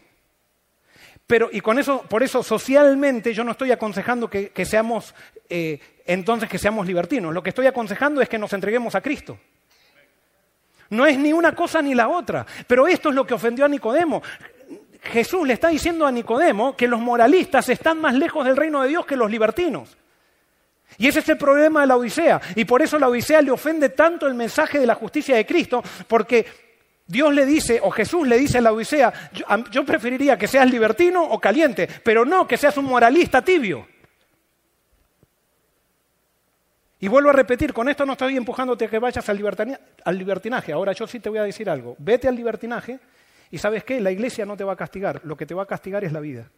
Pero, 1.28 1.50
y 1.52 1.60
con 1.60 1.78
eso, 1.78 2.00
por 2.08 2.22
eso 2.22 2.42
socialmente 2.42 3.34
yo 3.34 3.44
no 3.44 3.50
estoy 3.52 3.70
aconsejando 3.70 4.30
que, 4.30 4.64
seamos, 4.64 5.14
eh, 5.50 5.78
entonces 6.06 6.48
que 6.48 6.58
seamos 6.58 6.86
libertinos. 6.86 7.34
Lo 7.34 7.42
que 7.42 7.50
estoy 7.50 7.66
aconsejando 7.66 8.22
es 8.22 8.30
que 8.30 8.38
nos 8.38 8.50
entreguemos 8.54 8.94
a 8.94 9.02
Cristo. 9.02 9.38
No 10.88 11.04
es 11.04 11.18
ni 11.18 11.34
una 11.34 11.54
cosa 11.54 11.82
ni 11.82 11.94
la 11.94 12.08
otra. 12.08 12.46
Pero 12.66 12.88
esto 12.88 13.10
es 13.10 13.14
lo 13.14 13.26
que 13.26 13.34
ofendió 13.34 13.66
a 13.66 13.68
Nicodemo. 13.68 14.22
Jesús 15.02 15.46
le 15.46 15.52
está 15.52 15.68
diciendo 15.68 16.06
a 16.06 16.10
Nicodemo 16.10 16.74
que 16.74 16.88
los 16.88 16.98
moralistas 16.98 17.68
están 17.68 18.00
más 18.00 18.14
lejos 18.14 18.46
del 18.46 18.56
reino 18.56 18.80
de 18.80 18.88
Dios 18.88 19.04
que 19.04 19.14
los 19.14 19.30
libertinos. 19.30 19.98
Y 20.96 21.08
ese 21.08 21.18
es 21.18 21.28
el 21.28 21.36
problema 21.36 21.82
de 21.82 21.88
la 21.88 21.96
Odisea. 21.98 22.40
Y 22.54 22.64
por 22.64 22.80
eso 22.80 22.98
la 22.98 23.06
Odisea 23.06 23.42
le 23.42 23.50
ofende 23.50 23.90
tanto 23.90 24.26
el 24.26 24.32
mensaje 24.32 24.78
de 24.78 24.86
la 24.86 24.94
justicia 24.94 25.36
de 25.36 25.44
Cristo, 25.44 25.82
porque 26.06 26.67
Dios 27.08 27.32
le 27.32 27.46
dice, 27.46 27.80
o 27.82 27.90
Jesús 27.90 28.28
le 28.28 28.38
dice 28.38 28.58
a 28.58 28.60
la 28.60 28.70
Odisea, 28.70 29.30
yo, 29.70 29.84
preferiría 29.86 30.36
que 30.36 30.46
seas 30.46 30.70
libertino 30.70 31.24
o 31.24 31.40
caliente, 31.40 31.88
pero 32.04 32.26
no 32.26 32.46
que 32.46 32.58
seas 32.58 32.76
un 32.76 32.84
moralista 32.84 33.42
tibio. 33.42 33.88
Y 37.00 37.08
vuelvo 37.08 37.30
a 37.30 37.32
repetir, 37.32 37.72
con 37.72 37.88
esto 37.88 38.04
no 38.04 38.12
estoy 38.12 38.36
empujándote 38.36 38.84
a 38.84 38.88
que 38.88 38.98
vayas 38.98 39.26
al, 39.26 40.18
libertinaje. 40.18 40.72
Ahora 40.72 40.92
yo 40.92 41.06
sí 41.06 41.18
te 41.18 41.30
voy 41.30 41.38
a 41.38 41.44
decir 41.44 41.70
algo. 41.70 41.96
Vete 41.98 42.28
al 42.28 42.36
libertinaje 42.36 42.98
y 43.50 43.56
sabes 43.56 43.84
qué, 43.84 44.02
la 44.02 44.10
iglesia 44.10 44.44
no 44.44 44.54
te 44.54 44.64
va 44.64 44.74
a 44.74 44.76
castigar. 44.76 45.22
Lo 45.24 45.34
que 45.34 45.46
te 45.46 45.54
va 45.54 45.62
a 45.62 45.66
castigar 45.66 46.04
es 46.04 46.12
la 46.12 46.20
vida. 46.20 46.50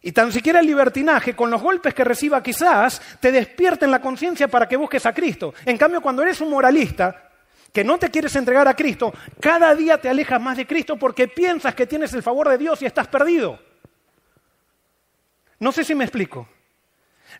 Y 0.00 0.10
tan 0.10 0.32
siquiera 0.32 0.58
el 0.58 0.66
libertinaje, 0.66 1.36
con 1.36 1.52
los 1.52 1.62
golpes 1.62 1.94
que 1.94 2.02
reciba 2.02 2.42
quizás, 2.42 3.00
te 3.20 3.30
despierten 3.30 3.92
la 3.92 4.00
conciencia 4.00 4.48
para 4.48 4.66
que 4.66 4.76
busques 4.76 5.06
a 5.06 5.14
Cristo. 5.14 5.54
En 5.64 5.78
cambio, 5.78 6.00
cuando 6.00 6.22
eres 6.22 6.40
un 6.40 6.50
moralista, 6.50 7.28
que 7.72 7.84
no 7.84 7.98
te 7.98 8.10
quieres 8.10 8.36
entregar 8.36 8.68
a 8.68 8.76
Cristo, 8.76 9.12
cada 9.40 9.74
día 9.74 9.98
te 9.98 10.08
alejas 10.08 10.40
más 10.40 10.56
de 10.56 10.66
Cristo 10.66 10.96
porque 10.98 11.28
piensas 11.28 11.74
que 11.74 11.86
tienes 11.86 12.12
el 12.12 12.22
favor 12.22 12.48
de 12.48 12.58
Dios 12.58 12.82
y 12.82 12.86
estás 12.86 13.08
perdido. 13.08 13.58
No 15.58 15.72
sé 15.72 15.84
si 15.84 15.94
me 15.94 16.04
explico. 16.04 16.48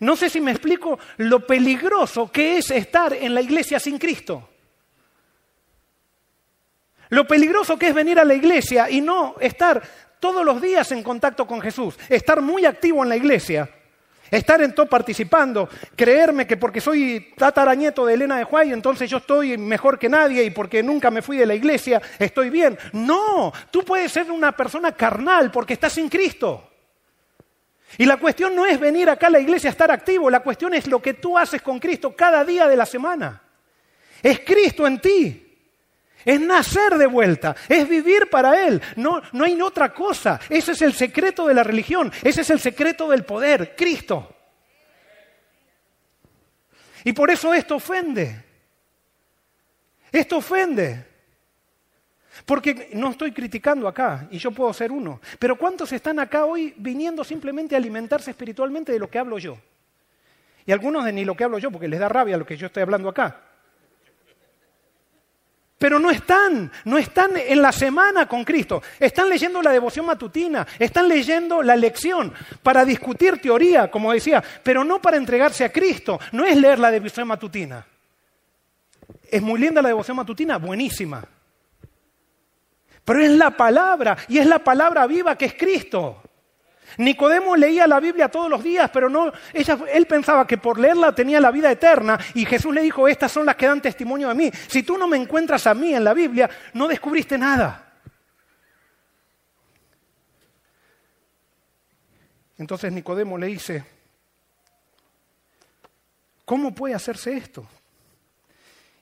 No 0.01 0.16
sé 0.16 0.30
si 0.30 0.41
me 0.41 0.53
explico 0.53 0.99
lo 1.18 1.47
peligroso 1.47 2.33
que 2.33 2.57
es 2.57 2.70
estar 2.70 3.12
en 3.12 3.35
la 3.35 3.43
iglesia 3.43 3.78
sin 3.78 3.99
Cristo. 3.99 4.49
Lo 7.11 7.26
peligroso 7.26 7.78
que 7.78 7.89
es 7.89 7.95
venir 7.95 8.18
a 8.18 8.24
la 8.24 8.33
iglesia 8.33 8.89
y 8.89 9.03
no 9.03 9.37
estar 9.39 9.83
todos 10.18 10.47
los 10.47 10.62
días 10.62 10.93
en 10.93 11.03
contacto 11.03 11.47
con 11.47 11.61
Jesús, 11.61 11.99
estar 12.09 12.41
muy 12.41 12.64
activo 12.64 13.03
en 13.03 13.11
la 13.11 13.16
iglesia, 13.16 13.68
estar 14.33 14.62
en 14.62 14.74
todo 14.74 14.87
participando, 14.87 15.68
creerme 15.95 16.47
que 16.47 16.57
porque 16.57 16.80
soy 16.80 17.33
tatarañeto 17.37 18.07
de 18.07 18.14
Elena 18.14 18.39
de 18.39 18.45
Juárez, 18.45 18.72
entonces 18.72 19.09
yo 19.09 19.18
estoy 19.18 19.59
mejor 19.59 19.99
que 19.99 20.09
nadie 20.09 20.43
y 20.43 20.51
porque 20.51 20.83
nunca 20.83 21.11
me 21.11 21.22
fui 21.22 21.37
de 21.37 21.47
la 21.47 21.55
iglesia, 21.55 22.01
estoy 22.18 22.51
bien. 22.51 22.78
No, 22.93 23.53
tú 23.70 23.85
puedes 23.85 24.11
ser 24.11 24.30
una 24.30 24.53
persona 24.53 24.93
carnal 24.93 25.51
porque 25.51 25.74
estás 25.74 25.93
sin 25.93 26.09
Cristo. 26.09 26.70
Y 27.99 28.07
la 28.07 28.16
cuestión 28.16 28.57
no 28.57 28.64
es 28.64 28.80
venir 28.80 29.11
acá 29.11 29.26
a 29.26 29.30
la 29.30 29.41
iglesia 29.41 29.68
a 29.68 29.72
estar 29.72 29.91
activo, 29.91 30.30
la 30.30 30.41
cuestión 30.41 30.72
es 30.72 30.87
lo 30.87 31.01
que 31.01 31.14
tú 31.14 31.37
haces 31.37 31.61
con 31.61 31.78
Cristo 31.78 32.16
cada 32.16 32.43
día 32.43 32.66
de 32.66 32.76
la 32.76 32.87
semana. 32.87 33.43
Es 34.22 34.41
Cristo 34.41 34.87
en 34.87 34.99
ti. 34.99 35.51
Es 36.25 36.41
nacer 36.41 36.97
de 36.99 37.07
vuelta, 37.07 37.57
es 37.68 37.89
vivir 37.89 38.31
para 38.31 38.66
Él. 38.66 38.81
No, 38.97 39.23
no 39.33 39.45
hay 39.45 39.61
otra 39.61 39.93
cosa. 39.93 40.41
Ese 40.49 40.73
es 40.73 40.83
el 40.83 40.93
secreto 40.93 41.47
de 41.47 41.55
la 41.55 41.62
religión, 41.62 42.12
ese 42.23 42.43
es 42.43 42.51
el 42.51 42.61
secreto 42.61 43.09
del 43.09 43.25
poder, 43.25 43.75
Cristo. 43.77 44.35
Y 47.05 47.12
por 47.12 47.31
eso 47.31 47.53
esto 47.53 47.77
ofende. 47.77 48.45
Esto 50.11 50.37
ofende. 50.37 51.07
Porque 52.47 52.91
no 52.95 53.11
estoy 53.11 53.33
criticando 53.33 53.87
acá, 53.87 54.27
y 54.31 54.39
yo 54.39 54.53
puedo 54.53 54.73
ser 54.73 54.91
uno, 54.91 55.20
pero 55.39 55.57
¿cuántos 55.57 55.93
están 55.93 56.18
acá 56.18 56.47
hoy 56.47 56.73
viniendo 56.79 57.23
simplemente 57.25 57.75
a 57.75 57.79
alimentarse 57.79 58.31
espiritualmente 58.31 58.91
de 58.91 58.99
lo 58.99 59.11
que 59.11 59.18
hablo 59.18 59.39
yo? 59.39 59.59
Y 60.64 60.73
algunos 60.73 61.05
de 61.05 61.12
ni 61.12 61.25
lo 61.25 61.37
que 61.37 61.45
hablo 61.45 61.59
yo, 61.59 61.70
porque 61.70 61.89
les 61.89 62.01
da 62.01 62.09
rabia 62.09 62.37
lo 62.37 62.47
que 62.47 62.57
yo 62.57 62.66
estoy 62.66 62.83
hablando 62.83 63.09
acá. 63.09 63.41
Pero 65.83 65.99
no 65.99 66.12
están, 66.12 66.70
no 66.85 66.97
están 66.97 67.37
en 67.37 67.61
la 67.61 67.72
semana 67.72 68.28
con 68.28 68.45
Cristo. 68.45 68.80
Están 69.01 69.28
leyendo 69.28 69.61
la 69.61 69.72
devoción 69.72 70.07
matutina, 70.07 70.64
están 70.78 71.09
leyendo 71.09 71.61
la 71.61 71.74
lección 71.74 72.33
para 72.62 72.85
discutir 72.85 73.43
teoría, 73.43 73.91
como 73.91 74.12
decía, 74.12 74.45
pero 74.62 74.85
no 74.85 75.03
para 75.03 75.16
entregarse 75.16 75.64
a 75.64 75.72
Cristo. 75.72 76.20
No 76.30 76.45
es 76.45 76.57
leer 76.57 76.78
la 76.78 76.93
devoción 76.93 77.26
matutina. 77.26 77.85
Es 79.28 79.43
muy 79.43 79.59
linda 79.59 79.83
la 79.83 79.89
devoción 79.89 80.16
matutina, 80.16 80.57
buenísima. 80.57 81.24
Pero 83.05 83.20
es 83.20 83.33
la 83.33 83.51
palabra, 83.51 84.16
y 84.28 84.39
es 84.39 84.47
la 84.47 84.61
palabra 84.61 85.05
viva 85.09 85.37
que 85.37 85.47
es 85.47 85.55
Cristo. 85.55 86.22
Nicodemo 86.99 87.57
leía 87.57 87.86
la 87.86 88.01
Biblia 88.01 88.28
todos 88.28 88.51
los 88.51 88.62
días, 88.62 88.90
pero 88.93 89.09
no, 89.09 89.32
él 89.53 90.07
pensaba 90.07 90.47
que 90.47 90.59
por 90.59 90.78
leerla 90.78 91.14
tenía 91.14 91.40
la 91.40 91.51
vida 91.51 91.70
eterna 91.70 92.18
y 92.34 92.45
Jesús 92.45 92.74
le 92.74 92.82
dijo, 92.82 93.09
estas 93.09 93.32
son 93.32 93.47
las 93.47 93.57
que 93.57 93.66
dan 93.66 93.80
testimonio 93.80 94.28
de 94.28 94.34
mí. 94.34 94.51
Si 94.68 94.82
tú 94.82 94.97
no 94.99 95.07
me 95.07 95.16
encuentras 95.16 95.66
a 95.66 95.74
mí 95.74 95.95
en 95.95 96.05
la 96.05 96.14
Biblia, 96.14 96.49
no 96.74 96.88
descubriste 96.88 97.38
nada. 97.38 97.93
Entonces 102.59 102.93
Nicodemo 102.93 103.36
le 103.38 103.47
dice, 103.49 103.84
¿cómo 106.45 106.74
puede 106.74 106.95
hacerse 106.95 107.36
esto? 107.36 107.66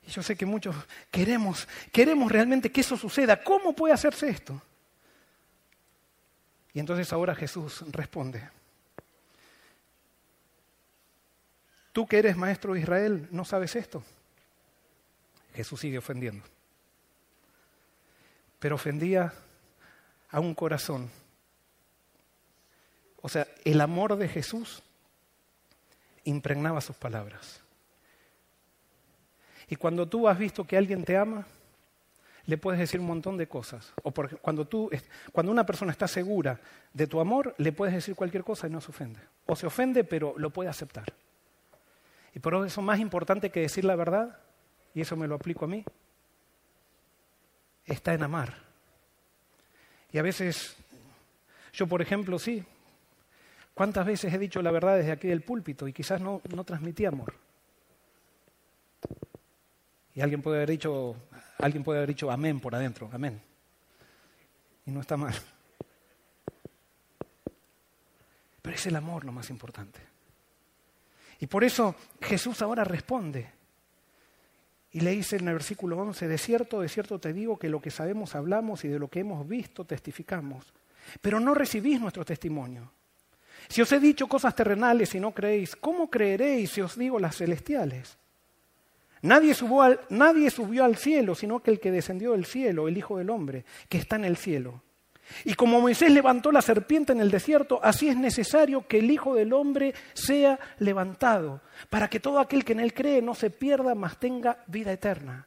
Y 0.06 0.10
yo 0.10 0.22
sé 0.22 0.36
que 0.36 0.46
muchos 0.46 0.74
queremos, 1.10 1.68
queremos 1.92 2.32
realmente 2.32 2.72
que 2.72 2.80
eso 2.80 2.96
suceda. 2.96 3.42
¿Cómo 3.42 3.74
puede 3.74 3.92
hacerse 3.92 4.30
esto? 4.30 4.62
Y 6.72 6.80
entonces 6.80 7.12
ahora 7.12 7.34
Jesús 7.34 7.84
responde. 7.90 8.48
Tú 11.92 12.06
que 12.06 12.18
eres 12.18 12.36
maestro 12.36 12.74
de 12.74 12.80
Israel, 12.80 13.28
¿no 13.30 13.44
sabes 13.44 13.74
esto? 13.74 14.02
Jesús 15.54 15.80
sigue 15.80 15.98
ofendiendo. 15.98 16.44
pero 18.60 18.74
ofendía 18.76 19.32
a 20.30 20.38
un 20.38 20.54
corazón. 20.54 21.10
O 23.22 23.28
sea, 23.28 23.46
el 23.64 23.80
amor 23.80 24.16
de 24.16 24.28
Jesús 24.28 24.82
impregnaba 26.24 26.80
sus 26.82 26.94
palabras. 26.94 27.62
Y 29.66 29.76
cuando 29.76 30.06
tú 30.06 30.28
has 30.28 30.38
visto 30.38 30.66
que 30.66 30.76
alguien 30.76 31.04
te 31.04 31.16
ama, 31.16 31.46
le 32.46 32.58
puedes 32.58 32.80
decir 32.80 33.00
un 33.00 33.06
montón 33.06 33.36
de 33.36 33.46
cosas. 33.46 33.92
O 34.02 34.12
cuando, 34.12 34.66
tú, 34.66 34.90
cuando 35.32 35.52
una 35.52 35.66
persona 35.66 35.92
está 35.92 36.08
segura 36.08 36.60
de 36.92 37.06
tu 37.06 37.20
amor, 37.20 37.54
le 37.58 37.72
puedes 37.72 37.94
decir 37.94 38.14
cualquier 38.14 38.44
cosa 38.44 38.66
y 38.66 38.70
no 38.70 38.80
se 38.80 38.90
ofende. 38.90 39.20
O 39.46 39.56
se 39.56 39.66
ofende, 39.66 40.04
pero 40.04 40.34
lo 40.36 40.50
puede 40.50 40.68
aceptar. 40.68 41.12
Y 42.34 42.38
por 42.38 42.66
eso 42.66 42.82
más 42.82 43.00
importante 43.00 43.50
que 43.50 43.60
decir 43.60 43.84
la 43.84 43.96
verdad, 43.96 44.38
y 44.94 45.00
eso 45.00 45.16
me 45.16 45.26
lo 45.28 45.34
aplico 45.34 45.64
a 45.64 45.68
mí, 45.68 45.84
está 47.84 48.14
en 48.14 48.22
amar. 48.22 48.54
Y 50.12 50.18
a 50.18 50.22
veces, 50.22 50.76
yo 51.72 51.86
por 51.86 52.02
ejemplo, 52.02 52.38
sí, 52.38 52.64
¿cuántas 53.74 54.06
veces 54.06 54.32
he 54.32 54.38
dicho 54.38 54.62
la 54.62 54.70
verdad 54.70 54.96
desde 54.96 55.12
aquí 55.12 55.28
del 55.28 55.42
púlpito 55.42 55.86
y 55.88 55.92
quizás 55.92 56.20
no, 56.20 56.40
no 56.54 56.64
transmití 56.64 57.04
amor? 57.04 57.34
Y 60.20 60.22
alguien 60.22 60.42
puede 60.42 60.58
haber 60.58 60.68
dicho, 60.68 61.16
alguien 61.56 61.82
puede 61.82 62.00
haber 62.00 62.10
dicho 62.10 62.30
amén 62.30 62.60
por 62.60 62.74
adentro, 62.74 63.08
amén. 63.10 63.40
Y 64.84 64.90
no 64.90 65.00
está 65.00 65.16
mal. 65.16 65.32
Pero 68.60 68.76
es 68.76 68.84
el 68.84 68.96
amor 68.96 69.24
lo 69.24 69.32
más 69.32 69.48
importante. 69.48 69.98
Y 71.38 71.46
por 71.46 71.64
eso 71.64 71.94
Jesús 72.20 72.60
ahora 72.60 72.84
responde. 72.84 73.50
Y 74.92 75.00
le 75.00 75.12
dice 75.12 75.36
en 75.36 75.48
el 75.48 75.54
versículo 75.54 75.96
11, 75.96 76.28
de 76.28 76.36
cierto, 76.36 76.82
de 76.82 76.90
cierto 76.90 77.18
te 77.18 77.32
digo 77.32 77.58
que 77.58 77.70
lo 77.70 77.80
que 77.80 77.90
sabemos 77.90 78.34
hablamos 78.34 78.84
y 78.84 78.88
de 78.88 78.98
lo 78.98 79.08
que 79.08 79.20
hemos 79.20 79.48
visto 79.48 79.86
testificamos, 79.86 80.74
pero 81.22 81.40
no 81.40 81.54
recibís 81.54 81.98
nuestro 81.98 82.26
testimonio. 82.26 82.92
Si 83.70 83.80
os 83.80 83.90
he 83.90 83.98
dicho 83.98 84.26
cosas 84.26 84.54
terrenales 84.54 85.14
y 85.14 85.18
no 85.18 85.32
creéis, 85.32 85.76
¿cómo 85.76 86.10
creeréis 86.10 86.72
si 86.72 86.82
os 86.82 86.98
digo 86.98 87.18
las 87.18 87.38
celestiales? 87.38 88.18
Nadie 89.22 89.54
subió, 89.54 89.82
al, 89.82 90.00
nadie 90.08 90.50
subió 90.50 90.84
al 90.84 90.96
cielo, 90.96 91.34
sino 91.34 91.60
que 91.60 91.70
el 91.70 91.80
que 91.80 91.90
descendió 91.90 92.32
del 92.32 92.46
cielo, 92.46 92.88
el 92.88 92.96
Hijo 92.96 93.18
del 93.18 93.30
Hombre, 93.30 93.64
que 93.88 93.98
está 93.98 94.16
en 94.16 94.24
el 94.24 94.36
cielo. 94.36 94.82
Y 95.44 95.54
como 95.54 95.80
Moisés 95.80 96.10
levantó 96.10 96.50
la 96.50 96.62
serpiente 96.62 97.12
en 97.12 97.20
el 97.20 97.30
desierto, 97.30 97.80
así 97.82 98.08
es 98.08 98.16
necesario 98.16 98.86
que 98.86 98.98
el 98.98 99.10
Hijo 99.10 99.34
del 99.34 99.52
Hombre 99.52 99.94
sea 100.14 100.58
levantado, 100.78 101.60
para 101.88 102.08
que 102.08 102.20
todo 102.20 102.40
aquel 102.40 102.64
que 102.64 102.72
en 102.72 102.80
él 102.80 102.94
cree 102.94 103.22
no 103.22 103.34
se 103.34 103.50
pierda, 103.50 103.94
mas 103.94 104.18
tenga 104.18 104.64
vida 104.66 104.92
eterna. 104.92 105.46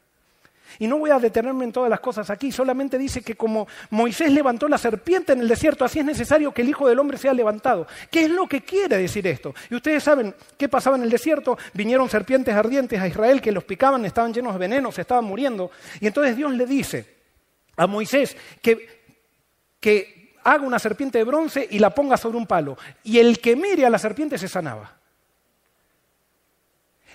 Y 0.79 0.87
no 0.87 0.97
voy 0.97 1.11
a 1.11 1.19
detenerme 1.19 1.65
en 1.65 1.71
todas 1.71 1.89
las 1.89 1.99
cosas 1.99 2.29
aquí, 2.29 2.51
solamente 2.51 2.97
dice 2.97 3.21
que 3.21 3.35
como 3.35 3.67
Moisés 3.89 4.31
levantó 4.31 4.67
la 4.67 4.77
serpiente 4.77 5.33
en 5.33 5.41
el 5.41 5.47
desierto, 5.47 5.85
así 5.85 5.99
es 5.99 6.05
necesario 6.05 6.51
que 6.53 6.61
el 6.61 6.69
Hijo 6.69 6.87
del 6.87 6.99
Hombre 6.99 7.17
sea 7.17 7.33
levantado. 7.33 7.87
¿Qué 8.09 8.25
es 8.25 8.29
lo 8.29 8.47
que 8.47 8.61
quiere 8.61 8.97
decir 8.97 9.25
esto? 9.27 9.53
Y 9.69 9.75
ustedes 9.75 10.03
saben 10.03 10.33
qué 10.57 10.67
pasaba 10.67 10.97
en 10.97 11.03
el 11.03 11.09
desierto. 11.09 11.57
Vinieron 11.73 12.09
serpientes 12.09 12.55
ardientes 12.55 12.99
a 12.99 13.07
Israel 13.07 13.41
que 13.41 13.51
los 13.51 13.63
picaban, 13.63 14.05
estaban 14.05 14.33
llenos 14.33 14.53
de 14.53 14.59
veneno, 14.59 14.91
se 14.91 15.01
estaban 15.01 15.25
muriendo. 15.25 15.71
Y 15.99 16.07
entonces 16.07 16.35
Dios 16.35 16.51
le 16.53 16.65
dice 16.65 17.13
a 17.75 17.87
Moisés 17.87 18.35
que 18.61 19.03
que 19.83 20.33
haga 20.45 20.65
una 20.65 20.79
serpiente 20.79 21.17
de 21.17 21.25
bronce 21.25 21.67
y 21.69 21.77
la 21.77 21.93
ponga 21.93 22.15
sobre 22.15 22.37
un 22.37 22.47
palo. 22.47 22.77
Y 23.03 23.19
el 23.19 23.39
que 23.39 23.57
mire 23.57 23.85
a 23.85 23.89
la 23.89 23.99
serpiente 23.99 24.37
se 24.37 24.47
sanaba. 24.47 24.95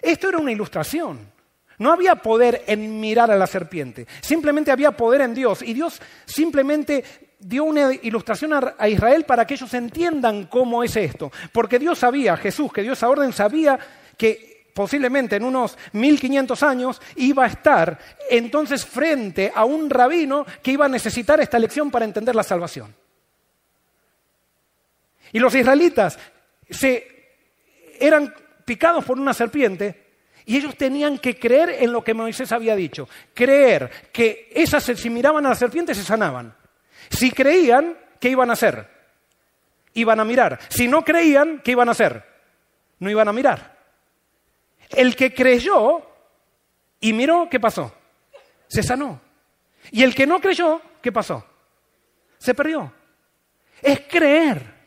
Esto 0.03 0.29
era 0.29 0.37
una 0.37 0.53
ilustración. 0.53 1.33
No 1.79 1.93
había 1.93 2.17
poder 2.17 2.65
en 2.67 3.01
mirar 3.01 3.31
a 3.31 3.37
la 3.37 3.47
serpiente, 3.47 4.07
simplemente 4.21 4.71
había 4.71 4.93
poder 4.93 5.21
en 5.23 5.35
Dios. 5.35 5.63
Y 5.63 5.75
Dios 5.75 6.01
simplemente 6.27 7.05
dio 7.39 7.65
una 7.65 7.93
ilustración 7.95 8.53
a 8.77 8.89
Israel 8.89 9.25
para 9.25 9.47
que 9.47 9.55
ellos 9.55 9.73
entiendan 9.75 10.47
cómo 10.47 10.83
es 10.83 10.97
esto. 10.97 11.31
Porque 11.53 11.79
Dios 11.79 11.99
sabía, 11.99 12.37
Jesús, 12.37 12.73
que 12.73 12.83
dio 12.83 12.95
esa 12.95 13.09
orden, 13.09 13.33
sabía 13.33 13.79
que 14.17 14.49
posiblemente 14.79 15.35
en 15.35 15.43
unos 15.43 15.77
1500 15.91 16.63
años, 16.63 17.03
iba 17.17 17.43
a 17.43 17.49
estar 17.49 17.99
entonces 18.31 18.87
frente 18.87 19.51
a 19.53 19.65
un 19.65 19.91
rabino 19.91 20.47
que 20.63 20.71
iba 20.71 20.85
a 20.85 20.89
necesitar 20.89 21.41
esta 21.41 21.59
lección 21.59 21.91
para 21.91 22.05
entender 22.05 22.37
la 22.37 22.45
salvación. 22.45 22.95
Y 25.33 25.41
los 25.41 25.53
israelitas 25.57 26.17
se 26.71 27.35
eran 27.99 28.33
picados 28.65 29.05
por 29.05 29.19
una 29.19 29.35
serpiente 29.35 30.08
y 30.49 30.57
ellos 30.57 30.77
tenían 30.77 31.19
que 31.19 31.39
creer 31.39 31.77
en 31.81 31.93
lo 31.93 32.03
que 32.03 32.15
Moisés 32.15 32.53
había 32.53 32.75
dicho, 32.75 33.07
creer 33.35 34.09
que 34.11 34.51
esas 34.55 34.83
si 34.83 35.11
miraban 35.11 35.45
a 35.45 35.51
la 35.51 35.55
serpiente 35.55 35.95
se 35.95 36.03
sanaban. 36.03 36.57
Si 37.11 37.31
creían, 37.31 37.99
¿qué 38.19 38.31
iban 38.31 38.49
a 38.49 38.55
hacer? 38.55 38.89
Iban 39.93 40.21
a 40.21 40.25
mirar. 40.25 40.59
Si 40.71 40.89
no 40.89 41.05
creían, 41.05 41.61
¿qué 41.63 41.73
iban 41.73 41.89
a 41.89 41.93
hacer? 41.93 42.25
No 42.99 43.11
iban 43.11 43.29
a 43.29 43.33
mirar. 43.35 43.77
El 44.89 45.15
que 45.17 45.35
creyó 45.35 46.01
y 46.99 47.13
miró, 47.13 47.47
¿qué 47.51 47.61
pasó? 47.61 47.95
Se 48.69 48.83
sanó. 48.83 49.21
Y 49.91 50.03
el 50.03 50.15
que 50.15 50.27
no 50.27 50.41
creyó, 50.41 50.81
¿qué 51.03 51.13
pasó? 51.13 51.45
Se 52.39 52.55
perdió. 52.55 52.91
Es 53.83 54.01
creer. 54.09 54.78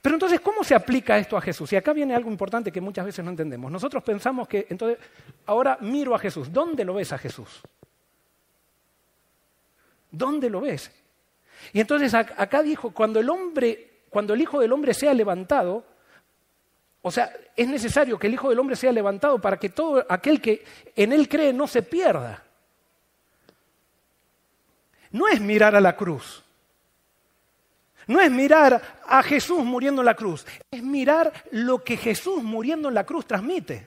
Pero 0.00 0.14
entonces, 0.14 0.40
¿cómo 0.40 0.62
se 0.62 0.74
aplica 0.74 1.18
esto 1.18 1.36
a 1.36 1.40
Jesús? 1.40 1.72
Y 1.72 1.76
acá 1.76 1.92
viene 1.92 2.14
algo 2.14 2.30
importante 2.30 2.70
que 2.70 2.80
muchas 2.80 3.04
veces 3.04 3.24
no 3.24 3.30
entendemos. 3.30 3.70
Nosotros 3.70 4.02
pensamos 4.02 4.46
que, 4.46 4.66
entonces, 4.68 4.98
ahora 5.46 5.78
miro 5.80 6.14
a 6.14 6.18
Jesús. 6.18 6.52
¿Dónde 6.52 6.84
lo 6.84 6.94
ves 6.94 7.12
a 7.12 7.18
Jesús? 7.18 7.62
¿Dónde 10.10 10.48
lo 10.50 10.60
ves? 10.60 10.90
Y 11.72 11.80
entonces 11.80 12.14
acá 12.14 12.62
dijo, 12.62 12.92
cuando 12.92 13.20
el 13.20 13.28
hombre, 13.28 14.02
cuando 14.10 14.34
el 14.34 14.40
Hijo 14.40 14.60
del 14.60 14.72
Hombre 14.72 14.94
sea 14.94 15.12
levantado, 15.12 15.84
o 17.02 17.10
sea, 17.10 17.32
es 17.56 17.68
necesario 17.68 18.18
que 18.18 18.26
el 18.26 18.34
Hijo 18.34 18.48
del 18.48 18.58
Hombre 18.58 18.76
sea 18.76 18.92
levantado 18.92 19.40
para 19.40 19.58
que 19.58 19.68
todo 19.68 20.04
aquel 20.08 20.40
que 20.40 20.64
en 20.94 21.12
Él 21.12 21.28
cree 21.28 21.52
no 21.52 21.66
se 21.66 21.82
pierda. 21.82 22.42
No 25.10 25.28
es 25.28 25.40
mirar 25.40 25.74
a 25.74 25.80
la 25.80 25.96
cruz. 25.96 26.44
No 28.08 28.20
es 28.20 28.30
mirar 28.30 28.82
a 29.06 29.22
Jesús 29.22 29.64
muriendo 29.64 30.02
en 30.02 30.06
la 30.06 30.14
cruz. 30.14 30.44
Es 30.70 30.82
mirar 30.82 31.32
lo 31.52 31.84
que 31.84 31.96
Jesús 31.96 32.42
muriendo 32.42 32.88
en 32.88 32.94
la 32.94 33.04
cruz 33.04 33.26
transmite. 33.26 33.86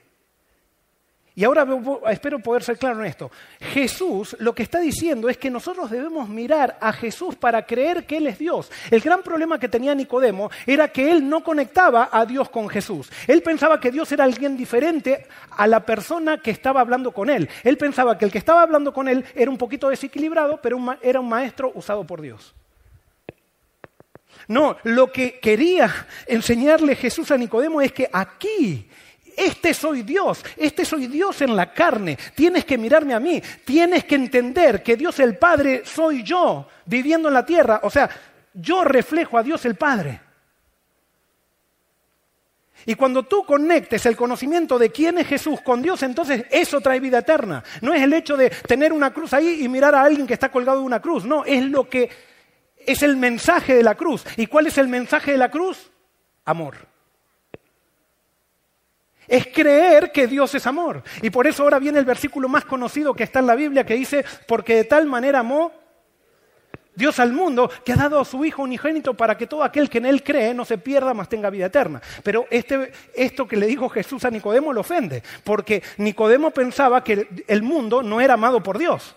Y 1.34 1.44
ahora 1.44 1.66
espero 2.10 2.38
poder 2.40 2.62
ser 2.62 2.76
claro 2.76 3.00
en 3.00 3.06
esto. 3.06 3.30
Jesús 3.58 4.36
lo 4.38 4.54
que 4.54 4.62
está 4.62 4.80
diciendo 4.80 5.30
es 5.30 5.38
que 5.38 5.50
nosotros 5.50 5.90
debemos 5.90 6.28
mirar 6.28 6.76
a 6.78 6.92
Jesús 6.92 7.36
para 7.36 7.64
creer 7.64 8.04
que 8.04 8.18
Él 8.18 8.26
es 8.26 8.38
Dios. 8.38 8.70
El 8.90 9.00
gran 9.00 9.22
problema 9.22 9.58
que 9.58 9.68
tenía 9.68 9.94
Nicodemo 9.94 10.50
era 10.66 10.88
que 10.88 11.10
él 11.10 11.26
no 11.26 11.42
conectaba 11.42 12.10
a 12.12 12.26
Dios 12.26 12.50
con 12.50 12.68
Jesús. 12.68 13.10
Él 13.26 13.42
pensaba 13.42 13.80
que 13.80 13.90
Dios 13.90 14.12
era 14.12 14.24
alguien 14.24 14.58
diferente 14.58 15.26
a 15.50 15.66
la 15.66 15.80
persona 15.80 16.38
que 16.38 16.50
estaba 16.50 16.82
hablando 16.82 17.12
con 17.12 17.30
él. 17.30 17.48
Él 17.64 17.78
pensaba 17.78 18.18
que 18.18 18.26
el 18.26 18.30
que 18.30 18.38
estaba 18.38 18.62
hablando 18.62 18.92
con 18.92 19.08
él 19.08 19.24
era 19.34 19.50
un 19.50 19.58
poquito 19.58 19.88
desequilibrado, 19.88 20.60
pero 20.60 20.78
era 21.00 21.18
un 21.18 21.28
maestro 21.28 21.72
usado 21.74 22.06
por 22.06 22.20
Dios. 22.20 22.54
No, 24.48 24.76
lo 24.84 25.12
que 25.12 25.38
quería 25.38 26.06
enseñarle 26.26 26.96
Jesús 26.96 27.30
a 27.30 27.36
Nicodemo 27.36 27.80
es 27.80 27.92
que 27.92 28.08
aquí 28.12 28.88
este 29.36 29.72
soy 29.72 30.02
Dios, 30.02 30.44
este 30.56 30.84
soy 30.84 31.06
Dios 31.06 31.40
en 31.42 31.56
la 31.56 31.72
carne. 31.72 32.18
Tienes 32.34 32.64
que 32.64 32.78
mirarme 32.78 33.14
a 33.14 33.20
mí, 33.20 33.42
tienes 33.64 34.04
que 34.04 34.14
entender 34.14 34.82
que 34.82 34.96
Dios 34.96 35.18
el 35.20 35.36
Padre 35.36 35.82
soy 35.84 36.22
yo 36.22 36.68
viviendo 36.86 37.28
en 37.28 37.34
la 37.34 37.46
tierra. 37.46 37.80
O 37.82 37.90
sea, 37.90 38.08
yo 38.54 38.84
reflejo 38.84 39.38
a 39.38 39.42
Dios 39.42 39.64
el 39.64 39.76
Padre. 39.76 40.20
Y 42.84 42.96
cuando 42.96 43.22
tú 43.22 43.44
conectes 43.44 44.06
el 44.06 44.16
conocimiento 44.16 44.76
de 44.78 44.90
quién 44.90 45.18
es 45.18 45.28
Jesús 45.28 45.60
con 45.60 45.80
Dios, 45.82 46.02
entonces 46.02 46.44
eso 46.50 46.80
trae 46.80 46.98
vida 46.98 47.18
eterna. 47.18 47.62
No 47.80 47.94
es 47.94 48.02
el 48.02 48.12
hecho 48.12 48.36
de 48.36 48.50
tener 48.50 48.92
una 48.92 49.12
cruz 49.12 49.32
ahí 49.34 49.62
y 49.62 49.68
mirar 49.68 49.94
a 49.94 50.02
alguien 50.02 50.26
que 50.26 50.34
está 50.34 50.50
colgado 50.50 50.78
de 50.78 50.84
una 50.84 51.00
cruz. 51.00 51.24
No, 51.24 51.44
es 51.44 51.62
lo 51.62 51.88
que 51.88 52.10
es 52.86 53.02
el 53.02 53.16
mensaje 53.16 53.74
de 53.74 53.82
la 53.82 53.94
cruz. 53.94 54.24
¿Y 54.36 54.46
cuál 54.46 54.66
es 54.66 54.78
el 54.78 54.88
mensaje 54.88 55.32
de 55.32 55.38
la 55.38 55.50
cruz? 55.50 55.90
Amor 56.44 56.92
es 59.28 59.46
creer 59.46 60.12
que 60.12 60.26
Dios 60.26 60.54
es 60.54 60.66
amor. 60.66 61.02
Y 61.22 61.30
por 61.30 61.46
eso 61.46 61.62
ahora 61.62 61.78
viene 61.78 61.98
el 61.98 62.04
versículo 62.04 62.50
más 62.50 62.66
conocido 62.66 63.14
que 63.14 63.24
está 63.24 63.38
en 63.38 63.46
la 63.46 63.54
Biblia 63.54 63.86
que 63.86 63.94
dice, 63.94 64.24
porque 64.46 64.76
de 64.76 64.84
tal 64.84 65.06
manera 65.06 65.38
amó 65.38 65.72
Dios 66.94 67.18
al 67.18 67.32
mundo 67.32 67.70
que 67.82 67.92
ha 67.92 67.96
dado 67.96 68.20
a 68.20 68.26
su 68.26 68.44
Hijo 68.44 68.62
unigénito 68.62 69.14
para 69.14 69.38
que 69.38 69.46
todo 69.46 69.64
aquel 69.64 69.88
que 69.88 69.98
en 69.98 70.06
Él 70.06 70.22
cree 70.22 70.52
no 70.52 70.66
se 70.66 70.76
pierda, 70.76 71.14
mas 71.14 71.30
tenga 71.30 71.48
vida 71.48 71.66
eterna. 71.66 72.02
Pero 72.22 72.46
este, 72.50 72.92
esto 73.14 73.48
que 73.48 73.56
le 73.56 73.66
dijo 73.66 73.88
Jesús 73.88 74.22
a 74.26 74.30
Nicodemo 74.30 74.72
lo 74.72 74.82
ofende, 74.82 75.22
porque 75.44 75.82
Nicodemo 75.96 76.50
pensaba 76.50 77.02
que 77.02 77.44
el 77.46 77.62
mundo 77.62 78.02
no 78.02 78.20
era 78.20 78.34
amado 78.34 78.62
por 78.62 78.76
Dios. 78.76 79.16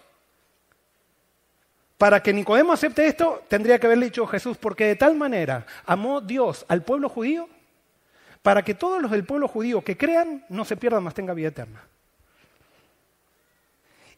Para 1.97 2.21
que 2.21 2.33
Nicodemo 2.33 2.73
acepte 2.73 3.07
esto, 3.07 3.43
tendría 3.47 3.79
que 3.79 3.87
haberle 3.87 4.05
dicho 4.05 4.27
Jesús, 4.27 4.57
porque 4.57 4.85
de 4.85 4.95
tal 4.95 5.15
manera 5.15 5.65
amó 5.85 6.19
Dios 6.19 6.65
al 6.67 6.83
pueblo 6.83 7.07
judío 7.07 7.47
para 8.41 8.63
que 8.63 8.75
todos 8.75 9.01
los 9.01 9.09
del 9.09 9.25
pueblo 9.25 9.47
judío 9.47 9.81
que 9.81 9.97
crean 9.97 10.45
no 10.49 10.65
se 10.65 10.77
pierdan, 10.77 11.03
más 11.03 11.15
tenga 11.15 11.33
vida 11.33 11.47
eterna. 11.47 11.81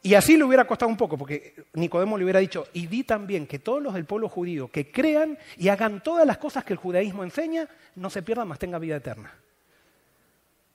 Y 0.03 0.15
así 0.15 0.37
le 0.37 0.43
hubiera 0.43 0.65
costado 0.65 0.89
un 0.89 0.97
poco, 0.97 1.17
porque 1.17 1.53
Nicodemo 1.73 2.17
le 2.17 2.23
hubiera 2.23 2.39
dicho, 2.39 2.67
y 2.73 2.87
di 2.87 3.03
también 3.03 3.47
que 3.47 3.59
todos 3.59 3.81
los 3.81 3.93
del 3.93 4.05
pueblo 4.05 4.27
judío 4.27 4.69
que 4.69 4.91
crean 4.91 5.37
y 5.57 5.69
hagan 5.69 6.01
todas 6.03 6.25
las 6.25 6.37
cosas 6.37 6.63
que 6.63 6.73
el 6.73 6.79
judaísmo 6.79 7.23
enseña, 7.23 7.67
no 7.95 8.09
se 8.09 8.21
pierdan, 8.21 8.47
más 8.47 8.59
tenga 8.59 8.79
vida 8.79 8.97
eterna. 8.97 9.33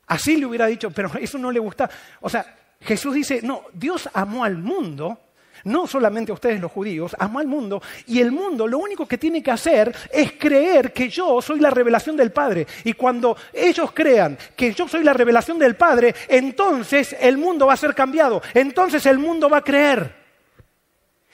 Así 0.07 0.37
le 0.37 0.47
hubiera 0.47 0.67
dicho, 0.67 0.91
pero 0.91 1.11
eso 1.21 1.39
no 1.39 1.51
le 1.51 1.61
gusta. 1.61 1.91
O 2.21 2.29
sea, 2.29 2.57
Jesús 2.81 3.15
dice, 3.15 3.41
no, 3.43 3.65
Dios 3.73 4.09
amó 4.13 4.45
al 4.45 4.59
mundo, 4.59 5.19
no 5.65 5.87
solamente 5.87 6.33
a 6.33 6.35
ustedes 6.35 6.61
los 6.61 6.73
judíos, 6.73 7.15
amó 7.19 7.39
al 7.39 7.47
mundo, 7.47 7.83
y 8.07 8.21
el 8.21 8.33
mundo 8.33 8.67
lo 8.67 8.79
único 8.79 9.07
que 9.07 9.19
tiene 9.19 9.43
que 9.43 9.51
hacer 9.51 9.95
es 10.11 10.33
creer 10.33 10.93
que 10.93 11.09
yo 11.09 11.41
soy 11.41 11.61
la 11.61 11.71
revelación 11.71 12.17
del 12.17 12.33
Padre. 12.33 12.67
Y 12.85 12.95
cuando 12.95 13.37
ellos 13.53 13.93
crean 13.93 14.37
que 14.57 14.73
yo 14.73 14.89
soy 14.89 15.05
la 15.05 15.13
revelación 15.13 15.59
del 15.59 15.77
Padre, 15.77 16.15
entonces 16.29 17.17
el 17.21 17.39
mundo 17.39 17.67
va 17.67 17.75
a 17.75 17.77
ser 17.77 17.95
cambiado, 17.95 18.43
entonces 18.55 19.05
el 19.07 19.19
mundo 19.19 19.49
va 19.49 19.59
a 19.59 19.65
creer. 19.65 20.23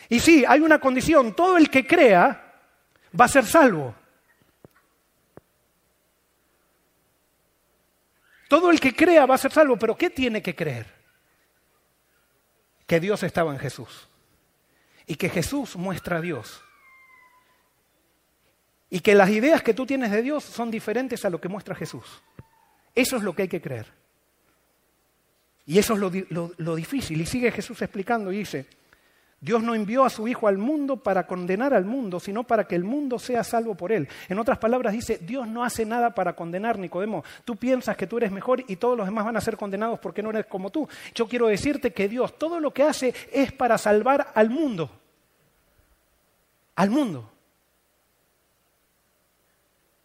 Y 0.09 0.21
sí, 0.21 0.45
hay 0.47 0.61
una 0.61 0.79
condición, 0.79 1.35
todo 1.35 1.57
el 1.57 1.71
que 1.71 1.87
crea 1.87 2.55
va 3.19 3.25
a 3.25 3.29
ser 3.29 3.45
salvo. 3.45 3.95
Todo 8.49 8.71
el 8.71 8.81
que 8.81 8.97
crea 8.97 9.27
va 9.27 9.35
a 9.35 9.39
ser 9.39 9.53
salvo, 9.53 9.77
pero 9.77 9.95
¿qué 9.95 10.09
tiene 10.09 10.41
que 10.41 10.55
creer? 10.55 10.87
Que 12.87 12.99
Dios 12.99 13.23
estaba 13.23 13.53
en 13.53 13.59
Jesús 13.59 14.08
y 15.09 15.17
que 15.17 15.29
Jesús 15.29 15.75
muestra 15.75 16.19
a 16.19 16.21
Dios. 16.21 16.63
Y 18.91 19.01
que 19.01 19.15
las 19.15 19.31
ideas 19.31 19.63
que 19.63 19.75
tú 19.75 19.85
tienes 19.85 20.13
de 20.13 20.23
Dios 20.23 20.45
son 20.45 20.71
diferentes 20.71 21.25
a 21.25 21.31
lo 21.31 21.41
que 21.41 21.49
muestra 21.49 21.75
Jesús. 21.75 22.05
Eso 22.95 23.17
es 23.17 23.23
lo 23.23 23.35
que 23.35 23.43
hay 23.43 23.49
que 23.49 23.61
creer. 23.61 23.87
Y 25.67 25.79
eso 25.79 25.95
es 25.95 26.01
lo, 26.31 26.77
difícil. 26.77 27.21
Y 27.21 27.27
sigue 27.27 27.53
Jesús 27.53 27.83
explicando 27.83 28.33
y 28.33 28.39
dice, 28.39 28.67
Dios 29.41 29.63
no 29.63 29.75
envió 29.75 30.03
a 30.03 30.11
su 30.11 30.27
Hijo 30.27 30.49
al 30.49 30.57
mundo 30.57 30.97
para 30.97 31.27
condenar 31.27 31.75
al 31.75 31.85
mundo, 31.85 32.19
sino 32.19 32.45
para 32.45 32.65
que 32.65 32.75
el 32.75 32.85
mundo 32.85 33.19
sea 33.19 33.45
salvo 33.45 33.75
por 33.75 33.93
él. 33.93 34.09
En 34.31 34.39
otras 34.39 34.59
palabras 34.59 34.95
dice, 34.95 35.19
Dios 35.19 35.47
no 35.47 35.63
hace 35.63 35.85
nada 35.85 36.15
para 36.15 36.35
condenar, 36.35 36.79
Nicodemo. 36.79 37.23
Tú 37.45 37.57
piensas 37.57 37.97
que 37.97 38.07
tú 38.07 38.17
eres 38.17 38.33
mejor 38.33 38.65
y 38.67 38.77
todos 38.77 38.97
los 38.97 39.07
demás 39.07 39.27
van 39.27 39.37
a 39.37 39.43
ser 39.43 39.59
condenados 39.59 40.01
porque 40.01 40.23
no 40.23 40.31
eres 40.31 40.47
como 40.47 40.71
tú. 40.71 40.89
Yo 41.15 41.29
quiero 41.29 41.47
decirte 41.49 41.93
que 41.93 42.09
Dios 42.09 42.39
todo 42.39 42.59
lo 42.61 42.73
que 42.73 42.85
hace 42.85 43.15
es 43.31 43.53
para 43.53 43.77
salvar 43.77 44.33
al 44.35 44.49
mundo. 44.49 44.91
Al 46.79 46.91
mundo. 46.91 47.29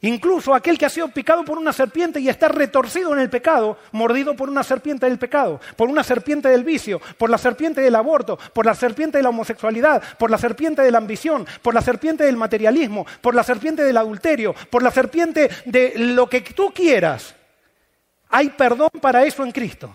Incluso 0.02 0.56
aquel 0.56 0.76
que 0.76 0.88
ha 0.88 0.90
sido 0.90 1.08
picado 1.10 1.46
por 1.46 1.60
una 1.60 1.72
serpiente 1.72 2.20
y 2.20 2.30
está 2.30 2.48
retorcido 2.48 3.14
en 3.14 3.20
el 3.20 3.30
pecado, 3.30 3.78
mordido 3.92 4.36
por 4.36 4.50
una 4.50 4.64
serpiente 4.64 5.06
del 5.06 5.20
pecado, 5.20 5.62
por 5.78 5.88
una 5.88 6.04
serpiente 6.04 6.50
del 6.50 6.64
vicio, 6.64 7.00
por 7.20 7.30
la 7.30 7.38
serpiente 7.38 7.80
del 7.80 7.94
aborto, 7.94 8.40
por 8.54 8.66
la 8.66 8.74
serpiente 8.74 9.20
de 9.20 9.24
la 9.24 9.30
homosexualidad, 9.30 10.02
por 10.18 10.32
la 10.32 10.40
serpiente 10.40 10.82
de 10.82 10.90
la 10.90 10.98
ambición, 10.98 11.46
por 11.62 11.76
la 11.76 11.82
serpiente 11.84 12.24
del 12.24 12.38
materialismo, 12.38 13.06
por 13.22 13.36
la 13.36 13.44
serpiente 13.44 13.84
del 13.84 13.98
adulterio, 13.98 14.56
por 14.72 14.82
la 14.82 14.90
serpiente 14.90 15.52
de 15.66 15.94
lo 15.96 16.28
que 16.28 16.42
tú 16.42 16.72
quieras. 16.74 17.36
Hay 18.30 18.50
perdón 18.50 18.90
para 19.00 19.24
eso 19.24 19.44
en 19.44 19.52
Cristo. 19.52 19.94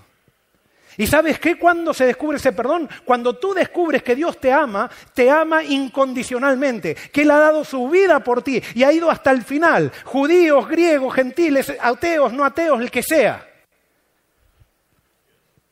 ¿Y 0.99 1.07
sabes 1.07 1.38
qué? 1.38 1.57
Cuando 1.57 1.94
se 1.94 2.07
descubre 2.07 2.38
ese 2.38 2.53
perdón, 2.53 2.90
cuando 3.05 3.36
tú 3.36 3.55
descubres 3.55 4.03
que 4.03 4.16
Dios 4.16 4.40
te 4.40 4.53
ama, 4.53 4.90
te 5.14 5.30
ama 5.30 5.62
incondicionalmente, 5.62 6.96
que 6.96 7.22
Él 7.22 7.30
ha 7.30 7.38
dado 7.38 7.64
su 7.64 7.88
vida 7.88 8.18
por 8.18 8.42
ti 8.42 8.61
y 8.74 8.82
ha 8.82 8.92
ido 8.92 9.09
hasta 9.09 9.30
el 9.30 9.44
final, 9.44 9.92
judíos, 10.05 10.68
griegos, 10.68 11.14
gentiles, 11.14 11.72
ateos, 11.80 12.32
no 12.32 12.44
ateos, 12.44 12.80
el 12.80 12.90
que 12.90 13.05
sea. 13.05 13.49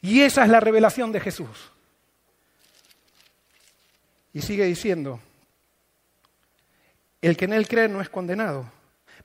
Y 0.00 0.20
esa 0.20 0.44
es 0.44 0.48
la 0.48 0.60
revelación 0.60 1.10
de 1.10 1.18
Jesús. 1.18 1.72
Y 4.32 4.42
sigue 4.42 4.64
diciendo, 4.64 5.18
el 7.20 7.36
que 7.36 7.46
en 7.46 7.52
Él 7.52 7.66
cree 7.66 7.88
no 7.88 8.00
es 8.00 8.08
condenado, 8.08 8.70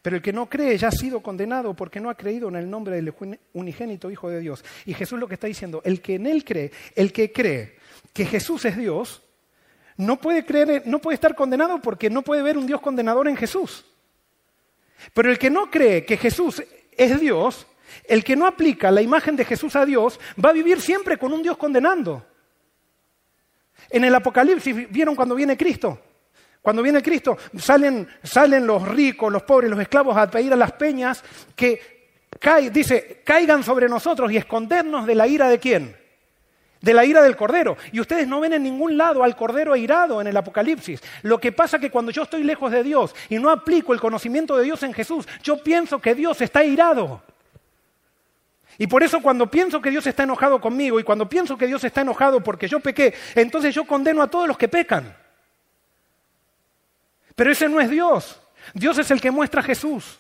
pero 0.02 0.16
el 0.16 0.22
que 0.22 0.34
no 0.34 0.50
cree 0.50 0.78
ya 0.78 0.88
ha 0.88 0.92
sido 0.92 1.22
condenado 1.22 1.76
porque 1.76 2.00
no 2.00 2.10
ha 2.10 2.16
creído 2.16 2.50
en 2.50 2.56
el 2.56 2.70
nombre 2.70 2.96
del 2.96 3.14
unigénito 3.54 4.10
Hijo 4.10 4.30
de 4.30 4.40
Dios. 4.40 4.64
Y 4.86 4.94
Jesús 4.94 5.20
lo 5.20 5.28
que 5.28 5.36
está 5.36 5.48
diciendo, 5.48 5.82
el 5.86 6.02
que 6.02 6.16
en 6.16 6.26
él 6.26 6.44
cree, 6.44 6.72
el 6.96 7.14
que 7.14 7.32
cree 7.32 7.76
que 8.14 8.26
Jesús 8.26 8.66
es 8.66 8.78
Dios, 8.78 9.22
no 9.98 10.20
puede, 10.20 10.44
creer, 10.46 10.84
no 10.86 11.00
puede 11.00 11.16
estar 11.16 11.36
condenado 11.36 11.80
porque 11.80 12.10
no 12.10 12.24
puede 12.24 12.42
ver 12.42 12.58
un 12.58 12.66
Dios 12.66 12.82
condenador 12.82 13.28
en 13.28 13.38
Jesús. 13.38 13.86
Pero 15.14 15.30
el 15.30 15.38
que 15.38 15.50
no 15.50 15.70
cree 15.70 16.06
que 16.06 16.18
Jesús 16.18 16.64
es 16.98 17.20
Dios, 17.20 17.68
el 18.06 18.24
que 18.24 18.36
no 18.36 18.48
aplica 18.48 18.90
la 18.90 19.02
imagen 19.02 19.36
de 19.36 19.46
Jesús 19.46 19.76
a 19.76 19.86
Dios, 19.86 20.20
va 20.44 20.50
a 20.50 20.54
vivir 20.54 20.82
siempre 20.82 21.18
con 21.18 21.32
un 21.32 21.44
Dios 21.44 21.58
condenando. 21.58 22.26
En 23.90 24.04
el 24.04 24.16
Apocalipsis, 24.16 24.90
¿vieron 24.90 25.16
cuando 25.16 25.36
viene 25.36 25.58
Cristo? 25.58 26.00
Cuando 26.62 26.84
viene 26.84 27.02
Cristo, 27.02 27.38
salen, 27.58 28.08
salen 28.22 28.68
los 28.68 28.88
ricos, 28.88 29.32
los 29.32 29.44
pobres, 29.44 29.70
los 29.70 29.80
esclavos 29.80 30.16
a 30.16 30.30
pedir 30.30 30.54
a 30.54 30.56
las 30.56 30.74
peñas 30.74 31.24
que 31.56 32.02
dice, 32.72 33.22
caigan 33.24 33.64
sobre 33.64 33.88
nosotros 33.88 34.32
y 34.32 34.38
escondernos 34.38 35.08
de 35.08 35.16
la 35.16 35.28
ira 35.28 35.50
de 35.50 35.60
quién? 35.60 35.96
De 36.80 36.94
la 36.94 37.04
ira 37.04 37.22
del 37.24 37.36
Cordero. 37.36 37.78
Y 37.92 38.00
ustedes 38.00 38.28
no 38.28 38.40
ven 38.40 38.54
en 38.54 38.64
ningún 38.64 38.96
lado 38.96 39.24
al 39.24 39.36
Cordero 39.36 39.74
airado 39.74 40.22
en 40.22 40.28
el 40.28 40.38
Apocalipsis. 40.38 41.02
Lo 41.24 41.40
que 41.40 41.52
pasa 41.52 41.78
es 41.78 41.82
que 41.82 41.92
cuando 41.92 42.12
yo 42.12 42.24
estoy 42.24 42.44
lejos 42.44 42.72
de 42.72 42.84
Dios 42.84 43.16
y 43.30 43.40
no 43.40 43.50
aplico 43.50 43.94
el 43.94 44.00
conocimiento 44.00 44.56
de 44.56 44.64
Dios 44.64 44.84
en 44.84 44.94
Jesús, 44.94 45.28
yo 45.44 45.64
pienso 45.64 46.00
que 46.00 46.14
Dios 46.14 46.42
está 46.42 46.60
airado. 46.60 47.24
Y 48.78 48.88
por 48.88 49.04
eso 49.04 49.22
cuando 49.22 49.50
pienso 49.50 49.82
que 49.82 49.92
Dios 49.92 50.06
está 50.08 50.24
enojado 50.24 50.62
conmigo 50.62 51.00
y 51.00 51.04
cuando 51.04 51.28
pienso 51.28 51.58
que 51.58 51.68
Dios 51.68 51.84
está 51.84 52.02
enojado 52.02 52.42
porque 52.42 52.68
yo 52.68 52.80
pequé, 52.80 53.14
entonces 53.36 53.76
yo 53.76 53.84
condeno 53.84 54.22
a 54.22 54.28
todos 54.28 54.48
los 54.48 54.58
que 54.58 54.68
pecan. 54.68 55.21
Pero 57.36 57.52
ese 57.52 57.70
no 57.70 57.80
es 57.80 57.90
Dios. 57.90 58.40
Dios 58.74 58.98
es 58.98 59.10
el 59.12 59.22
que 59.22 59.32
muestra 59.32 59.62
a 59.62 59.64
Jesús. 59.64 60.20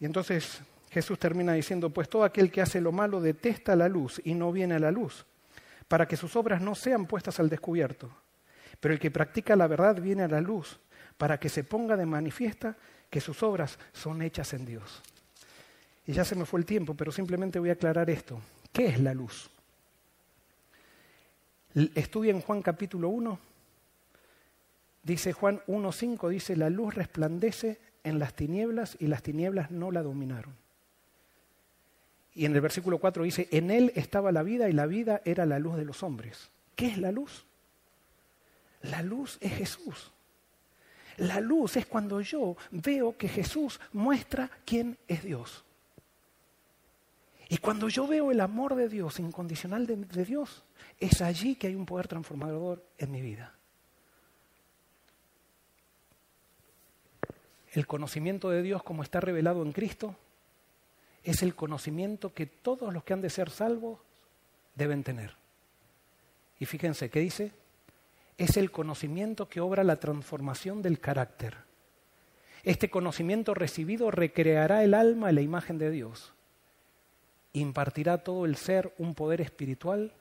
Y 0.00 0.04
entonces 0.04 0.60
Jesús 0.90 1.18
termina 1.18 1.52
diciendo, 1.52 1.90
pues 1.90 2.08
todo 2.08 2.24
aquel 2.24 2.50
que 2.50 2.60
hace 2.60 2.80
lo 2.80 2.90
malo 2.90 3.20
detesta 3.20 3.76
la 3.76 3.88
luz 3.88 4.20
y 4.24 4.34
no 4.34 4.50
viene 4.50 4.74
a 4.74 4.80
la 4.80 4.90
luz, 4.90 5.24
para 5.86 6.08
que 6.08 6.16
sus 6.16 6.34
obras 6.34 6.60
no 6.60 6.74
sean 6.74 7.06
puestas 7.06 7.38
al 7.38 7.48
descubierto. 7.48 8.10
Pero 8.80 8.94
el 8.94 9.00
que 9.00 9.12
practica 9.12 9.54
la 9.54 9.68
verdad 9.68 10.00
viene 10.00 10.24
a 10.24 10.28
la 10.28 10.40
luz, 10.40 10.80
para 11.16 11.38
que 11.38 11.48
se 11.48 11.62
ponga 11.62 11.96
de 11.96 12.04
manifiesta 12.04 12.76
que 13.08 13.20
sus 13.20 13.44
obras 13.44 13.78
son 13.92 14.22
hechas 14.22 14.52
en 14.54 14.66
Dios. 14.66 15.02
Y 16.04 16.12
ya 16.12 16.24
se 16.24 16.34
me 16.34 16.46
fue 16.46 16.58
el 16.58 16.66
tiempo, 16.66 16.94
pero 16.94 17.12
simplemente 17.12 17.60
voy 17.60 17.70
a 17.70 17.74
aclarar 17.74 18.10
esto. 18.10 18.40
¿Qué 18.72 18.86
es 18.86 19.00
la 19.00 19.14
luz? 19.14 19.48
Estudia 21.74 22.30
en 22.30 22.40
Juan 22.40 22.62
capítulo 22.62 23.08
1. 23.08 23.38
Dice 25.02 25.32
Juan 25.32 25.60
1.5, 25.66 26.28
dice, 26.28 26.56
la 26.56 26.70
luz 26.70 26.94
resplandece 26.94 27.80
en 28.04 28.18
las 28.18 28.34
tinieblas 28.34 28.96
y 29.00 29.06
las 29.06 29.22
tinieblas 29.22 29.70
no 29.70 29.90
la 29.90 30.02
dominaron. 30.02 30.54
Y 32.34 32.44
en 32.44 32.54
el 32.54 32.60
versículo 32.60 32.98
4 32.98 33.24
dice, 33.24 33.48
en 33.50 33.70
él 33.70 33.92
estaba 33.94 34.32
la 34.32 34.42
vida 34.42 34.68
y 34.68 34.72
la 34.72 34.86
vida 34.86 35.20
era 35.24 35.44
la 35.44 35.58
luz 35.58 35.76
de 35.76 35.84
los 35.84 36.02
hombres. 36.02 36.50
¿Qué 36.76 36.86
es 36.86 36.98
la 36.98 37.10
luz? 37.10 37.44
La 38.82 39.02
luz 39.02 39.38
es 39.40 39.52
Jesús. 39.52 40.12
La 41.16 41.40
luz 41.40 41.76
es 41.76 41.86
cuando 41.86 42.20
yo 42.20 42.56
veo 42.70 43.16
que 43.16 43.28
Jesús 43.28 43.80
muestra 43.92 44.50
quién 44.64 44.96
es 45.08 45.22
Dios. 45.22 45.64
Y 47.52 47.58
cuando 47.58 47.90
yo 47.90 48.06
veo 48.06 48.30
el 48.30 48.40
amor 48.40 48.76
de 48.76 48.88
Dios, 48.88 49.20
incondicional 49.20 49.86
de, 49.86 50.24
Dios, 50.24 50.64
es 50.98 51.20
allí 51.20 51.54
que 51.54 51.66
hay 51.66 51.74
un 51.74 51.84
poder 51.84 52.08
transformador 52.08 52.82
en 52.96 53.10
mi 53.10 53.20
vida. 53.20 53.52
El 57.74 57.86
conocimiento 57.86 58.48
de 58.48 58.62
Dios 58.62 58.82
como 58.82 59.02
está 59.02 59.20
revelado 59.20 59.62
en 59.62 59.72
Cristo 59.72 60.16
es 61.24 61.42
el 61.42 61.54
conocimiento 61.54 62.32
que 62.32 62.46
todos 62.46 62.90
los 62.90 63.04
que 63.04 63.12
han 63.12 63.20
de 63.20 63.28
ser 63.28 63.50
salvos 63.50 64.00
deben 64.74 65.04
tener. 65.04 65.34
Y 66.58 66.64
fíjense, 66.64 67.10
¿qué 67.10 67.20
dice? 67.20 67.52
Es 68.38 68.56
el 68.56 68.70
conocimiento 68.70 69.50
que 69.50 69.60
obra 69.60 69.84
la 69.84 70.00
transformación 70.00 70.80
del 70.80 71.00
carácter. 71.00 71.58
Este 72.62 72.88
conocimiento 72.88 73.52
recibido 73.52 74.10
recreará 74.10 74.82
el 74.84 74.94
alma 74.94 75.28
en 75.28 75.34
la 75.34 75.42
imagen 75.42 75.76
de 75.76 75.90
Dios 75.90 76.32
impartirá 77.52 78.18
todo 78.18 78.44
el 78.46 78.56
ser 78.56 78.94
un 78.98 79.14
poder 79.14 79.40
espiritual 79.40 80.12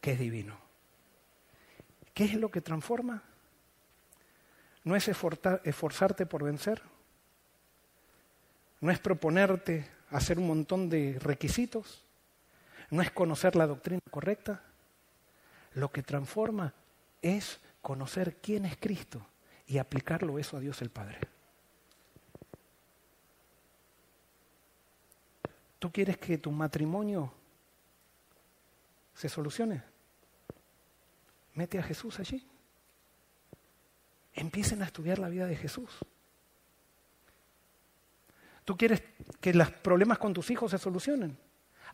que 0.00 0.12
es 0.12 0.18
divino. 0.18 0.56
¿Qué 2.14 2.24
es 2.24 2.34
lo 2.34 2.50
que 2.50 2.60
transforma? 2.60 3.22
No 4.84 4.94
es 4.94 5.08
esforzarte 5.08 6.26
por 6.26 6.44
vencer, 6.44 6.80
no 8.80 8.90
es 8.90 8.98
proponerte 8.98 9.88
hacer 10.10 10.38
un 10.38 10.46
montón 10.46 10.88
de 10.88 11.18
requisitos, 11.20 12.04
no 12.90 13.02
es 13.02 13.10
conocer 13.10 13.56
la 13.56 13.66
doctrina 13.66 14.00
correcta. 14.10 14.62
Lo 15.74 15.90
que 15.90 16.02
transforma 16.02 16.72
es 17.20 17.58
conocer 17.82 18.36
quién 18.36 18.64
es 18.64 18.76
Cristo 18.76 19.26
y 19.66 19.78
aplicarlo 19.78 20.38
eso 20.38 20.56
a 20.56 20.60
Dios 20.60 20.80
el 20.82 20.90
Padre. 20.90 21.18
¿Tú 25.86 25.92
quieres 25.92 26.16
que 26.16 26.36
tu 26.36 26.50
matrimonio 26.50 27.32
se 29.14 29.28
solucione? 29.28 29.84
Mete 31.54 31.78
a 31.78 31.82
Jesús 31.84 32.18
allí. 32.18 32.44
Empiecen 34.34 34.82
a 34.82 34.86
estudiar 34.86 35.20
la 35.20 35.28
vida 35.28 35.46
de 35.46 35.54
Jesús. 35.54 35.88
¿Tú 38.64 38.76
quieres 38.76 39.00
que 39.40 39.54
los 39.54 39.70
problemas 39.70 40.18
con 40.18 40.34
tus 40.34 40.50
hijos 40.50 40.72
se 40.72 40.78
solucionen? 40.78 41.38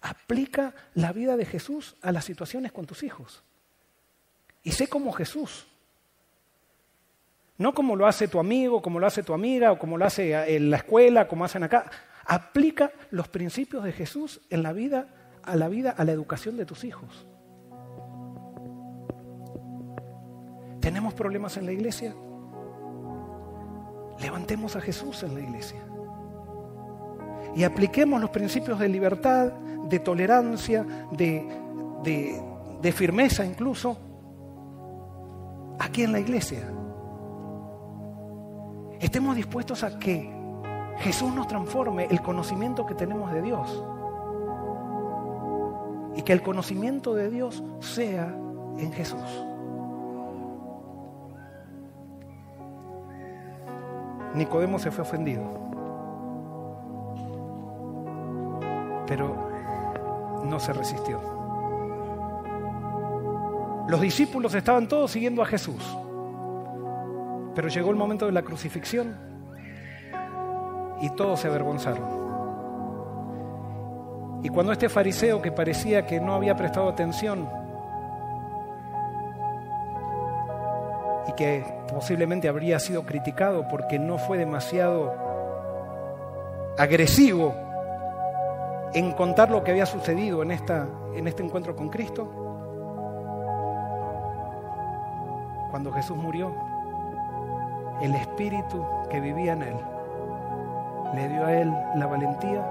Aplica 0.00 0.74
la 0.94 1.12
vida 1.12 1.36
de 1.36 1.44
Jesús 1.44 1.94
a 2.00 2.12
las 2.12 2.24
situaciones 2.24 2.72
con 2.72 2.86
tus 2.86 3.02
hijos. 3.02 3.42
Y 4.62 4.72
sé 4.72 4.88
como 4.88 5.12
Jesús. 5.12 5.66
No 7.58 7.74
como 7.74 7.94
lo 7.94 8.06
hace 8.06 8.26
tu 8.26 8.40
amigo, 8.40 8.80
como 8.80 8.98
lo 8.98 9.06
hace 9.06 9.22
tu 9.22 9.34
amiga, 9.34 9.70
o 9.70 9.78
como 9.78 9.98
lo 9.98 10.06
hace 10.06 10.56
en 10.56 10.70
la 10.70 10.78
escuela, 10.78 11.28
como 11.28 11.44
hacen 11.44 11.64
acá. 11.64 11.90
Aplica 12.26 12.92
los 13.10 13.28
principios 13.28 13.84
de 13.84 13.92
Jesús 13.92 14.40
en 14.50 14.62
la 14.62 14.72
vida, 14.72 15.08
a 15.42 15.56
la 15.56 15.68
vida, 15.68 15.90
a 15.90 16.04
la 16.04 16.12
educación 16.12 16.56
de 16.56 16.66
tus 16.66 16.84
hijos. 16.84 17.26
¿Tenemos 20.80 21.14
problemas 21.14 21.56
en 21.56 21.66
la 21.66 21.72
iglesia? 21.72 22.14
Levantemos 24.20 24.76
a 24.76 24.80
Jesús 24.80 25.22
en 25.22 25.34
la 25.34 25.40
iglesia. 25.40 25.80
Y 27.54 27.64
apliquemos 27.64 28.20
los 28.20 28.30
principios 28.30 28.78
de 28.78 28.88
libertad, 28.88 29.52
de 29.88 29.98
tolerancia, 29.98 30.84
de, 31.12 31.46
de 32.80 32.92
firmeza 32.92 33.44
incluso, 33.44 33.96
aquí 35.78 36.02
en 36.02 36.12
la 36.12 36.20
iglesia. 36.20 36.68
Estemos 39.00 39.36
dispuestos 39.36 39.82
a 39.82 39.98
que 39.98 40.41
Jesús 40.98 41.32
nos 41.34 41.48
transforme 41.48 42.06
el 42.10 42.22
conocimiento 42.22 42.86
que 42.86 42.94
tenemos 42.94 43.32
de 43.32 43.42
Dios. 43.42 43.84
Y 46.14 46.22
que 46.22 46.32
el 46.32 46.42
conocimiento 46.42 47.14
de 47.14 47.30
Dios 47.30 47.62
sea 47.80 48.34
en 48.78 48.92
Jesús. 48.92 49.44
Nicodemo 54.34 54.78
se 54.78 54.90
fue 54.90 55.02
ofendido. 55.02 55.42
Pero 59.06 59.34
no 60.44 60.58
se 60.60 60.72
resistió. 60.72 61.20
Los 63.88 64.00
discípulos 64.00 64.54
estaban 64.54 64.88
todos 64.88 65.10
siguiendo 65.10 65.42
a 65.42 65.46
Jesús. 65.46 65.98
Pero 67.54 67.68
llegó 67.68 67.90
el 67.90 67.96
momento 67.96 68.26
de 68.26 68.32
la 68.32 68.42
crucifixión 68.42 69.31
y 71.02 71.10
todos 71.10 71.40
se 71.40 71.48
avergonzaron. 71.48 72.22
Y 74.42 74.48
cuando 74.48 74.72
este 74.72 74.88
fariseo 74.88 75.42
que 75.42 75.52
parecía 75.52 76.06
que 76.06 76.20
no 76.20 76.34
había 76.34 76.56
prestado 76.56 76.88
atención 76.88 77.48
y 81.26 81.32
que 81.32 81.64
posiblemente 81.92 82.48
habría 82.48 82.78
sido 82.78 83.04
criticado 83.04 83.66
porque 83.68 83.98
no 83.98 84.16
fue 84.16 84.38
demasiado 84.38 85.12
agresivo 86.78 87.52
en 88.94 89.12
contar 89.12 89.50
lo 89.50 89.64
que 89.64 89.72
había 89.72 89.86
sucedido 89.86 90.42
en, 90.42 90.52
esta, 90.52 90.86
en 91.14 91.26
este 91.26 91.42
encuentro 91.42 91.74
con 91.74 91.88
Cristo, 91.88 92.30
cuando 95.70 95.90
Jesús 95.92 96.16
murió, 96.16 96.52
el 98.00 98.14
espíritu 98.14 98.84
que 99.08 99.20
vivía 99.20 99.52
en 99.54 99.62
él 99.62 99.91
le 101.14 101.28
dio 101.28 101.44
a 101.44 101.52
él 101.52 101.72
la 101.96 102.06
valentía 102.06 102.64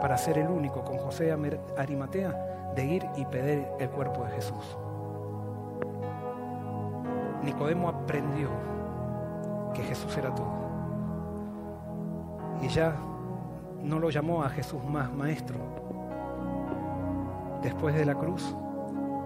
para 0.00 0.16
ser 0.16 0.38
el 0.38 0.48
único 0.48 0.84
con 0.84 0.98
José 0.98 1.34
Arimatea 1.76 2.72
de 2.74 2.84
ir 2.84 3.06
y 3.16 3.24
pedir 3.24 3.66
el 3.78 3.88
cuerpo 3.90 4.24
de 4.24 4.30
Jesús. 4.32 4.76
Nicodemo 7.42 7.88
aprendió 7.88 8.48
que 9.74 9.82
Jesús 9.82 10.16
era 10.16 10.34
todo. 10.34 10.52
Y 12.62 12.68
ya 12.68 12.94
no 13.82 13.98
lo 13.98 14.10
llamó 14.10 14.42
a 14.42 14.48
Jesús 14.48 14.82
más 14.84 15.12
maestro. 15.12 15.56
Después 17.62 17.94
de 17.94 18.04
la 18.04 18.14
cruz, 18.14 18.54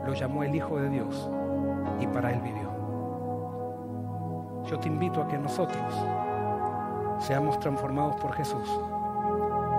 lo 0.07 0.15
llamó 0.15 0.43
el 0.43 0.55
Hijo 0.55 0.79
de 0.79 0.91
Dios 0.91 1.31
y 2.01 2.07
para 2.07 2.33
él 2.33 2.41
vivió. 2.41 2.69
Yo 4.65 4.79
te 4.79 4.89
invito 4.89 5.23
a 5.23 5.29
que 5.29 5.39
nosotros 5.39 5.95
seamos 7.21 7.59
transformados 7.61 8.17
por 8.17 8.33
Jesús 8.33 8.69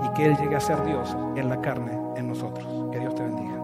y 0.06 0.14
que 0.14 0.26
Él 0.26 0.38
llegue 0.38 0.56
a 0.56 0.60
ser 0.60 0.84
Dios 0.84 1.16
en 1.36 1.50
la 1.50 1.62
carne 1.62 1.98
en 2.16 2.28
nosotros. 2.28 2.68
Que 2.92 3.00
Dios 3.00 3.16
te 3.16 3.24
bendiga. 3.24 3.59